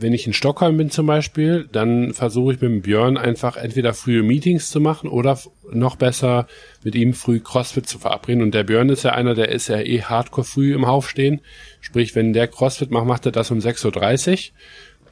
wenn 0.00 0.12
ich 0.12 0.26
in 0.26 0.32
Stockholm 0.32 0.76
bin 0.76 0.90
zum 0.90 1.06
Beispiel, 1.06 1.68
dann 1.72 2.12
versuche 2.12 2.52
ich 2.52 2.60
mit 2.60 2.70
dem 2.70 2.82
Björn 2.82 3.16
einfach 3.16 3.56
entweder 3.56 3.94
frühe 3.94 4.22
Meetings 4.22 4.70
zu 4.70 4.78
machen 4.80 5.08
oder 5.08 5.38
noch 5.72 5.96
besser 5.96 6.46
mit 6.84 6.94
ihm 6.94 7.14
früh 7.14 7.40
CrossFit 7.40 7.88
zu 7.88 7.98
verabreden. 7.98 8.42
Und 8.42 8.54
der 8.54 8.64
Björn 8.64 8.90
ist 8.90 9.02
ja 9.02 9.12
einer, 9.12 9.34
der 9.34 9.48
ist 9.48 9.68
ja 9.68 9.80
eh 9.80 10.02
hardcore 10.02 10.44
früh 10.44 10.74
im 10.74 10.84
Aufstehen. 10.84 11.40
Sprich, 11.80 12.14
wenn 12.14 12.32
der 12.32 12.48
CrossFit 12.48 12.90
macht, 12.90 13.06
macht 13.06 13.26
er 13.26 13.32
das 13.32 13.50
um 13.50 13.58
6.30 13.58 14.32
Uhr. 14.32 14.38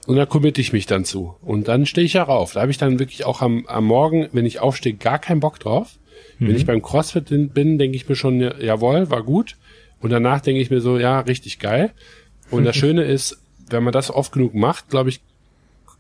Und 0.07 0.17
da 0.17 0.25
committe 0.25 0.61
ich 0.61 0.73
mich 0.73 0.87
dann 0.87 1.05
zu. 1.05 1.35
Und 1.43 1.69
dann 1.69 1.85
stehe 1.85 2.05
ich 2.05 2.15
ja 2.15 2.23
rauf. 2.23 2.53
Da 2.53 2.61
habe 2.61 2.71
ich 2.71 2.79
dann 2.79 2.99
wirklich 2.99 3.25
auch 3.25 3.43
am, 3.43 3.67
am 3.67 3.85
Morgen, 3.85 4.29
wenn 4.33 4.47
ich 4.47 4.61
aufstehe, 4.61 4.95
gar 4.95 5.19
keinen 5.19 5.41
Bock 5.41 5.59
drauf. 5.59 5.99
Mhm. 6.39 6.49
Wenn 6.49 6.57
ich 6.57 6.67
beim 6.67 6.83
CrossFit 6.83 7.29
bin, 7.53 7.79
denke 7.79 7.97
ich 7.97 8.09
mir 8.09 8.17
schon, 8.17 8.41
jawohl, 8.41 9.11
war 9.11 9.23
gut. 9.23 9.57
Und 10.01 10.11
danach 10.11 10.41
denke 10.41 10.61
ich 10.61 10.71
mir 10.71 10.81
so, 10.81 10.99
ja, 10.99 11.21
richtig 11.21 11.59
geil. 11.59 11.91
Und 12.51 12.65
das 12.65 12.77
Schöne 12.77 13.03
ist, 13.03 13.39
wenn 13.69 13.83
man 13.83 13.93
das 13.93 14.11
oft 14.11 14.33
genug 14.33 14.55
macht, 14.55 14.91
glaube 14.91 15.11
ich, 15.11 15.21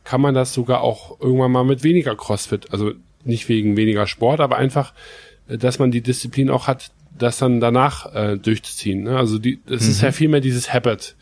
kann 0.05 0.21
man 0.21 0.35
das 0.35 0.55
sogar 0.55 0.83
auch 0.83 1.21
irgendwann 1.21 1.51
mal 1.51 1.64
mit 1.64 1.83
weniger 1.83 2.14
CrossFit, 2.14 2.73
also 2.73 2.92
nicht 3.25 3.49
wegen 3.49 3.77
weniger 3.77 4.07
Sport, 4.07 4.38
aber 4.38 4.57
einfach, 4.57 4.95
äh, 5.49 5.59
dass 5.59 5.79
man 5.81 5.90
die 5.90 6.01
Disziplin 6.01 6.49
auch 6.49 6.69
hat, 6.69 6.90
das 7.19 7.38
dann 7.38 7.61
danach 7.61 8.14
äh, 8.14 8.37
durchzuziehen. 8.37 9.05
Ne? 9.05 9.16
Also 9.16 9.38
die, 9.38 9.59
das 9.66 9.83
mhm. 9.83 9.90
ist 9.90 10.03
ja 10.03 10.12
viel 10.12 10.29
mehr 10.29 10.40
dieses 10.40 10.73
Habit, 10.73 11.16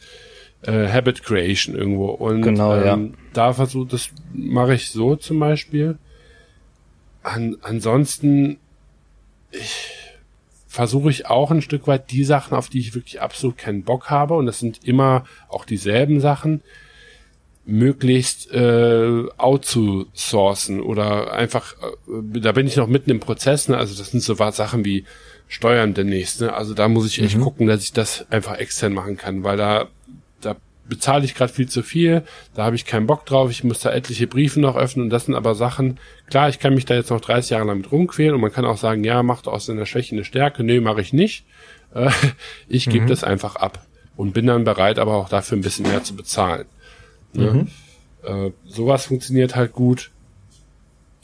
äh, 0.66 0.88
Habit 0.88 1.22
Creation 1.22 1.74
irgendwo. 1.74 2.06
Und 2.06 2.42
genau, 2.42 2.74
ähm, 2.74 2.84
ja. 2.84 3.18
da 3.32 3.52
versuche 3.52 3.88
das 3.88 4.10
mache 4.32 4.74
ich 4.74 4.90
so 4.90 5.16
zum 5.16 5.38
Beispiel. 5.40 5.98
An, 7.22 7.56
ansonsten 7.62 8.58
versuche 10.68 11.10
ich 11.10 11.26
auch 11.26 11.50
ein 11.50 11.62
Stück 11.62 11.86
weit 11.86 12.10
die 12.10 12.24
Sachen, 12.24 12.56
auf 12.56 12.68
die 12.68 12.80
ich 12.80 12.94
wirklich 12.94 13.20
absolut 13.20 13.56
keinen 13.56 13.84
Bock 13.84 14.10
habe, 14.10 14.34
und 14.34 14.46
das 14.46 14.58
sind 14.58 14.84
immer 14.84 15.24
auch 15.48 15.64
dieselben 15.64 16.20
Sachen, 16.20 16.62
möglichst 17.66 18.52
äh, 18.52 19.24
outzusourcen 19.38 20.80
oder 20.80 21.32
einfach, 21.32 21.74
äh, 22.08 22.40
da 22.40 22.52
bin 22.52 22.66
ich 22.66 22.76
noch 22.76 22.88
mitten 22.88 23.10
im 23.10 23.20
Prozess, 23.20 23.68
ne? 23.68 23.78
also 23.78 23.96
das 23.96 24.10
sind 24.10 24.20
so 24.20 24.34
Sachen 24.34 24.84
wie 24.84 25.04
Steuern 25.48 25.94
demnächst, 25.94 26.40
ne? 26.40 26.52
also 26.52 26.74
da 26.74 26.88
muss 26.88 27.06
ich 27.06 27.22
echt 27.22 27.38
mhm. 27.38 27.42
gucken, 27.42 27.66
dass 27.66 27.82
ich 27.82 27.92
das 27.92 28.26
einfach 28.30 28.58
extern 28.58 28.92
machen 28.92 29.16
kann, 29.16 29.44
weil 29.44 29.56
da 29.56 29.88
bezahle 30.88 31.24
ich 31.24 31.34
gerade 31.34 31.52
viel 31.52 31.68
zu 31.68 31.82
viel, 31.82 32.22
da 32.54 32.64
habe 32.64 32.76
ich 32.76 32.84
keinen 32.84 33.06
Bock 33.06 33.24
drauf, 33.26 33.50
ich 33.50 33.64
muss 33.64 33.80
da 33.80 33.90
etliche 33.90 34.26
Briefe 34.26 34.60
noch 34.60 34.76
öffnen 34.76 35.04
und 35.04 35.10
das 35.10 35.26
sind 35.26 35.34
aber 35.34 35.54
Sachen, 35.54 35.98
klar, 36.28 36.48
ich 36.48 36.58
kann 36.58 36.74
mich 36.74 36.84
da 36.84 36.94
jetzt 36.94 37.10
noch 37.10 37.20
30 37.20 37.50
Jahre 37.50 37.66
lang 37.66 37.78
mit 37.78 37.90
rumquälen 37.90 38.34
und 38.34 38.40
man 38.40 38.52
kann 38.52 38.64
auch 38.64 38.76
sagen, 38.76 39.04
ja, 39.04 39.22
macht 39.22 39.48
aus 39.48 39.70
einer 39.70 39.86
Schwäche 39.86 40.14
eine 40.14 40.24
Stärke, 40.24 40.62
nee, 40.62 40.80
mache 40.80 41.00
ich 41.00 41.12
nicht. 41.12 41.44
Äh, 41.94 42.10
ich 42.68 42.88
gebe 42.88 43.04
mhm. 43.04 43.08
das 43.08 43.24
einfach 43.24 43.56
ab 43.56 43.86
und 44.16 44.34
bin 44.34 44.46
dann 44.46 44.64
bereit, 44.64 44.98
aber 44.98 45.14
auch 45.14 45.28
dafür 45.28 45.58
ein 45.58 45.62
bisschen 45.62 45.88
mehr 45.88 46.04
zu 46.04 46.14
bezahlen. 46.14 46.66
Ne? 47.32 47.52
Mhm. 47.52 47.68
Äh, 48.22 48.50
sowas 48.66 49.06
funktioniert 49.06 49.56
halt 49.56 49.72
gut. 49.72 50.10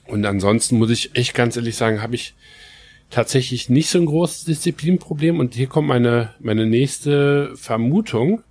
Und 0.07 0.27
ansonsten 0.27 0.79
muss 0.79 0.91
ich 0.91 1.15
echt 1.15 1.35
ganz 1.35 1.57
ehrlich 1.57 1.77
sagen, 1.77 2.03
habe 2.03 2.17
ich 2.17 2.35
tatsächlich 3.11 3.69
nicht 3.69 3.91
so 3.91 3.99
ein 3.99 4.07
großes 4.07 4.45
Disziplinproblem. 4.45 5.39
Und 5.39 5.55
hier 5.55 5.69
kommt 5.69 5.87
meine, 5.87 6.35
meine 6.41 6.67
nächste 6.67 7.55
Vermutung. 7.57 8.43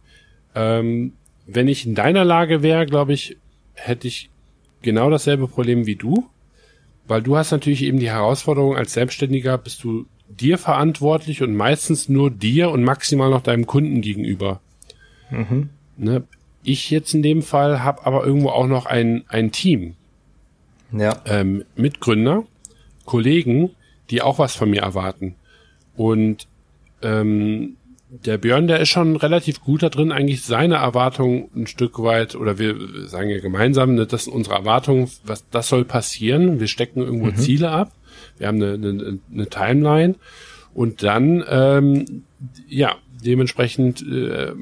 Ähm, 0.56 1.14
wenn 1.48 1.68
ich 1.68 1.86
in 1.86 1.96
deiner 1.96 2.26
Lage 2.26 2.62
wäre, 2.62 2.86
glaube 2.86 3.14
ich, 3.14 3.38
hätte 3.74 4.08
ich 4.08 4.30
genau 4.82 5.10
dasselbe 5.10 5.48
Problem 5.48 5.86
wie 5.86 5.96
du, 5.96 6.28
weil 7.08 7.22
du 7.22 7.38
hast 7.38 7.52
natürlich 7.52 7.84
eben 7.84 8.00
die 8.00 8.12
Herausforderung 8.12 8.76
als 8.76 8.94
Selbstständiger, 8.94 9.58
bist 9.58 9.84
du 9.84 10.06
dir 10.28 10.58
verantwortlich 10.58 11.42
und 11.42 11.56
meistens 11.56 12.08
nur 12.08 12.30
dir 12.30 12.70
und 12.70 12.84
maximal 12.84 13.30
noch 13.30 13.42
deinem 13.42 13.66
Kunden 13.66 14.02
gegenüber. 14.02 14.62
Mhm. 15.32 15.70
Ne? 15.98 16.24
Ich 16.64 16.92
jetzt 16.92 17.14
in 17.14 17.24
dem 17.24 17.42
Fall 17.42 17.84
habe 17.84 18.06
aber 18.06 18.26
irgendwo 18.26 18.50
auch 18.50 18.68
noch 18.68 18.86
ein, 18.86 19.24
ein 19.28 19.52
Team. 19.52 19.96
Ja. 20.92 21.22
Ähm, 21.26 21.66
Mitgründer, 21.76 22.44
Kollegen, 23.06 23.72
die 24.10 24.22
auch 24.22 24.40
was 24.40 24.56
von 24.56 24.70
mir 24.70 24.82
erwarten. 24.82 25.36
Und 25.96 26.48
ähm, 27.02 27.78
der 28.10 28.38
Björn, 28.38 28.68
der 28.68 28.80
ist 28.80 28.90
schon 28.90 29.16
relativ 29.16 29.62
gut 29.62 29.84
da 29.84 29.90
drin, 29.90 30.12
eigentlich 30.12 30.42
seine 30.42 30.76
Erwartungen 30.76 31.50
ein 31.56 31.68
Stück 31.68 32.02
weit, 32.02 32.36
oder 32.36 32.58
wir 32.58 32.76
sagen 33.08 33.30
ja 33.30 33.40
gemeinsam, 33.40 33.96
ne, 33.96 34.08
das 34.08 34.26
sind 34.26 34.34
unsere 34.34 34.56
Erwartungen, 34.56 35.10
was 35.24 35.48
das 35.50 35.70
soll 35.70 35.86
passieren. 35.86 36.60
Wir 36.60 36.68
stecken 36.68 37.02
irgendwo 37.02 37.28
mhm. 37.28 37.36
Ziele 37.36 37.70
ab. 37.70 37.92
Wir 38.38 38.48
haben 38.48 38.62
eine, 38.62 38.74
eine, 38.74 39.20
eine 39.32 39.48
Timeline 39.48 40.16
und 40.74 41.04
dann, 41.04 41.44
ähm, 41.50 42.24
ja, 42.68 42.96
dementsprechend 43.24 44.02
äh, 44.02 44.54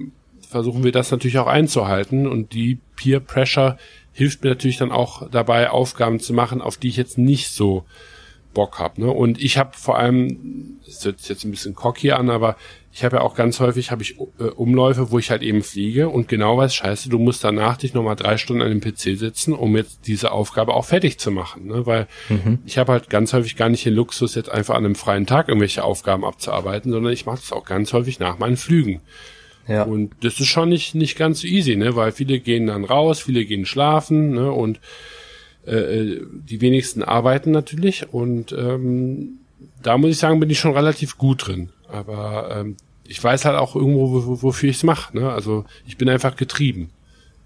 versuchen 0.42 0.84
wir 0.84 0.92
das 0.92 1.12
natürlich 1.12 1.38
auch 1.38 1.48
einzuhalten 1.48 2.28
und 2.28 2.54
die 2.54 2.80
Peer 2.96 3.20
Pressure 3.20 3.78
hilft 4.12 4.44
mir 4.44 4.50
natürlich 4.50 4.78
dann 4.78 4.92
auch 4.92 5.30
dabei, 5.30 5.70
Aufgaben 5.70 6.20
zu 6.20 6.34
machen, 6.34 6.62
auf 6.62 6.78
die 6.78 6.88
ich 6.88 6.98
jetzt 6.98 7.18
nicht 7.18 7.50
so 7.50 7.86
Bock 8.54 8.80
habe. 8.80 9.02
Ne? 9.02 9.12
Und 9.12 9.40
ich 9.40 9.60
habe 9.60 9.78
vor 9.78 10.00
allem, 10.00 10.80
das 10.86 11.06
hört 11.06 11.20
sich 11.20 11.30
jetzt 11.30 11.44
ein 11.46 11.52
bisschen 11.52 11.76
cocky 11.76 12.12
an, 12.12 12.32
aber 12.32 12.56
ich 12.98 13.04
habe 13.04 13.18
ja 13.18 13.22
auch 13.22 13.36
ganz 13.36 13.60
häufig 13.60 13.92
habe 13.92 14.02
ich 14.02 14.18
äh, 14.40 14.46
Umläufe, 14.46 15.12
wo 15.12 15.20
ich 15.20 15.30
halt 15.30 15.44
eben 15.44 15.62
fliege 15.62 16.10
und 16.10 16.28
genau 16.28 16.58
weiß, 16.58 16.74
scheiße, 16.74 17.10
du 17.10 17.20
musst 17.20 17.44
danach 17.44 17.78
dich 17.78 17.94
nochmal 17.94 18.16
drei 18.16 18.38
Stunden 18.38 18.64
an 18.64 18.72
dem 18.72 18.82
PC 18.82 19.20
sitzen, 19.20 19.54
um 19.54 19.78
jetzt 19.78 20.08
diese 20.08 20.32
Aufgabe 20.32 20.74
auch 20.74 20.86
fertig 20.86 21.20
zu 21.20 21.30
machen. 21.30 21.68
Ne? 21.68 21.86
Weil 21.86 22.08
mhm. 22.28 22.58
ich 22.66 22.80
habe 22.80 22.94
halt 22.94 23.12
ganz 23.12 23.34
häufig 23.34 23.56
gar 23.56 23.70
nicht 23.70 23.86
den 23.86 23.94
Luxus, 23.94 24.34
jetzt 24.34 24.50
einfach 24.50 24.74
an 24.74 24.84
einem 24.84 24.96
freien 24.96 25.28
Tag 25.28 25.48
irgendwelche 25.48 25.84
Aufgaben 25.84 26.26
abzuarbeiten, 26.26 26.92
sondern 26.92 27.14
ich 27.14 27.28
mache 27.28 27.38
das 27.38 27.52
auch 27.52 27.66
ganz 27.66 27.94
häufig 27.94 28.18
nach 28.18 28.40
meinen 28.40 28.58
Flügen. 28.58 29.02
Ja. 29.68 29.84
Und 29.84 30.16
das 30.22 30.40
ist 30.40 30.48
schon 30.48 30.70
nicht, 30.70 30.96
nicht 30.96 31.20
ganz 31.20 31.42
so 31.42 31.48
easy, 31.48 31.76
ne? 31.76 31.96
Weil 31.96 32.12
viele 32.12 32.40
gehen 32.40 32.66
dann 32.66 32.84
raus, 32.84 33.20
viele 33.20 33.46
gehen 33.46 33.68
schlafen, 33.68 34.32
ne? 34.32 34.52
Und 34.52 34.80
äh, 35.68 35.76
äh 35.76 36.22
die 36.32 36.62
wenigsten 36.62 37.04
arbeiten 37.04 37.52
natürlich. 37.52 38.12
Und 38.12 38.54
ähm, 38.54 39.38
da 39.84 40.00
muss 40.00 40.10
ich 40.10 40.18
sagen, 40.18 40.40
bin 40.40 40.50
ich 40.50 40.58
schon 40.58 40.74
relativ 40.74 41.20
gut 41.20 41.48
drin. 41.48 41.70
Aber 41.90 42.50
ähm, 42.60 42.76
ich 43.08 43.24
weiß 43.24 43.46
halt 43.46 43.58
auch 43.58 43.76
irgendwo, 43.76 44.42
wofür 44.42 44.70
ich 44.70 44.78
es 44.78 44.84
mache. 44.84 45.18
Ne? 45.18 45.32
Also 45.32 45.66
ich 45.86 45.98
bin 45.98 46.10
einfach 46.10 46.36
getrieben. 46.36 46.90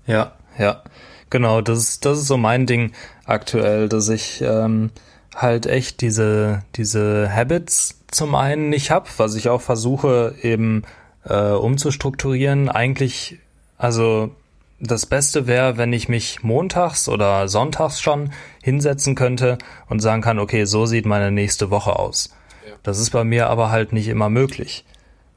Ja, 0.08 0.34
ja. 0.58 0.82
Genau, 1.30 1.62
das 1.62 1.80
ist, 1.80 2.06
das 2.06 2.20
ist 2.20 2.28
so 2.28 2.36
mein 2.36 2.66
Ding 2.66 2.92
aktuell, 3.26 3.88
dass 3.88 4.10
ich 4.10 4.42
ähm, 4.42 4.90
halt 5.34 5.66
echt 5.66 6.02
diese, 6.02 6.64
diese 6.76 7.34
Habits 7.34 8.00
zum 8.08 8.36
einen 8.36 8.70
nicht 8.70 8.92
hab, 8.92 9.18
was 9.18 9.36
ich 9.36 9.48
auch 9.48 9.62
versuche 9.62 10.36
eben 10.42 10.84
äh, 11.24 11.52
umzustrukturieren. 11.52 12.68
Eigentlich, 12.68 13.38
also 13.78 14.36
das 14.82 15.06
Beste 15.06 15.48
wäre, 15.48 15.78
wenn 15.78 15.94
ich 15.94 16.10
mich 16.10 16.44
montags 16.44 17.08
oder 17.08 17.48
sonntags 17.48 18.02
schon 18.02 18.34
hinsetzen 18.62 19.16
könnte 19.16 19.58
und 19.88 20.02
sagen 20.02 20.22
kann, 20.22 20.40
okay, 20.40 20.66
so 20.66 20.86
sieht 20.86 21.06
meine 21.06 21.32
nächste 21.32 21.70
Woche 21.70 21.98
aus. 21.98 22.34
Ja. 22.68 22.74
Das 22.84 23.00
ist 23.00 23.12
bei 23.12 23.24
mir 23.24 23.48
aber 23.48 23.72
halt 23.72 23.94
nicht 23.94 24.10
immer 24.10 24.30
möglich 24.30 24.84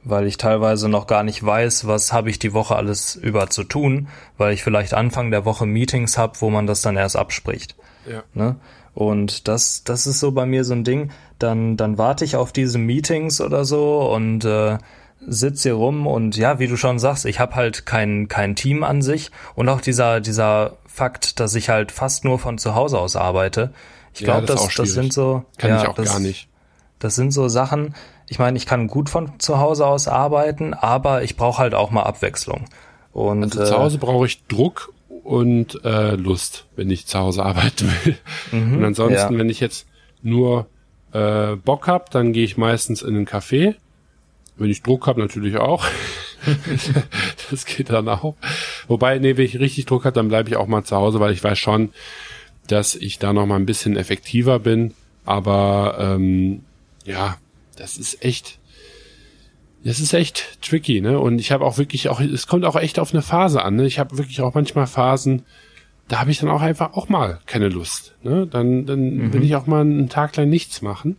weil 0.05 0.27
ich 0.27 0.37
teilweise 0.37 0.89
noch 0.89 1.07
gar 1.07 1.23
nicht 1.23 1.45
weiß, 1.45 1.87
was 1.87 2.13
habe 2.13 2.31
ich 2.31 2.39
die 2.39 2.53
Woche 2.53 2.77
alles 2.77 3.17
über 3.17 3.51
zu 3.51 3.65
tun, 3.65 4.09
weil 4.37 4.53
ich 4.53 4.63
vielleicht 4.63 4.95
Anfang 4.95 5.31
der 5.31 5.45
Woche 5.45 5.67
Meetings 5.67 6.19
habe, 6.19 6.41
wo 6.41 6.51
man 6.51 6.67
das 6.67 6.83
dann 6.83 6.97
erst 6.97 7.17
abspricht. 7.17 7.75
Ja. 8.09 8.23
Ne? 8.35 8.57
Und 8.95 9.49
das, 9.49 9.83
das 9.83 10.07
ist 10.07 10.21
so 10.21 10.33
bei 10.33 10.47
mir 10.47 10.65
so 10.65 10.75
ein 10.75 10.85
Ding. 10.85 11.11
Dann, 11.39 11.77
dann 11.77 11.99
warte 11.99 12.25
ich 12.25 12.37
auf 12.37 12.53
diese 12.53 12.79
Meetings 12.79 13.41
oder 13.41 13.65
so 13.65 14.09
und 14.13 14.45
äh, 14.45 14.79
sitze 15.27 15.71
hier 15.71 15.75
rum 15.75 16.07
und 16.07 16.37
ja, 16.37 16.59
wie 16.59 16.69
du 16.69 16.77
schon 16.77 16.99
sagst, 16.99 17.25
ich 17.25 17.41
habe 17.41 17.55
halt 17.55 17.87
kein, 17.87 18.29
kein 18.29 18.55
Team 18.55 18.85
an 18.85 19.03
sich 19.03 19.31
und 19.55 19.69
auch 19.69 19.81
dieser, 19.81 20.21
dieser 20.21 20.77
Fakt, 20.87 21.41
dass 21.41 21.55
ich 21.55 21.71
halt 21.71 21.91
fast 21.91 22.25
nur 22.25 22.39
von 22.39 22.59
zu 22.59 22.75
Hause 22.75 22.99
aus 22.99 23.17
arbeite. 23.17 23.73
Ich 24.13 24.21
glaube, 24.21 24.43
ja, 24.43 24.47
das, 24.47 24.63
das, 24.65 24.75
das 24.75 24.91
sind 24.91 25.13
so. 25.13 25.45
Kann 25.59 25.71
ja, 25.71 25.83
ich 25.83 25.89
auch 25.89 25.95
das, 25.95 26.07
gar 26.07 26.21
nicht. 26.21 26.49
Das 27.01 27.17
sind 27.17 27.33
so 27.33 27.49
Sachen, 27.49 27.95
ich 28.29 28.39
meine, 28.39 28.57
ich 28.57 28.67
kann 28.67 28.87
gut 28.87 29.11
von 29.11 29.39
zu 29.39 29.59
Hause 29.59 29.87
aus 29.87 30.09
arbeiten, 30.09 30.75
aber 30.75 31.23
ich 31.23 31.37
brauche 31.37 31.59
halt 31.59 31.75
auch 31.75 31.91
mal 31.91 32.03
Abwechslung. 32.03 32.67
Und, 33.13 33.45
also 33.45 33.65
zu 33.65 33.79
Hause 33.79 33.99
brauche 33.99 34.27
ich 34.27 34.45
Druck 34.47 34.93
und 35.23 35.85
äh, 35.85 36.17
Lust, 36.17 36.67
wenn 36.77 36.91
ich 36.91 37.07
zu 37.07 37.19
Hause 37.19 37.43
arbeiten 37.45 37.93
will. 38.05 38.19
Mhm, 38.53 38.79
und 38.79 38.85
ansonsten, 38.85 39.35
ja. 39.35 39.39
wenn 39.39 39.51
ich 39.51 39.61
jetzt 39.61 39.87
nur 40.23 40.67
äh, 41.13 41.57
Bock 41.57 41.87
hab, 41.87 42.11
dann 42.11 42.33
gehe 42.33 42.45
ich 42.45 42.57
meistens 42.57 43.03
in 43.03 43.15
einen 43.15 43.27
Café. 43.27 43.75
Wenn 44.57 44.71
ich 44.71 44.83
Druck 44.83 45.07
hab, 45.07 45.17
natürlich 45.17 45.57
auch. 45.57 45.85
das 47.51 47.65
geht 47.65 47.91
dann 47.91 48.09
auch. 48.09 48.35
Wobei, 48.87 49.19
nee, 49.19 49.37
wenn 49.37 49.45
ich 49.45 49.59
richtig 49.59 49.87
Druck 49.87 50.05
hab, 50.05 50.15
dann 50.15 50.29
bleibe 50.29 50.49
ich 50.49 50.57
auch 50.57 50.67
mal 50.67 50.85
zu 50.85 50.97
Hause, 50.97 51.21
weil 51.21 51.33
ich 51.33 51.43
weiß 51.43 51.59
schon, 51.59 51.91
dass 52.69 52.95
ich 52.95 53.19
da 53.19 53.33
noch 53.33 53.47
mal 53.47 53.57
ein 53.57 53.67
bisschen 53.67 53.97
effektiver 53.97 54.59
bin. 54.59 54.95
Aber 55.25 55.97
ähm, 55.99 56.63
ja, 57.05 57.37
das 57.77 57.97
ist 57.97 58.25
echt, 58.25 58.59
das 59.85 60.01
ist 60.01 60.13
echt 60.13 60.63
tricky, 60.63 61.01
ne? 61.01 61.19
Und 61.19 61.39
ich 61.39 61.53
habe 61.53 61.65
auch 61.65 61.79
wirklich 61.79 62.09
auch, 62.09 62.21
es 62.21 62.47
kommt 62.47 62.65
auch 62.65 62.77
echt 62.77 62.99
auf 62.99 63.13
eine 63.13 63.23
Phase 63.23 63.63
an, 63.63 63.77
ne? 63.77 63.87
Ich 63.87 63.99
habe 63.99 64.19
wirklich 64.19 64.41
auch 64.41 64.55
manchmal 64.55 64.87
Phasen, 64.87 65.43
da 66.09 66.21
habe 66.21 66.31
ich 66.31 66.39
dann 66.39 66.51
auch 66.51 66.63
einfach 66.63 66.93
auch 66.95 67.09
mal 67.09 67.41
keine 67.47 67.69
Lust, 67.69 68.15
ne? 68.23 68.47
Dann, 68.47 68.87
dann 68.87 69.17
mhm. 69.17 69.33
will 69.33 69.45
ich 69.45 69.57
auch 69.57 69.67
mal 69.67 69.83
einen 69.83 70.09
Tag 70.09 70.37
lang 70.37 70.49
nichts 70.49 70.83
machen. 70.83 71.17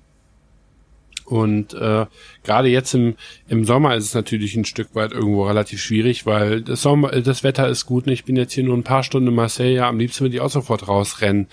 Und 1.26 1.74
äh, 1.74 2.06
gerade 2.44 2.68
jetzt 2.70 2.94
im, 2.94 3.16
im 3.48 3.66
Sommer 3.66 3.96
ist 3.96 4.06
es 4.06 4.14
natürlich 4.14 4.56
ein 4.56 4.66
Stück 4.66 4.94
weit 4.94 5.12
irgendwo 5.12 5.46
relativ 5.46 5.82
schwierig, 5.82 6.28
weil 6.28 6.62
das 6.62 6.84
Sommer, 6.84 7.20
das 7.20 7.44
Wetter 7.44 7.68
ist 7.68 7.88
gut. 7.88 8.06
Und 8.06 8.14
ich 8.14 8.26
bin 8.26 8.36
jetzt 8.36 8.54
hier 8.54 8.64
nur 8.64 8.78
ein 8.78 8.84
paar 8.84 9.02
Stunden 9.02 9.30
in 9.30 9.36
Marseille. 9.36 9.74
Ja, 9.74 9.90
am 9.90 9.98
liebsten 9.98 10.26
würde 10.26 10.36
ich 10.36 10.42
auch 10.42 10.52
sofort 10.52 10.88
rausrennen 10.88 11.48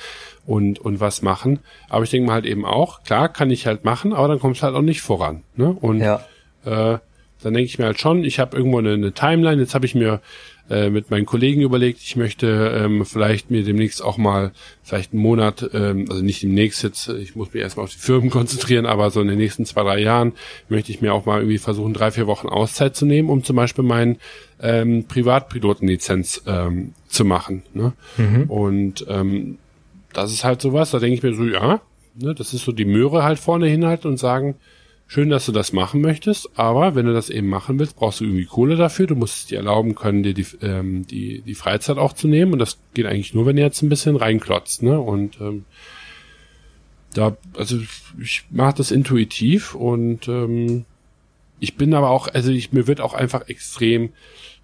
und, 0.47 0.78
und 0.78 1.01
was 1.01 1.22
machen. 1.22 1.61
Aber 1.88 2.05
ich 2.05 2.11
denke 2.11 2.26
mal 2.26 2.34
halt 2.34 2.47
eben 2.47 2.64
auch, 2.64 3.03
klar, 3.05 3.28
kann 3.28 3.51
ich 3.51 3.66
halt 3.66 3.84
machen, 3.84 4.12
aber 4.12 4.28
dann 4.28 4.40
kommt 4.40 4.57
es 4.57 4.62
halt 4.62 4.74
auch 4.74 4.82
nicht 4.82 5.01
voran. 5.01 5.43
Ne? 5.57 5.76
Und 5.80 6.01
ja. 6.01 6.24
äh, 6.64 6.99
dann 7.43 7.55
denke 7.55 7.62
ich 7.62 7.78
mir 7.78 7.86
halt 7.86 8.01
schon, 8.01 8.24
ich 8.24 8.38
habe 8.38 8.57
irgendwo 8.57 8.78
eine, 8.78 8.93
eine 8.93 9.12
Timeline. 9.12 9.61
Jetzt 9.61 9.74
habe 9.74 9.86
ich 9.86 9.95
mir 9.95 10.20
äh, 10.70 10.90
mit 10.90 11.11
meinen 11.11 11.26
Kollegen 11.26 11.61
überlegt, 11.61 12.01
ich 12.03 12.16
möchte 12.16 12.47
ähm, 12.74 13.05
vielleicht 13.05 13.51
mir 13.51 13.64
demnächst 13.64 14.03
auch 14.03 14.16
mal 14.16 14.53
vielleicht 14.82 15.12
einen 15.12 15.20
Monat, 15.20 15.68
ähm, 15.74 16.07
also 16.09 16.22
nicht 16.22 16.43
demnächst 16.43 16.82
jetzt, 16.82 17.09
ich 17.09 17.34
muss 17.34 17.53
mich 17.53 17.62
erstmal 17.62 17.84
auf 17.84 17.93
die 17.93 17.99
Firmen 17.99 18.30
konzentrieren, 18.30 18.86
aber 18.86 19.11
so 19.11 19.20
in 19.20 19.28
den 19.28 19.38
nächsten 19.38 19.66
zwei, 19.66 19.82
drei 19.82 19.99
Jahren 19.99 20.32
möchte 20.68 20.93
ich 20.93 21.01
mir 21.01 21.12
auch 21.14 21.26
mal 21.26 21.40
irgendwie 21.40 21.59
versuchen, 21.59 21.93
drei, 21.93 22.11
vier 22.12 22.26
Wochen 22.26 22.49
Auszeit 22.49 22.95
zu 22.95 23.07
nehmen, 23.07 23.28
um 23.28 23.43
zum 23.43 23.57
Beispiel 23.57 23.84
meinen 23.84 24.18
ähm, 24.61 25.05
Privatpilotenlizenz 25.05 26.43
ähm, 26.47 26.95
zu 27.09 27.24
machen. 27.24 27.64
Ne? 27.74 27.93
Mhm. 28.16 28.45
Und 28.45 29.05
ähm, 29.09 29.59
das 30.13 30.33
ist 30.33 30.45
halt 30.45 30.61
sowas, 30.61 30.91
da 30.91 30.99
denke 30.99 31.17
ich 31.17 31.23
mir 31.23 31.35
so, 31.35 31.45
ja, 31.45 31.81
ne, 32.15 32.35
das 32.35 32.55
ist 32.55 32.65
so 32.65 32.73
die 32.73 32.85
Möhre 32.85 33.23
halt 33.23 33.39
vorne 33.39 33.67
hinhalten 33.67 34.11
und 34.11 34.19
sagen, 34.19 34.57
schön, 35.07 35.29
dass 35.29 35.45
du 35.45 35.53
das 35.53 35.73
machen 35.73 36.01
möchtest, 36.01 36.51
aber 36.59 36.95
wenn 36.95 37.05
du 37.05 37.13
das 37.13 37.29
eben 37.29 37.49
machen 37.49 37.79
willst, 37.79 37.97
brauchst 37.97 38.21
du 38.21 38.25
irgendwie 38.25 38.47
Kohle 38.47 38.77
dafür. 38.77 39.07
Du 39.07 39.15
musst 39.15 39.37
es 39.37 39.47
dir 39.47 39.59
erlauben 39.59 39.95
können, 39.95 40.23
dir 40.23 40.33
die, 40.33 40.47
ähm, 40.63 41.07
die, 41.07 41.43
die 41.43 41.55
Freizeit 41.55 41.99
auch 41.99 42.15
zu 42.15 42.29
nehmen. 42.29 42.55
Und 42.55 42.59
das 42.59 42.79
geht 42.95 43.05
eigentlich 43.05 43.35
nur, 43.35 43.45
wenn 43.45 43.59
ihr 43.59 43.65
jetzt 43.65 43.83
ein 43.83 43.91
bisschen 43.91 44.17
reinklotzt. 44.17 44.83
Ne? 44.83 44.99
Und 44.99 45.39
ähm, 45.41 45.67
da, 47.13 47.37
also 47.59 47.77
ich 48.19 48.45
mache 48.51 48.77
das 48.79 48.91
intuitiv 48.91 49.75
und 49.75 50.29
ähm, 50.29 50.87
ich 51.61 51.77
bin 51.77 51.93
aber 51.93 52.09
auch, 52.09 52.29
also 52.29 52.51
ich, 52.51 52.73
mir 52.73 52.87
wird 52.87 53.03
auch 53.03 53.13
einfach 53.13 53.49
extrem 53.49 54.15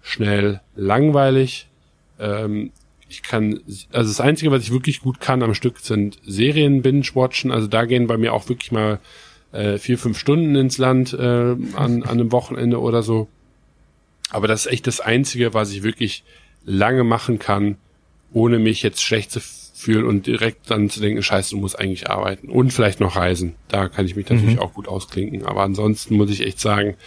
schnell 0.01 0.61
langweilig. 0.75 1.67
Ähm, 2.19 2.71
ich 3.09 3.23
kann, 3.23 3.59
also 3.91 4.09
das 4.09 4.21
Einzige, 4.21 4.51
was 4.51 4.61
ich 4.61 4.71
wirklich 4.71 5.01
gut 5.01 5.19
kann 5.19 5.41
am 5.41 5.55
Stück, 5.55 5.79
sind 5.79 6.19
Serien 6.25 6.83
binge-watchen. 6.83 7.51
Also 7.51 7.67
da 7.67 7.85
gehen 7.85 8.07
bei 8.07 8.17
mir 8.17 8.33
auch 8.33 8.47
wirklich 8.49 8.71
mal 8.71 8.99
äh, 9.51 9.77
vier, 9.79 9.97
fünf 9.97 10.17
Stunden 10.17 10.55
ins 10.55 10.77
Land 10.77 11.13
äh, 11.13 11.17
an, 11.17 11.57
an 11.75 12.03
einem 12.03 12.31
Wochenende 12.31 12.79
oder 12.79 13.01
so. 13.01 13.27
Aber 14.29 14.47
das 14.47 14.65
ist 14.65 14.71
echt 14.71 14.85
das 14.85 14.99
Einzige, 14.99 15.55
was 15.55 15.71
ich 15.71 15.81
wirklich 15.81 16.23
lange 16.65 17.03
machen 17.03 17.39
kann, 17.39 17.77
ohne 18.31 18.59
mich 18.59 18.83
jetzt 18.83 19.01
schlecht 19.01 19.31
zu 19.31 19.39
fühlen 19.79 20.05
und 20.05 20.27
direkt 20.27 20.69
dann 20.69 20.89
zu 20.89 20.99
denken, 20.99 21.23
scheiße, 21.23 21.51
du 21.51 21.57
musst 21.57 21.79
eigentlich 21.79 22.09
arbeiten 22.09 22.49
und 22.49 22.73
vielleicht 22.73 22.99
noch 22.99 23.15
reisen. 23.15 23.55
Da 23.69 23.87
kann 23.87 24.05
ich 24.05 24.17
mich 24.17 24.29
natürlich 24.29 24.57
mhm. 24.57 24.61
auch 24.61 24.73
gut 24.73 24.89
ausklinken. 24.89 25.45
Aber 25.45 25.63
ansonsten 25.63 26.17
muss 26.17 26.29
ich 26.29 26.41
echt 26.45 26.59
sagen, 26.59 26.97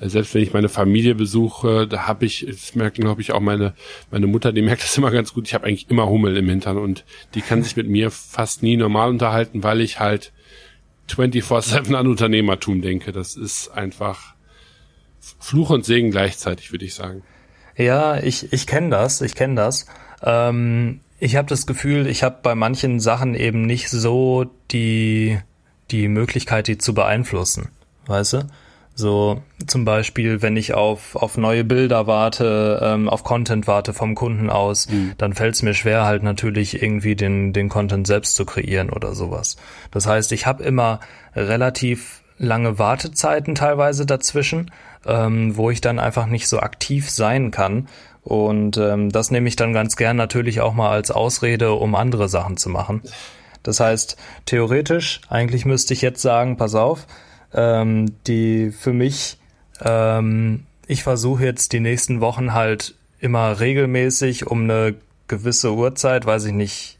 äh, 0.00 0.08
selbst 0.08 0.34
wenn 0.34 0.42
ich 0.42 0.52
meine 0.52 0.68
Familie 0.68 1.14
besuche, 1.14 1.86
da 1.86 2.08
habe 2.08 2.26
ich, 2.26 2.44
das 2.48 2.74
merken 2.74 3.02
glaube 3.02 3.20
ich 3.20 3.30
auch 3.30 3.40
meine 3.40 3.72
meine 4.10 4.26
Mutter, 4.26 4.52
die 4.52 4.62
merkt 4.68 4.82
das 4.82 4.98
immer 4.98 5.12
ganz 5.12 5.32
gut. 5.32 5.46
Ich 5.46 5.54
habe 5.54 5.68
eigentlich 5.68 5.88
immer 5.90 6.08
Hummel 6.08 6.36
im 6.36 6.48
Hintern 6.48 6.76
und 6.76 7.04
die 7.36 7.40
kann 7.40 7.62
sich 7.62 7.76
mit 7.76 7.88
mir 7.88 8.10
fast 8.10 8.64
nie 8.64 8.76
normal 8.76 9.10
unterhalten, 9.10 9.62
weil 9.62 9.80
ich 9.80 10.00
halt 10.00 10.32
24-7 11.10 11.94
an 11.94 12.08
Unternehmertum 12.08 12.82
denke. 12.82 13.12
Das 13.12 13.36
ist 13.36 13.68
einfach 13.68 14.34
Fluch 15.38 15.70
und 15.70 15.84
Segen 15.84 16.10
gleichzeitig, 16.10 16.72
würde 16.72 16.84
ich 16.84 16.94
sagen. 16.94 17.22
Ja, 17.76 18.20
ich, 18.20 18.52
ich 18.52 18.66
kenne 18.66 18.90
das, 18.90 19.20
ich 19.20 19.36
kenne 19.36 19.54
das. 19.54 19.86
Ähm, 20.20 20.98
ich 21.18 21.36
habe 21.36 21.48
das 21.48 21.66
Gefühl, 21.66 22.06
ich 22.06 22.22
habe 22.22 22.38
bei 22.42 22.54
manchen 22.54 23.00
Sachen 23.00 23.34
eben 23.34 23.62
nicht 23.62 23.90
so 23.90 24.46
die, 24.70 25.38
die 25.90 26.08
Möglichkeit, 26.08 26.68
die 26.68 26.78
zu 26.78 26.94
beeinflussen. 26.94 27.68
Weißt 28.06 28.34
du? 28.34 28.46
So 28.94 29.42
zum 29.64 29.84
Beispiel, 29.84 30.42
wenn 30.42 30.56
ich 30.56 30.74
auf, 30.74 31.14
auf 31.14 31.36
neue 31.36 31.62
Bilder 31.62 32.08
warte, 32.08 32.80
ähm, 32.82 33.08
auf 33.08 33.22
Content 33.22 33.68
warte 33.68 33.92
vom 33.94 34.16
Kunden 34.16 34.50
aus, 34.50 34.88
mhm. 34.88 35.12
dann 35.18 35.34
fällt 35.34 35.54
es 35.54 35.62
mir 35.62 35.74
schwer, 35.74 36.04
halt 36.04 36.24
natürlich 36.24 36.82
irgendwie 36.82 37.14
den, 37.14 37.52
den 37.52 37.68
Content 37.68 38.08
selbst 38.08 38.34
zu 38.34 38.44
kreieren 38.44 38.90
oder 38.90 39.14
sowas. 39.14 39.56
Das 39.92 40.08
heißt, 40.08 40.32
ich 40.32 40.46
habe 40.46 40.64
immer 40.64 40.98
relativ 41.36 42.22
lange 42.38 42.80
Wartezeiten 42.80 43.54
teilweise 43.54 44.04
dazwischen, 44.04 44.72
ähm, 45.06 45.56
wo 45.56 45.70
ich 45.70 45.80
dann 45.80 46.00
einfach 46.00 46.26
nicht 46.26 46.48
so 46.48 46.58
aktiv 46.58 47.08
sein 47.08 47.52
kann. 47.52 47.86
Und 48.22 48.76
ähm, 48.76 49.10
das 49.10 49.30
nehme 49.30 49.48
ich 49.48 49.56
dann 49.56 49.72
ganz 49.72 49.96
gern 49.96 50.16
natürlich 50.16 50.60
auch 50.60 50.74
mal 50.74 50.90
als 50.90 51.10
Ausrede, 51.10 51.72
um 51.72 51.94
andere 51.94 52.28
Sachen 52.28 52.56
zu 52.56 52.68
machen. 52.68 53.02
Das 53.62 53.80
heißt, 53.80 54.16
theoretisch, 54.46 55.20
eigentlich 55.28 55.64
müsste 55.64 55.94
ich 55.94 56.02
jetzt 56.02 56.22
sagen, 56.22 56.56
pass 56.56 56.74
auf, 56.74 57.06
ähm, 57.52 58.14
die 58.26 58.70
für 58.70 58.92
mich, 58.92 59.38
ähm, 59.80 60.64
ich 60.86 61.02
versuche 61.02 61.44
jetzt 61.44 61.72
die 61.72 61.80
nächsten 61.80 62.20
Wochen 62.20 62.54
halt 62.54 62.94
immer 63.20 63.60
regelmäßig 63.60 64.46
um 64.46 64.64
eine 64.64 64.94
gewisse 65.26 65.74
Uhrzeit, 65.74 66.24
weiß 66.26 66.46
ich 66.46 66.52
nicht, 66.52 66.98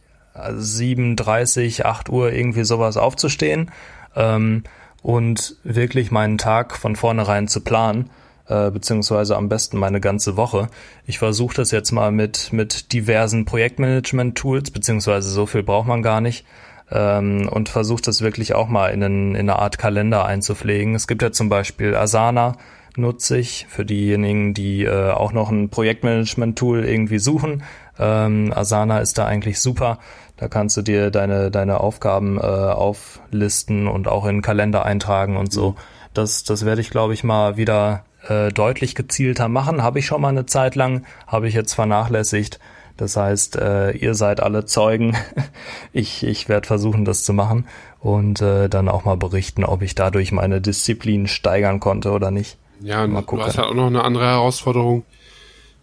7, 0.55 1.17
30, 1.17 1.85
8 1.85 2.09
Uhr 2.11 2.33
irgendwie 2.33 2.65
sowas 2.65 2.97
aufzustehen 2.97 3.71
ähm, 4.15 4.63
und 5.03 5.57
wirklich 5.65 6.11
meinen 6.11 6.39
Tag 6.39 6.77
von 6.77 6.97
vornherein 6.97 7.49
zu 7.49 7.61
planen, 7.61 8.11
äh, 8.49 8.71
beziehungsweise 8.71 9.37
am 9.37 9.49
besten 9.49 9.79
meine 9.79 10.01
ganze 10.01 10.37
Woche. 10.37 10.69
Ich 11.07 11.19
versuche 11.19 11.57
das 11.57 11.71
jetzt 11.71 11.93
mal 11.93 12.11
mit, 12.11 12.53
mit 12.53 12.93
diversen 12.93 13.45
Projektmanagement-Tools, 13.45 14.71
beziehungsweise 14.71 15.31
so 15.31 15.47
viel 15.47 15.63
braucht 15.63 15.89
man 15.89 16.03
gar 16.03 16.21
nicht 16.21 16.45
ähm, 16.91 17.49
und 17.51 17.69
versuche 17.69 18.03
das 18.03 18.23
wirklich 18.23 18.55
auch 18.55 18.69
mal 18.69 18.89
in, 18.89 19.03
einen, 19.03 19.35
in 19.35 19.51
eine 19.51 19.59
Art 19.59 19.79
Kalender 19.79 20.25
einzupflegen. 20.25 20.95
Es 20.95 21.07
gibt 21.07 21.23
ja 21.23 21.33
zum 21.33 21.49
Beispiel 21.49 21.95
Asana, 21.95 22.57
nutze 22.97 23.39
ich 23.39 23.67
für 23.69 23.85
diejenigen, 23.85 24.55
die 24.55 24.85
äh, 24.85 25.11
auch 25.11 25.33
noch 25.33 25.51
ein 25.51 25.69
Projektmanagement-Tool 25.69 26.85
irgendwie 26.85 27.19
suchen. 27.19 27.63
Ähm, 27.99 28.53
Asana 28.55 29.01
ist 29.01 29.19
da 29.19 29.27
eigentlich 29.27 29.61
super. 29.61 29.99
Da 30.37 30.49
kannst 30.49 30.77
du 30.77 30.83
dir 30.83 31.11
deine, 31.11 31.51
deine 31.51 31.81
Aufgaben 31.81 32.39
äh, 32.39 32.43
auflisten 32.43 33.89
und 33.89 34.09
auch 34.09 34.25
in 34.25 34.37
den 34.37 34.43
Kalender 34.43 34.85
eintragen 34.85 35.37
und 35.37 35.53
so. 35.53 35.75
Das, 36.15 36.45
das 36.45 36.65
werde 36.65 36.81
ich, 36.81 36.91
glaube 36.91 37.13
ich, 37.13 37.25
mal 37.25 37.57
wieder 37.57 38.05
äh, 38.27 38.51
deutlich 38.51 38.95
gezielter 38.95 39.49
machen. 39.49 39.83
Habe 39.83 39.99
ich 39.99 40.07
schon 40.07 40.21
mal 40.21 40.29
eine 40.29 40.47
Zeit 40.47 40.75
lang, 40.75 41.05
habe 41.27 41.49
ich 41.49 41.55
jetzt 41.55 41.75
vernachlässigt. 41.75 42.59
Das 42.97 43.17
heißt, 43.17 43.57
äh, 43.57 43.93
ihr 43.93 44.15
seid 44.15 44.41
alle 44.41 44.65
Zeugen. 44.65 45.17
ich 45.93 46.25
ich 46.25 46.49
werde 46.49 46.67
versuchen, 46.67 47.05
das 47.05 47.23
zu 47.23 47.33
machen 47.33 47.67
und 48.01 48.43
äh, 48.43 48.69
dann 48.69 48.89
auch 48.89 49.05
mal 49.05 49.17
berichten, 49.17 49.65
ob 49.65 49.83
ich 49.83 49.95
dadurch 49.95 50.33
meine 50.33 50.61
Disziplin 50.61 51.29
steigern 51.29 51.81
konnte 51.81 52.11
oder 52.11 52.31
nicht. 52.31 52.59
Ja, 52.81 53.07
mal 53.07 53.23
gucken. 53.23 53.41
du 53.41 53.45
hast 53.47 53.59
halt 53.59 53.69
auch 53.69 53.75
noch 53.75 53.87
eine 53.87 54.05
andere 54.05 54.27
Herausforderung. 54.27 55.05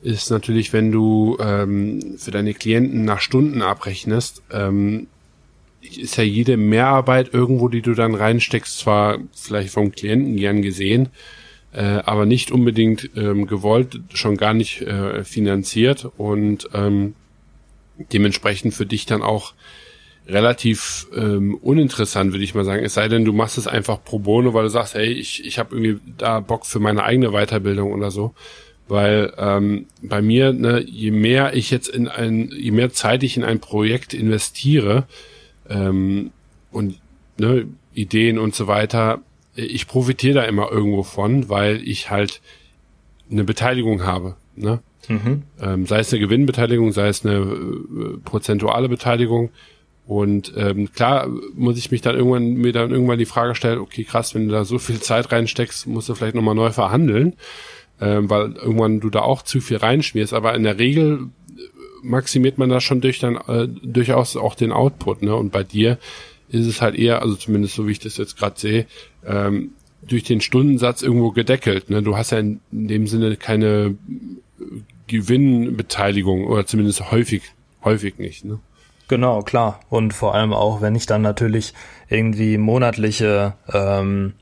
Ist 0.02 0.30
natürlich, 0.30 0.72
wenn 0.72 0.92
du 0.92 1.38
ähm, 1.40 2.16
für 2.18 2.32
deine 2.32 2.54
Klienten 2.54 3.06
nach 3.06 3.20
Stunden 3.22 3.62
abrechnest, 3.62 4.44
ähm, 4.52 5.08
ist 5.82 6.18
ja 6.18 6.24
jede 6.24 6.58
Mehrarbeit 6.58 7.34
irgendwo, 7.34 7.70
die 7.70 7.82
du 7.82 7.94
dann 7.94 8.14
reinsteckst, 8.14 8.78
zwar 8.78 9.20
vielleicht 9.34 9.70
vom 9.72 9.92
Klienten 9.92 10.36
gern 10.36 10.62
gesehen, 10.62 11.10
äh, 11.76 12.02
aber 12.06 12.26
nicht 12.26 12.52
unbedingt 12.52 13.10
ähm, 13.18 13.48
gewollt, 13.48 14.00
schon 14.14 14.38
gar 14.38 14.54
nicht 14.54 14.82
äh, 14.82 15.26
finanziert 15.26 16.10
und 16.18 16.70
ähm, 16.74 17.16
dementsprechend 18.14 18.74
für 18.74 18.86
dich 18.86 19.06
dann 19.06 19.22
auch 19.22 19.54
relativ 20.28 21.08
ähm, 21.16 21.56
uninteressant, 21.56 22.32
würde 22.32 22.46
ich 22.46 22.56
mal 22.56 22.64
sagen. 22.64 22.84
Es 22.84 22.94
sei 22.94 23.10
denn, 23.10 23.26
du 23.26 23.34
machst 23.34 23.58
es 23.58 23.68
einfach 23.68 24.04
pro 24.04 24.20
bono, 24.20 24.54
weil 24.54 24.64
du 24.64 24.70
sagst, 24.70 24.96
hey, 24.96 25.12
ich, 25.12 25.46
ich 25.46 25.60
habe 25.60 25.76
irgendwie 25.76 26.00
da 26.18 26.40
Bock 26.40 26.66
für 26.66 26.80
meine 26.80 27.04
eigene 27.04 27.32
Weiterbildung 27.32 27.92
oder 27.92 28.10
so. 28.10 28.34
Weil 28.88 29.34
ähm, 29.38 29.88
bei 30.02 30.22
mir, 30.22 30.54
ne, 30.54 30.80
je 30.80 31.12
mehr 31.12 31.56
ich 31.56 31.72
jetzt 31.72 31.90
in 31.90 32.08
ein, 32.08 32.52
je 32.58 32.72
mehr 32.72 32.92
Zeit 32.92 33.24
ich 33.24 33.36
in 33.36 33.44
ein 33.44 33.60
Projekt 33.60 34.14
investiere 34.14 35.06
ähm, 35.70 36.32
und 36.72 37.00
ne, 37.38 37.68
Ideen 37.94 38.40
und 38.40 38.56
so 38.56 38.68
weiter, 38.68 39.22
ich 39.56 39.88
profitiere 39.88 40.36
da 40.36 40.44
immer 40.44 40.72
irgendwo 40.72 41.04
von, 41.04 41.50
weil 41.50 41.82
ich 41.88 42.10
halt 42.10 42.42
eine 43.32 43.44
Beteiligung 43.44 44.04
habe. 44.04 44.36
Ne? 44.56 44.80
Mhm. 45.08 45.44
Ähm, 45.62 45.86
sei 45.86 46.00
es 46.00 46.12
eine 46.12 46.20
Gewinnbeteiligung, 46.20 46.92
sei 46.92 47.08
es 47.08 47.26
eine 47.26 47.38
äh, 47.38 48.18
prozentuale 48.24 48.90
Beteiligung. 48.90 49.50
Und 50.06 50.54
ähm, 50.56 50.92
klar 50.94 51.28
muss 51.56 51.78
ich 51.78 51.90
mich 51.90 52.02
dann 52.02 52.16
irgendwann 52.16 52.54
mir 52.54 52.72
dann 52.72 52.92
irgendwann 52.92 53.18
die 53.18 53.26
Frage 53.26 53.56
stellen, 53.56 53.80
okay, 53.80 54.04
krass, 54.04 54.36
wenn 54.36 54.48
du 54.48 54.52
da 54.52 54.64
so 54.64 54.78
viel 54.78 55.00
Zeit 55.00 55.32
reinsteckst, 55.32 55.88
musst 55.88 56.10
du 56.10 56.16
vielleicht 56.16 56.36
nochmal 56.36 56.54
neu 56.54 56.72
verhandeln, 56.72 57.34
ähm, 58.00 58.30
weil 58.30 58.54
irgendwann 58.54 59.00
du 59.00 59.10
da 59.10 59.22
auch 59.22 59.42
zu 59.42 59.62
viel 59.62 59.78
reinschmierst. 59.78 60.34
Aber 60.34 60.54
in 60.54 60.64
der 60.64 60.78
Regel 60.78 61.30
maximiert 62.04 62.60
man 62.60 62.70
da 62.70 62.82
schon 62.82 63.02
durch 63.02 63.18
dann 63.20 63.36
äh, 63.48 63.68
durchaus 63.68 64.38
auch 64.38 64.54
den 64.54 64.72
Output, 64.72 65.24
ne? 65.24 65.36
Und 65.36 65.52
bei 65.52 65.64
dir 65.64 65.98
ist 66.50 66.68
es 66.68 66.82
halt 66.82 66.96
eher, 66.96 67.22
also 67.22 67.36
zumindest 67.36 67.76
so 67.76 67.88
wie 67.88 67.92
ich 67.92 68.00
das 68.00 68.18
jetzt 68.18 68.38
gerade 68.38 68.60
sehe, 68.60 68.86
ähm, 69.26 69.72
durch 70.08 70.24
den 70.24 70.42
Stundensatz 70.42 71.02
irgendwo 71.02 71.32
gedeckelt. 71.32 71.90
Ne? 71.90 72.04
Du 72.04 72.16
hast 72.16 72.32
ja 72.32 72.40
in, 72.40 72.60
dem 72.72 73.08
Sinne 73.08 73.36
keine 73.38 73.96
Gewinnbeteiligung 75.08 76.46
oder 76.46 76.66
zumindest 76.66 77.12
häufig, 77.12 77.44
häufig 77.84 78.18
nicht. 78.18 78.46
Ne? 78.46 78.60
Genau, 79.08 79.42
klar. 79.42 79.80
Und 79.90 80.14
vor 80.14 80.36
allem 80.36 80.54
auch, 80.54 80.82
wenn 80.82 80.96
ich 80.96 81.06
dann 81.06 81.22
natürlich 81.22 81.74
irgendwie 82.10 82.58
monatliche, 82.58 83.54
ähm, 83.74 84.34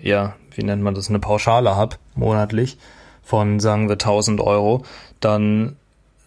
ja, 0.00 0.36
wie 0.54 0.64
nennt 0.64 0.82
man 0.82 0.94
das, 0.94 1.08
eine 1.08 1.20
Pauschale 1.20 1.76
hab 1.76 1.98
monatlich 2.14 2.78
von, 3.22 3.60
sagen 3.60 3.88
wir, 3.88 3.94
1000 3.94 4.40
Euro, 4.40 4.84
dann 5.20 5.76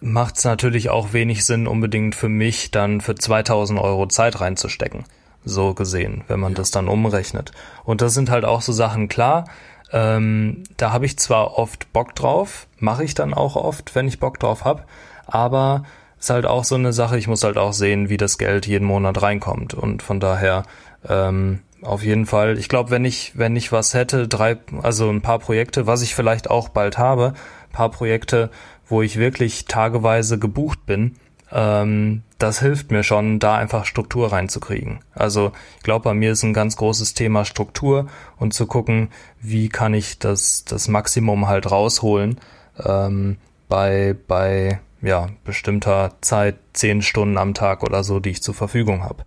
macht 0.04 0.36
es 0.36 0.44
natürlich 0.44 0.90
auch 0.90 1.12
wenig 1.12 1.44
Sinn, 1.44 1.66
unbedingt 1.66 2.14
für 2.14 2.28
mich 2.28 2.70
dann 2.70 3.00
für 3.00 3.14
2000 3.14 3.80
Euro 3.80 4.06
Zeit 4.06 4.40
reinzustecken. 4.40 5.04
So 5.44 5.74
gesehen, 5.74 6.24
wenn 6.28 6.40
man 6.40 6.52
ja. 6.52 6.56
das 6.56 6.70
dann 6.70 6.88
umrechnet. 6.88 7.52
Und 7.84 8.00
das 8.02 8.14
sind 8.14 8.30
halt 8.30 8.44
auch 8.44 8.60
so 8.60 8.72
Sachen, 8.72 9.08
klar, 9.08 9.46
ähm, 9.92 10.62
da 10.76 10.92
habe 10.92 11.06
ich 11.06 11.18
zwar 11.18 11.58
oft 11.58 11.92
Bock 11.92 12.14
drauf, 12.14 12.66
mache 12.78 13.04
ich 13.04 13.14
dann 13.14 13.34
auch 13.34 13.56
oft, 13.56 13.94
wenn 13.94 14.08
ich 14.08 14.20
Bock 14.20 14.38
drauf 14.38 14.64
hab, 14.64 14.86
aber 15.26 15.84
ist 16.18 16.30
halt 16.30 16.46
auch 16.46 16.64
so 16.64 16.74
eine 16.74 16.92
Sache, 16.92 17.18
ich 17.18 17.28
muss 17.28 17.44
halt 17.44 17.58
auch 17.58 17.72
sehen, 17.72 18.08
wie 18.08 18.16
das 18.16 18.38
Geld 18.38 18.66
jeden 18.66 18.86
Monat 18.86 19.20
reinkommt. 19.22 19.74
Und 19.74 20.02
von 20.02 20.20
daher, 20.20 20.64
ähm, 21.08 21.60
auf 21.82 22.02
jeden 22.02 22.24
Fall. 22.24 22.58
Ich 22.58 22.70
glaube, 22.70 22.90
wenn 22.90 23.04
ich, 23.04 23.32
wenn 23.36 23.56
ich 23.56 23.70
was 23.70 23.92
hätte, 23.92 24.26
drei, 24.26 24.56
also 24.82 25.10
ein 25.10 25.20
paar 25.20 25.38
Projekte, 25.38 25.86
was 25.86 26.00
ich 26.00 26.14
vielleicht 26.14 26.50
auch 26.50 26.70
bald 26.70 26.96
habe, 26.96 27.34
paar 27.74 27.90
Projekte, 27.90 28.50
wo 28.88 29.02
ich 29.02 29.18
wirklich 29.18 29.66
tageweise 29.66 30.38
gebucht 30.38 30.86
bin, 30.86 31.16
ähm, 31.50 32.22
das 32.38 32.60
hilft 32.60 32.90
mir 32.90 33.04
schon, 33.04 33.38
da 33.38 33.56
einfach 33.56 33.84
Struktur 33.84 34.32
reinzukriegen. 34.32 35.00
Also 35.14 35.52
ich 35.76 35.82
glaube, 35.82 36.04
bei 36.04 36.14
mir 36.14 36.32
ist 36.32 36.42
ein 36.42 36.52
ganz 36.52 36.76
großes 36.76 37.14
Thema 37.14 37.44
Struktur 37.44 38.08
und 38.36 38.52
zu 38.52 38.66
gucken, 38.66 39.08
wie 39.40 39.68
kann 39.68 39.94
ich 39.94 40.18
das, 40.18 40.64
das 40.64 40.88
Maximum 40.88 41.46
halt 41.46 41.70
rausholen 41.70 42.40
ähm, 42.84 43.36
bei, 43.68 44.16
bei 44.26 44.80
ja, 45.00 45.28
bestimmter 45.44 46.12
Zeit, 46.22 46.56
zehn 46.72 47.02
Stunden 47.02 47.38
am 47.38 47.54
Tag 47.54 47.82
oder 47.82 48.02
so, 48.02 48.20
die 48.20 48.30
ich 48.30 48.42
zur 48.42 48.54
Verfügung 48.54 49.04
habe. 49.04 49.24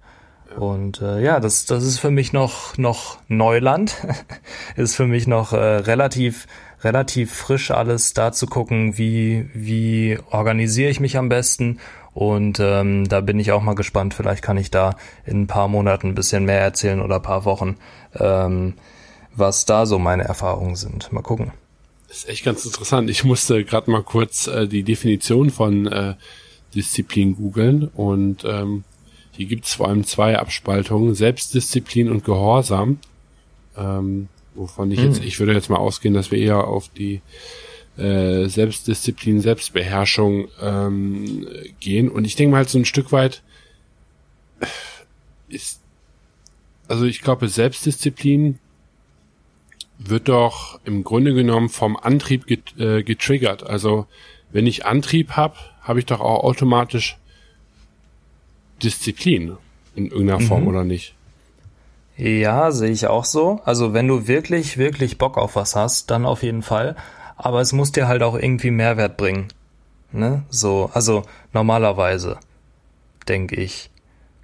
Und 0.57 1.01
äh, 1.01 1.21
ja, 1.21 1.39
das, 1.39 1.65
das 1.65 1.83
ist 1.83 1.99
für 1.99 2.09
mich 2.09 2.33
noch, 2.33 2.77
noch 2.77 3.19
Neuland. 3.27 3.95
ist 4.75 4.95
für 4.95 5.05
mich 5.05 5.27
noch 5.27 5.53
äh, 5.53 5.57
relativ, 5.57 6.47
relativ 6.83 7.33
frisch 7.33 7.71
alles 7.71 8.13
da 8.13 8.31
zu 8.31 8.47
gucken, 8.47 8.97
wie, 8.97 9.49
wie 9.53 10.19
organisiere 10.29 10.89
ich 10.89 10.99
mich 10.99 11.17
am 11.17 11.29
besten. 11.29 11.79
Und 12.13 12.59
ähm, 12.59 13.07
da 13.07 13.21
bin 13.21 13.39
ich 13.39 13.51
auch 13.51 13.61
mal 13.61 13.75
gespannt. 13.75 14.13
Vielleicht 14.13 14.43
kann 14.43 14.57
ich 14.57 14.71
da 14.71 14.95
in 15.25 15.41
ein 15.41 15.47
paar 15.47 15.67
Monaten 15.67 16.07
ein 16.07 16.15
bisschen 16.15 16.45
mehr 16.45 16.61
erzählen 16.61 17.01
oder 17.01 17.17
ein 17.17 17.21
paar 17.21 17.45
Wochen, 17.45 17.77
ähm, 18.19 18.73
was 19.35 19.65
da 19.65 19.85
so 19.85 19.99
meine 19.99 20.23
Erfahrungen 20.23 20.75
sind. 20.75 21.11
Mal 21.11 21.21
gucken. 21.21 21.51
Das 22.07 22.17
ist 22.17 22.29
echt 22.29 22.45
ganz 22.45 22.65
interessant. 22.65 23.09
Ich 23.09 23.23
musste 23.23 23.63
gerade 23.63 23.91
mal 23.91 24.01
kurz 24.01 24.47
äh, 24.47 24.67
die 24.67 24.83
Definition 24.83 25.51
von 25.51 25.87
äh, 25.87 26.15
Disziplin 26.73 27.35
googeln 27.35 27.87
und 27.87 28.43
ähm, 28.45 28.83
hier 29.31 29.45
gibt 29.45 29.65
es 29.65 29.75
vor 29.75 29.87
allem 29.87 30.03
zwei 30.03 30.39
Abspaltungen, 30.39 31.13
Selbstdisziplin 31.13 32.09
und 32.09 32.25
Gehorsam. 32.25 32.97
Ähm, 33.77 34.29
wovon 34.57 34.91
ich 34.91 34.99
jetzt, 34.99 35.19
hm. 35.19 35.27
ich 35.27 35.39
würde 35.39 35.53
jetzt 35.53 35.69
mal 35.69 35.77
ausgehen, 35.77 36.13
dass 36.13 36.31
wir 36.31 36.39
eher 36.39 36.67
auf 36.67 36.89
die 36.89 37.21
äh, 37.97 38.47
Selbstdisziplin, 38.47 39.41
Selbstbeherrschung 39.41 40.47
ähm, 40.61 41.47
gehen. 41.79 42.09
Und 42.09 42.25
ich 42.25 42.35
denke 42.35 42.51
mal 42.51 42.57
halt 42.57 42.69
so 42.69 42.77
ein 42.77 42.85
Stück 42.85 43.11
weit 43.11 43.41
ist, 45.47 45.81
also 46.87 47.05
ich 47.05 47.21
glaube, 47.21 47.47
Selbstdisziplin 47.47 48.59
wird 49.97 50.29
doch 50.29 50.79
im 50.85 51.03
Grunde 51.03 51.33
genommen 51.33 51.69
vom 51.69 51.97
Antrieb 51.97 52.45
get, 52.45 52.77
äh, 52.77 53.03
getriggert. 53.03 53.63
Also 53.63 54.05
wenn 54.51 54.67
ich 54.67 54.85
Antrieb 54.85 55.31
habe, 55.31 55.55
habe 55.81 55.99
ich 55.99 56.05
doch 56.05 56.19
auch 56.19 56.43
automatisch 56.43 57.17
Disziplin 58.83 59.57
in 59.95 60.07
irgendeiner 60.07 60.39
Form 60.39 60.63
mhm. 60.63 60.67
oder 60.67 60.83
nicht? 60.83 61.16
Ja, 62.17 62.71
sehe 62.71 62.89
ich 62.89 63.07
auch 63.07 63.25
so. 63.25 63.61
Also 63.63 63.93
wenn 63.93 64.07
du 64.07 64.27
wirklich, 64.27 64.77
wirklich 64.77 65.19
Bock 65.19 65.37
auf 65.37 65.55
was 65.55 65.75
hast, 65.75 66.09
dann 66.09 66.25
auf 66.25 66.41
jeden 66.41 66.63
Fall. 66.63 66.95
Aber 67.35 67.61
es 67.61 67.73
muss 67.73 67.91
dir 67.91 68.07
halt 68.07 68.23
auch 68.23 68.35
irgendwie 68.35 68.71
Mehrwert 68.71 69.17
bringen. 69.17 69.49
Ne? 70.11 70.43
So, 70.49 70.89
also 70.93 71.23
normalerweise, 71.53 72.37
denke 73.27 73.55
ich. 73.55 73.91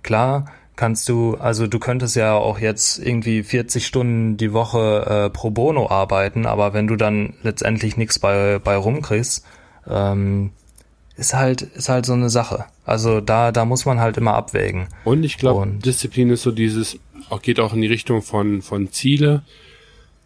Klar, 0.04 0.46
kannst 0.76 1.10
du, 1.10 1.36
also 1.36 1.66
du 1.66 1.80
könntest 1.80 2.16
ja 2.16 2.34
auch 2.34 2.60
jetzt 2.60 3.00
irgendwie 3.00 3.42
40 3.42 3.88
Stunden 3.88 4.38
die 4.38 4.54
Woche 4.54 5.06
äh, 5.26 5.30
pro 5.32 5.50
bono 5.50 5.90
arbeiten, 5.90 6.46
aber 6.46 6.74
wenn 6.74 6.86
du 6.86 6.96
dann 6.96 7.34
letztendlich 7.42 7.98
nichts 7.98 8.20
bei, 8.20 8.60
bei 8.60 8.76
rumkriegst, 8.76 9.46
ähm, 9.88 10.52
ist 11.16 11.34
halt, 11.34 11.62
ist 11.62 11.90
halt 11.90 12.06
so 12.06 12.14
eine 12.14 12.30
Sache. 12.30 12.66
Also 12.86 13.22
da, 13.22 13.52
da 13.52 13.66
muss 13.66 13.86
man 13.86 14.00
halt 14.00 14.18
immer 14.18 14.34
abwägen. 14.34 14.88
Und 15.06 15.24
ich 15.24 15.38
glaube, 15.38 15.68
Disziplin 15.68 16.30
ist 16.32 16.42
so 16.42 16.52
dieses, 16.52 17.00
auch 17.30 17.42
geht 17.42 17.60
auch 17.60 17.74
in 17.74 17.82
die 17.82 17.88
Richtung 17.88 18.22
von, 18.22 18.62
von 18.62 18.92
Ziele, 18.92 19.44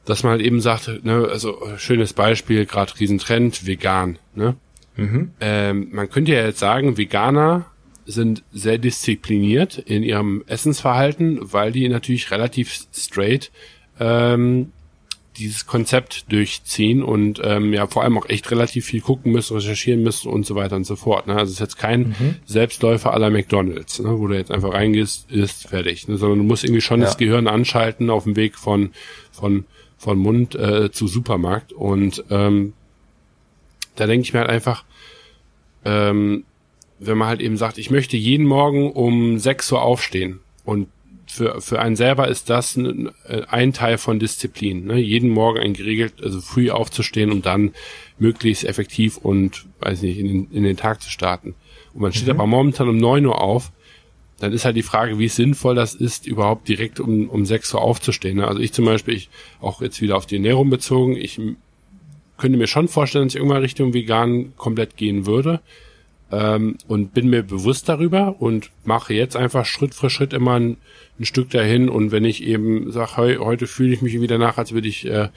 dass 0.05 0.23
man 0.23 0.31
halt 0.33 0.41
eben 0.41 0.61
sagt, 0.61 1.03
ne, 1.03 1.27
also 1.29 1.61
schönes 1.77 2.13
Beispiel, 2.13 2.65
gerade 2.65 2.97
Riesentrend, 2.99 3.65
vegan, 3.65 4.19
ne? 4.35 4.55
Mhm. 4.95 5.31
Ähm, 5.41 5.89
man 5.91 6.09
könnte 6.09 6.33
ja 6.33 6.43
jetzt 6.43 6.59
sagen, 6.59 6.97
Veganer 6.97 7.65
sind 8.05 8.43
sehr 8.51 8.77
diszipliniert 8.77 9.77
in 9.77 10.01
ihrem 10.01 10.43
Essensverhalten, 10.47 11.39
weil 11.53 11.71
die 11.71 11.87
natürlich 11.87 12.31
relativ 12.31 12.87
straight 12.93 13.51
ähm, 13.99 14.71
dieses 15.37 15.65
Konzept 15.65 16.31
durchziehen 16.31 17.03
und 17.03 17.41
ähm, 17.43 17.73
ja 17.73 17.87
vor 17.87 18.03
allem 18.03 18.17
auch 18.17 18.27
echt 18.27 18.51
relativ 18.51 18.85
viel 18.85 19.01
gucken 19.01 19.31
müssen, 19.31 19.55
recherchieren 19.55 20.03
müssen 20.03 20.29
und 20.29 20.45
so 20.45 20.55
weiter 20.55 20.75
und 20.75 20.85
so 20.85 20.95
fort. 20.95 21.27
Ne? 21.27 21.33
Also 21.33 21.45
es 21.45 21.51
ist 21.51 21.59
jetzt 21.59 21.77
kein 21.77 22.09
mhm. 22.09 22.35
Selbstläufer 22.45 23.13
aller 23.13 23.29
McDonalds, 23.29 23.99
ne? 23.99 24.19
wo 24.19 24.27
du 24.27 24.35
jetzt 24.35 24.51
einfach 24.51 24.73
reingehst, 24.73 25.31
ist 25.31 25.67
fertig, 25.67 26.07
ne? 26.07 26.17
sondern 26.17 26.39
du 26.39 26.45
musst 26.45 26.63
irgendwie 26.63 26.81
schon 26.81 26.99
ja. 26.99 27.05
das 27.05 27.17
Gehirn 27.17 27.47
anschalten 27.47 28.09
auf 28.09 28.23
dem 28.23 28.35
Weg 28.35 28.57
von 28.57 28.91
von 29.31 29.65
von 29.97 30.19
Mund 30.19 30.55
äh, 30.55 30.91
zu 30.91 31.07
Supermarkt 31.07 31.73
und 31.73 32.23
ähm, 32.29 32.73
da 33.95 34.05
denke 34.05 34.25
ich 34.25 34.33
mir 34.33 34.39
halt 34.39 34.49
einfach, 34.49 34.85
ähm, 35.83 36.45
wenn 36.99 37.17
man 37.17 37.27
halt 37.27 37.41
eben 37.41 37.57
sagt, 37.57 37.77
ich 37.77 37.91
möchte 37.91 38.17
jeden 38.17 38.45
Morgen 38.45 38.91
um 38.91 39.37
6 39.37 39.71
Uhr 39.71 39.81
aufstehen 39.81 40.39
und 40.65 40.87
für, 41.37 41.61
für 41.61 41.79
einen 41.79 41.95
selber 41.95 42.27
ist 42.27 42.49
das 42.49 42.75
ein, 42.75 43.11
ein 43.47 43.73
Teil 43.73 43.97
von 43.97 44.19
Disziplin. 44.19 44.85
Ne? 44.85 44.99
Jeden 44.99 45.29
Morgen 45.29 45.59
ein 45.59 45.73
geregelt, 45.73 46.15
also 46.21 46.41
früh 46.41 46.69
aufzustehen 46.71 47.31
und 47.31 47.45
dann 47.45 47.71
möglichst 48.19 48.65
effektiv 48.65 49.17
und, 49.17 49.65
weiß 49.79 50.01
nicht, 50.01 50.17
in 50.17 50.27
den, 50.27 50.51
in 50.51 50.63
den 50.63 50.77
Tag 50.77 51.01
zu 51.01 51.09
starten. 51.09 51.55
Und 51.93 52.01
man 52.01 52.11
steht 52.11 52.25
mhm. 52.25 52.39
aber 52.39 52.47
momentan 52.47 52.89
um 52.89 52.97
neun 52.97 53.25
Uhr 53.25 53.39
auf, 53.39 53.71
dann 54.39 54.53
ist 54.53 54.65
halt 54.65 54.75
die 54.75 54.83
Frage, 54.83 55.17
wie 55.17 55.29
sinnvoll 55.29 55.75
das 55.75 55.95
ist, 55.95 56.27
überhaupt 56.27 56.67
direkt 56.67 56.99
um, 56.99 57.29
um 57.29 57.45
sechs 57.45 57.73
Uhr 57.73 57.81
aufzustehen. 57.81 58.37
Ne? 58.37 58.47
Also 58.47 58.59
ich 58.59 58.73
zum 58.73 58.85
Beispiel, 58.85 59.15
ich 59.15 59.29
auch 59.61 59.81
jetzt 59.81 60.01
wieder 60.01 60.17
auf 60.17 60.25
die 60.25 60.35
Ernährung 60.35 60.69
bezogen, 60.69 61.15
ich 61.15 61.39
könnte 62.37 62.57
mir 62.57 62.67
schon 62.67 62.87
vorstellen, 62.87 63.25
dass 63.25 63.35
ich 63.35 63.39
irgendwann 63.39 63.61
Richtung 63.61 63.93
vegan 63.93 64.53
komplett 64.57 64.97
gehen 64.97 65.25
würde 65.25 65.61
ähm, 66.31 66.77
und 66.87 67.13
bin 67.13 67.29
mir 67.29 67.43
bewusst 67.43 67.87
darüber 67.87 68.35
und 68.39 68.69
mache 68.83 69.13
jetzt 69.13 69.35
einfach 69.35 69.65
Schritt 69.65 69.93
für 69.93 70.09
Schritt 70.09 70.33
immer 70.33 70.59
ein, 70.59 70.77
ein 71.19 71.25
Stück 71.25 71.49
dahin 71.49 71.89
und 71.89 72.11
wenn 72.11 72.25
ich 72.25 72.43
eben 72.43 72.91
sage, 72.91 73.17
heu, 73.17 73.37
heute 73.39 73.67
fühle 73.67 73.93
ich 73.93 74.01
mich 74.01 74.19
wieder 74.19 74.37
nach, 74.37 74.57
als 74.57 74.73
würde 74.73 74.87
ich 74.87 75.05
äh, 75.05 75.29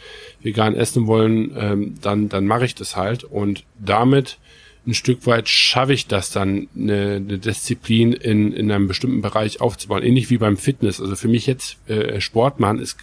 vegan 0.43 0.75
essen 0.75 1.07
wollen, 1.07 1.53
ähm, 1.57 1.95
dann, 2.01 2.29
dann 2.29 2.47
mache 2.47 2.65
ich 2.65 2.75
das 2.75 2.97
halt 2.97 3.25
und 3.25 3.65
damit 3.79 4.39
ein 4.87 4.95
Stück 4.95 5.27
weit 5.27 5.49
schaffe 5.49 5.93
ich 5.93 6.07
das 6.07 6.31
dann, 6.31 6.69
eine, 6.75 7.17
eine 7.17 7.39
Disziplin 7.39 8.13
in, 8.13 8.53
in 8.53 8.73
einem 8.73 8.89
bestimmten 8.89 9.21
Bereich 9.21 9.61
aufzubauen. 9.61 10.03
Ähnlich 10.03 10.31
wie 10.31 10.39
beim 10.39 10.57
Fitness. 10.57 11.03
Also 11.03 11.17
für 11.17 11.29
mich 11.29 11.47
jetzt 11.47 11.77
äh, 11.87 12.19
Sport 12.19 12.61
machen 12.61 12.79
ist, 12.79 12.97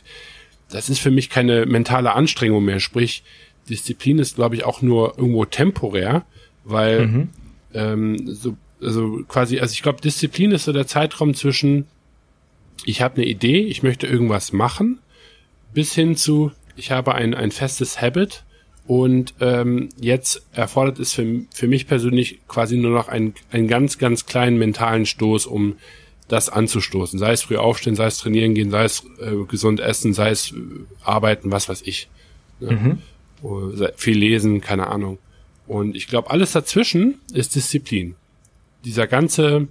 das 0.72 0.90
ist 0.90 1.00
für 1.00 1.12
mich 1.12 1.30
keine 1.30 1.68
mentale 1.68 2.14
Anstrengung 2.14 2.66
mehr. 2.66 2.80
Sprich, 2.80 3.24
Disziplin 3.70 4.18
ist, 4.18 4.36
glaube 4.36 4.56
ich, 4.56 4.66
auch 4.66 4.82
nur 4.82 5.20
irgendwo 5.20 5.46
temporär, 5.46 6.26
weil 6.64 7.08
mhm 7.08 7.30
ähm, 7.74 8.28
so, 8.28 8.58
also 8.82 9.22
quasi, 9.28 9.60
also 9.60 9.74
ich 9.74 9.84
glaube, 9.84 10.02
Disziplin 10.02 10.52
ist 10.52 10.66
so 10.66 10.74
der 10.74 10.88
Zeitraum 10.88 11.34
zwischen, 11.34 11.86
ich 12.86 13.02
habe 13.02 13.18
eine 13.18 13.26
Idee, 13.26 13.60
ich 13.62 13.84
möchte 13.84 14.08
irgendwas 14.08 14.54
machen, 14.54 15.00
bis 15.74 15.94
hin 15.94 16.16
zu, 16.16 16.52
ich 16.76 16.92
habe 16.92 17.16
ein, 17.16 17.34
ein 17.34 17.52
festes 17.52 18.02
Habit 18.02 18.44
und 18.86 19.34
ähm, 19.42 19.90
jetzt 20.00 20.44
erfordert 20.54 21.00
es 21.00 21.14
für, 21.14 21.42
für 21.54 21.68
mich 21.68 21.88
persönlich 21.88 22.40
quasi 22.48 22.78
nur 22.78 22.92
noch 22.92 23.10
einen, 23.10 23.34
einen 23.52 23.68
ganz, 23.68 23.98
ganz 23.98 24.26
kleinen 24.26 24.58
mentalen 24.58 25.06
Stoß, 25.06 25.46
um 25.46 25.76
das 26.28 26.50
anzustoßen. 26.50 27.20
Sei 27.20 27.32
es 27.32 27.44
früh 27.44 27.58
aufstehen, 27.58 27.96
sei 27.96 28.08
es 28.08 28.18
trainieren 28.18 28.54
gehen, 28.54 28.70
sei 28.70 28.84
es 28.84 29.04
äh, 29.20 29.46
gesund 29.48 29.80
essen, 29.80 30.14
sei 30.14 30.30
es 30.30 30.52
äh, 30.52 30.56
arbeiten, 31.04 31.52
was 31.52 31.70
weiß 31.70 31.82
ich. 31.86 32.10
Ja. 32.60 32.72
Mhm. 32.72 33.02
Viel 33.96 34.18
lesen, 34.18 34.62
keine 34.62 34.88
Ahnung. 34.88 35.20
Und 35.68 35.96
ich 35.96 36.08
glaube, 36.08 36.32
alles 36.32 36.54
dazwischen 36.54 37.20
ist 37.34 37.56
Disziplin. 37.56 38.16
Dieser 38.86 39.08
ganze 39.08 39.68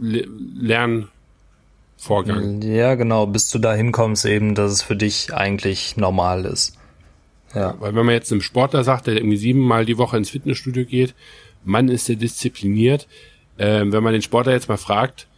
Le 0.00 0.26
Lernvorgang. 0.56 2.62
Ja, 2.62 2.94
genau, 2.94 3.26
bis 3.26 3.50
du 3.50 3.58
da 3.58 3.74
hinkommst 3.74 4.24
eben, 4.26 4.54
dass 4.54 4.72
es 4.72 4.82
für 4.82 4.96
dich 4.96 5.34
eigentlich 5.34 5.96
normal 5.96 6.44
ist. 6.44 6.76
Ja. 7.54 7.74
Weil 7.78 7.94
wenn 7.94 8.06
man 8.06 8.14
jetzt 8.14 8.32
einem 8.32 8.42
Sportler 8.42 8.84
sagt, 8.84 9.06
der 9.06 9.14
irgendwie 9.14 9.36
siebenmal 9.36 9.84
die 9.84 9.98
Woche 9.98 10.16
ins 10.16 10.30
Fitnessstudio 10.30 10.84
geht, 10.84 11.14
Mann 11.64 11.88
ist 11.88 12.08
der 12.08 12.16
diszipliniert. 12.16 13.06
Ähm, 13.58 13.92
wenn 13.92 14.02
man 14.02 14.12
den 14.12 14.22
Sportler 14.22 14.52
jetzt 14.52 14.68
mal 14.68 14.76
fragt, 14.76 15.28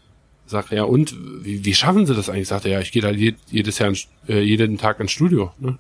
sagt 0.47 0.73
er, 0.73 0.79
ja 0.79 0.85
und, 0.85 1.15
wie, 1.43 1.65
wie 1.65 1.75
schaffen 1.75 2.07
sie 2.07 2.15
das 2.15 2.31
eigentlich? 2.31 2.49
Sagt 2.49 2.65
er, 2.65 2.73
ja, 2.73 2.81
ich 2.81 2.93
gehe 2.93 3.03
da 3.03 3.11
jedes 3.11 3.79
Jahr, 3.79 3.93
äh, 4.29 4.41
jeden 4.41 4.79
Tag 4.79 5.01
ins 5.01 5.13
Studio. 5.13 5.53
Ne? 5.59 5.79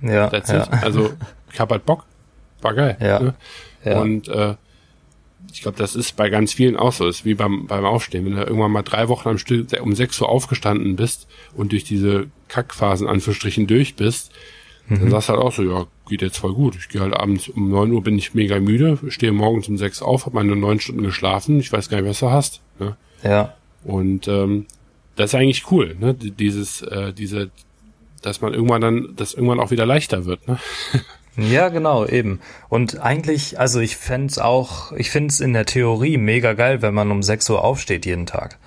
Ja, 0.00 0.32
ja. 0.48 0.68
Also 0.82 1.12
ich 1.52 1.60
habe 1.60 1.74
halt 1.74 1.84
Bock 1.84 2.06
war 2.64 2.74
geil. 2.74 2.96
Ja. 3.00 3.20
Ne? 3.20 3.34
ja. 3.84 4.00
Und 4.00 4.28
äh, 4.28 4.54
ich 5.52 5.62
glaube, 5.62 5.78
das 5.78 5.94
ist 5.94 6.16
bei 6.16 6.30
ganz 6.30 6.52
vielen 6.52 6.76
auch 6.76 6.92
so. 6.92 7.06
Das 7.06 7.16
ist 7.16 7.24
wie 7.24 7.34
beim, 7.34 7.66
beim 7.66 7.84
Aufstehen. 7.84 8.24
Wenn 8.24 8.34
du 8.34 8.42
irgendwann 8.42 8.72
mal 8.72 8.82
drei 8.82 9.08
Wochen 9.08 9.28
am 9.28 9.38
Stück 9.38 9.68
um 9.80 9.94
sechs 9.94 10.20
Uhr 10.20 10.28
aufgestanden 10.28 10.96
bist 10.96 11.28
und 11.54 11.72
durch 11.72 11.84
diese 11.84 12.26
Kackphasen 12.48 13.06
Anführungsstrichen 13.06 13.66
durch 13.66 13.94
bist, 13.94 14.32
mhm. 14.88 15.00
dann 15.00 15.10
sagst 15.10 15.28
du 15.28 15.34
halt 15.34 15.42
auch 15.42 15.52
so, 15.52 15.62
ja, 15.62 15.86
geht 16.08 16.22
jetzt 16.22 16.38
voll 16.38 16.54
gut. 16.54 16.76
Ich 16.76 16.88
gehe 16.88 17.00
halt 17.00 17.14
abends 17.14 17.48
um 17.48 17.70
neun 17.70 17.92
Uhr 17.92 18.02
bin 18.02 18.18
ich 18.18 18.34
mega 18.34 18.58
müde, 18.58 18.98
stehe 19.08 19.32
morgens 19.32 19.68
um 19.68 19.78
sechs 19.78 20.02
auf, 20.02 20.26
habe 20.26 20.34
meine 20.34 20.56
neun 20.56 20.80
Stunden 20.80 21.02
geschlafen. 21.02 21.60
Ich 21.60 21.72
weiß 21.72 21.88
gar 21.88 22.00
nicht, 22.00 22.10
was 22.10 22.20
du 22.20 22.30
hast. 22.30 22.60
Ne? 22.78 22.96
Ja. 23.22 23.54
Und 23.84 24.26
ähm, 24.28 24.66
das 25.16 25.30
ist 25.30 25.34
eigentlich 25.34 25.70
cool, 25.70 25.96
ne? 25.98 26.14
Dieses, 26.14 26.82
äh, 26.82 27.12
diese, 27.12 27.50
dass 28.22 28.40
man 28.40 28.54
irgendwann 28.54 28.80
dann, 28.80 29.16
dass 29.16 29.34
irgendwann 29.34 29.60
auch 29.60 29.70
wieder 29.70 29.86
leichter 29.86 30.24
wird, 30.24 30.48
ne? 30.48 30.58
Ja, 31.36 31.68
genau, 31.68 32.06
eben. 32.06 32.40
Und 32.68 33.00
eigentlich, 33.00 33.58
also 33.58 33.80
ich 33.80 33.96
fände 33.96 34.44
auch, 34.44 34.92
ich 34.92 35.10
finde 35.10 35.28
es 35.28 35.40
in 35.40 35.52
der 35.52 35.66
Theorie 35.66 36.16
mega 36.16 36.52
geil, 36.52 36.82
wenn 36.82 36.94
man 36.94 37.10
um 37.10 37.22
6 37.22 37.50
Uhr 37.50 37.64
aufsteht 37.64 38.06
jeden 38.06 38.26
Tag. 38.26 38.58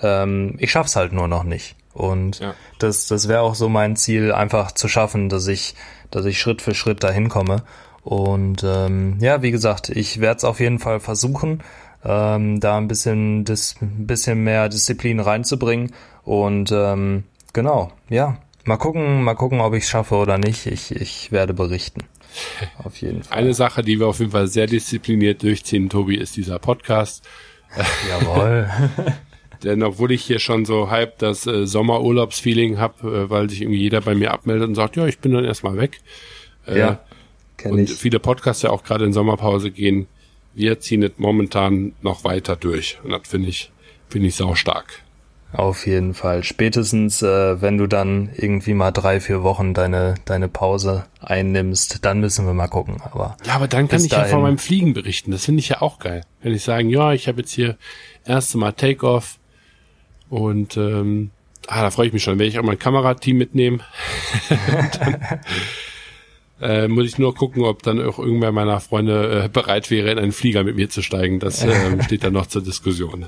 Ähm, 0.00 0.54
ich 0.58 0.70
schaff's 0.70 0.96
halt 0.96 1.12
nur 1.12 1.28
noch 1.28 1.42
nicht. 1.42 1.74
Und 1.94 2.40
ja. 2.40 2.54
das, 2.78 3.06
das 3.06 3.28
wäre 3.28 3.42
auch 3.42 3.54
so 3.54 3.68
mein 3.68 3.96
Ziel, 3.96 4.32
einfach 4.32 4.72
zu 4.72 4.88
schaffen, 4.88 5.28
dass 5.28 5.46
ich, 5.46 5.74
dass 6.10 6.24
ich 6.24 6.40
Schritt 6.40 6.62
für 6.62 6.74
Schritt 6.74 7.02
dahin 7.02 7.28
komme. 7.28 7.62
Und 8.02 8.64
ähm, 8.64 9.16
ja, 9.20 9.42
wie 9.42 9.50
gesagt, 9.50 9.88
ich 9.88 10.20
werde 10.20 10.38
es 10.38 10.44
auf 10.44 10.60
jeden 10.60 10.78
Fall 10.78 11.00
versuchen, 11.00 11.62
ähm, 12.04 12.60
da 12.60 12.78
ein 12.78 12.88
bisschen, 12.88 13.44
ein 13.44 14.06
bisschen 14.06 14.42
mehr 14.42 14.68
Disziplin 14.68 15.20
reinzubringen. 15.20 15.92
Und 16.24 16.72
ähm, 16.72 17.24
genau, 17.52 17.92
ja, 18.08 18.38
Mal 18.64 18.76
gucken, 18.76 19.24
mal 19.24 19.34
gucken, 19.34 19.60
ob 19.60 19.74
ich 19.74 19.84
es 19.84 19.90
schaffe 19.90 20.14
oder 20.14 20.38
nicht. 20.38 20.66
Ich, 20.66 20.92
ich 20.92 21.32
werde 21.32 21.52
berichten. 21.52 22.04
Auf 22.84 22.96
jeden 22.98 23.22
Fall. 23.22 23.38
Eine 23.38 23.54
Sache, 23.54 23.82
die 23.82 23.98
wir 23.98 24.06
auf 24.06 24.20
jeden 24.20 24.30
Fall 24.30 24.46
sehr 24.46 24.66
diszipliniert 24.66 25.42
durchziehen, 25.42 25.90
Tobi, 25.90 26.16
ist 26.16 26.36
dieser 26.36 26.58
Podcast. 26.58 27.28
Jawohl. 28.08 28.70
Denn 29.62 29.82
obwohl 29.82 30.12
ich 30.12 30.24
hier 30.24 30.38
schon 30.38 30.64
so 30.64 30.90
halb 30.90 31.18
das 31.18 31.46
äh, 31.46 31.66
Sommerurlaubsfeeling 31.66 32.78
habe, 32.78 33.24
äh, 33.26 33.30
weil 33.30 33.48
sich 33.50 33.62
irgendwie 33.62 33.80
jeder 33.80 34.00
bei 34.00 34.14
mir 34.14 34.32
abmeldet 34.32 34.68
und 34.68 34.74
sagt, 34.74 34.96
ja, 34.96 35.06
ich 35.06 35.18
bin 35.18 35.32
dann 35.32 35.44
erstmal 35.44 35.76
weg. 35.76 36.00
Äh, 36.66 36.78
ja, 36.78 37.00
kenn 37.56 37.72
und 37.72 37.78
ich. 37.80 37.92
viele 37.92 38.18
Podcasts 38.18 38.62
ja 38.62 38.70
auch 38.70 38.82
gerade 38.82 39.04
in 39.04 39.12
Sommerpause 39.12 39.70
gehen. 39.70 40.06
Wir 40.54 40.80
ziehen 40.80 41.02
es 41.02 41.12
momentan 41.16 41.94
noch 42.02 42.24
weiter 42.24 42.56
durch. 42.56 42.98
Und 43.04 43.10
das 43.10 43.28
finde 43.28 43.48
ich, 43.48 43.70
finde 44.08 44.28
ich 44.28 44.34
sau 44.34 44.54
stark. 44.54 45.02
Auf 45.52 45.86
jeden 45.86 46.14
Fall. 46.14 46.44
Spätestens, 46.44 47.20
äh, 47.20 47.60
wenn 47.60 47.76
du 47.76 47.86
dann 47.86 48.30
irgendwie 48.34 48.72
mal 48.72 48.90
drei, 48.90 49.20
vier 49.20 49.42
Wochen 49.42 49.74
deine, 49.74 50.14
deine 50.24 50.48
Pause 50.48 51.04
einnimmst, 51.20 52.04
dann 52.04 52.20
müssen 52.20 52.46
wir 52.46 52.54
mal 52.54 52.68
gucken. 52.68 53.02
Aber 53.02 53.36
ja, 53.46 53.54
aber 53.54 53.68
dann 53.68 53.86
kann 53.88 54.02
ich 54.02 54.10
dahin... 54.10 54.26
ja 54.26 54.30
von 54.30 54.42
meinem 54.42 54.58
Fliegen 54.58 54.94
berichten. 54.94 55.30
Das 55.30 55.44
finde 55.44 55.60
ich 55.60 55.68
ja 55.68 55.82
auch 55.82 55.98
geil. 55.98 56.22
Wenn 56.42 56.54
ich 56.54 56.62
sagen, 56.62 56.88
ja, 56.88 57.12
ich 57.12 57.28
habe 57.28 57.40
jetzt 57.40 57.52
hier 57.52 57.76
erste 58.24 58.56
Mal 58.56 58.72
Takeoff 58.72 59.38
und 60.30 60.78
ähm, 60.78 61.30
ah, 61.66 61.82
da 61.82 61.90
freue 61.90 62.06
ich 62.06 62.14
mich 62.14 62.22
schon. 62.22 62.38
Werde 62.38 62.48
ich 62.48 62.58
auch 62.58 62.64
mein 62.64 62.78
Kamerateam 62.78 63.36
mitnehmen. 63.36 63.82
dann, 64.98 65.40
äh, 66.62 66.88
muss 66.88 67.06
ich 67.06 67.18
nur 67.18 67.34
gucken, 67.34 67.64
ob 67.64 67.82
dann 67.82 68.00
auch 68.00 68.18
irgendwer 68.18 68.52
meiner 68.52 68.80
Freunde 68.80 69.44
äh, 69.44 69.48
bereit 69.48 69.90
wäre, 69.90 70.10
in 70.10 70.18
einen 70.18 70.32
Flieger 70.32 70.64
mit 70.64 70.76
mir 70.76 70.88
zu 70.88 71.02
steigen. 71.02 71.40
Das 71.40 71.62
äh, 71.62 72.02
steht 72.04 72.24
dann 72.24 72.32
noch 72.32 72.46
zur 72.46 72.62
Diskussion. 72.62 73.26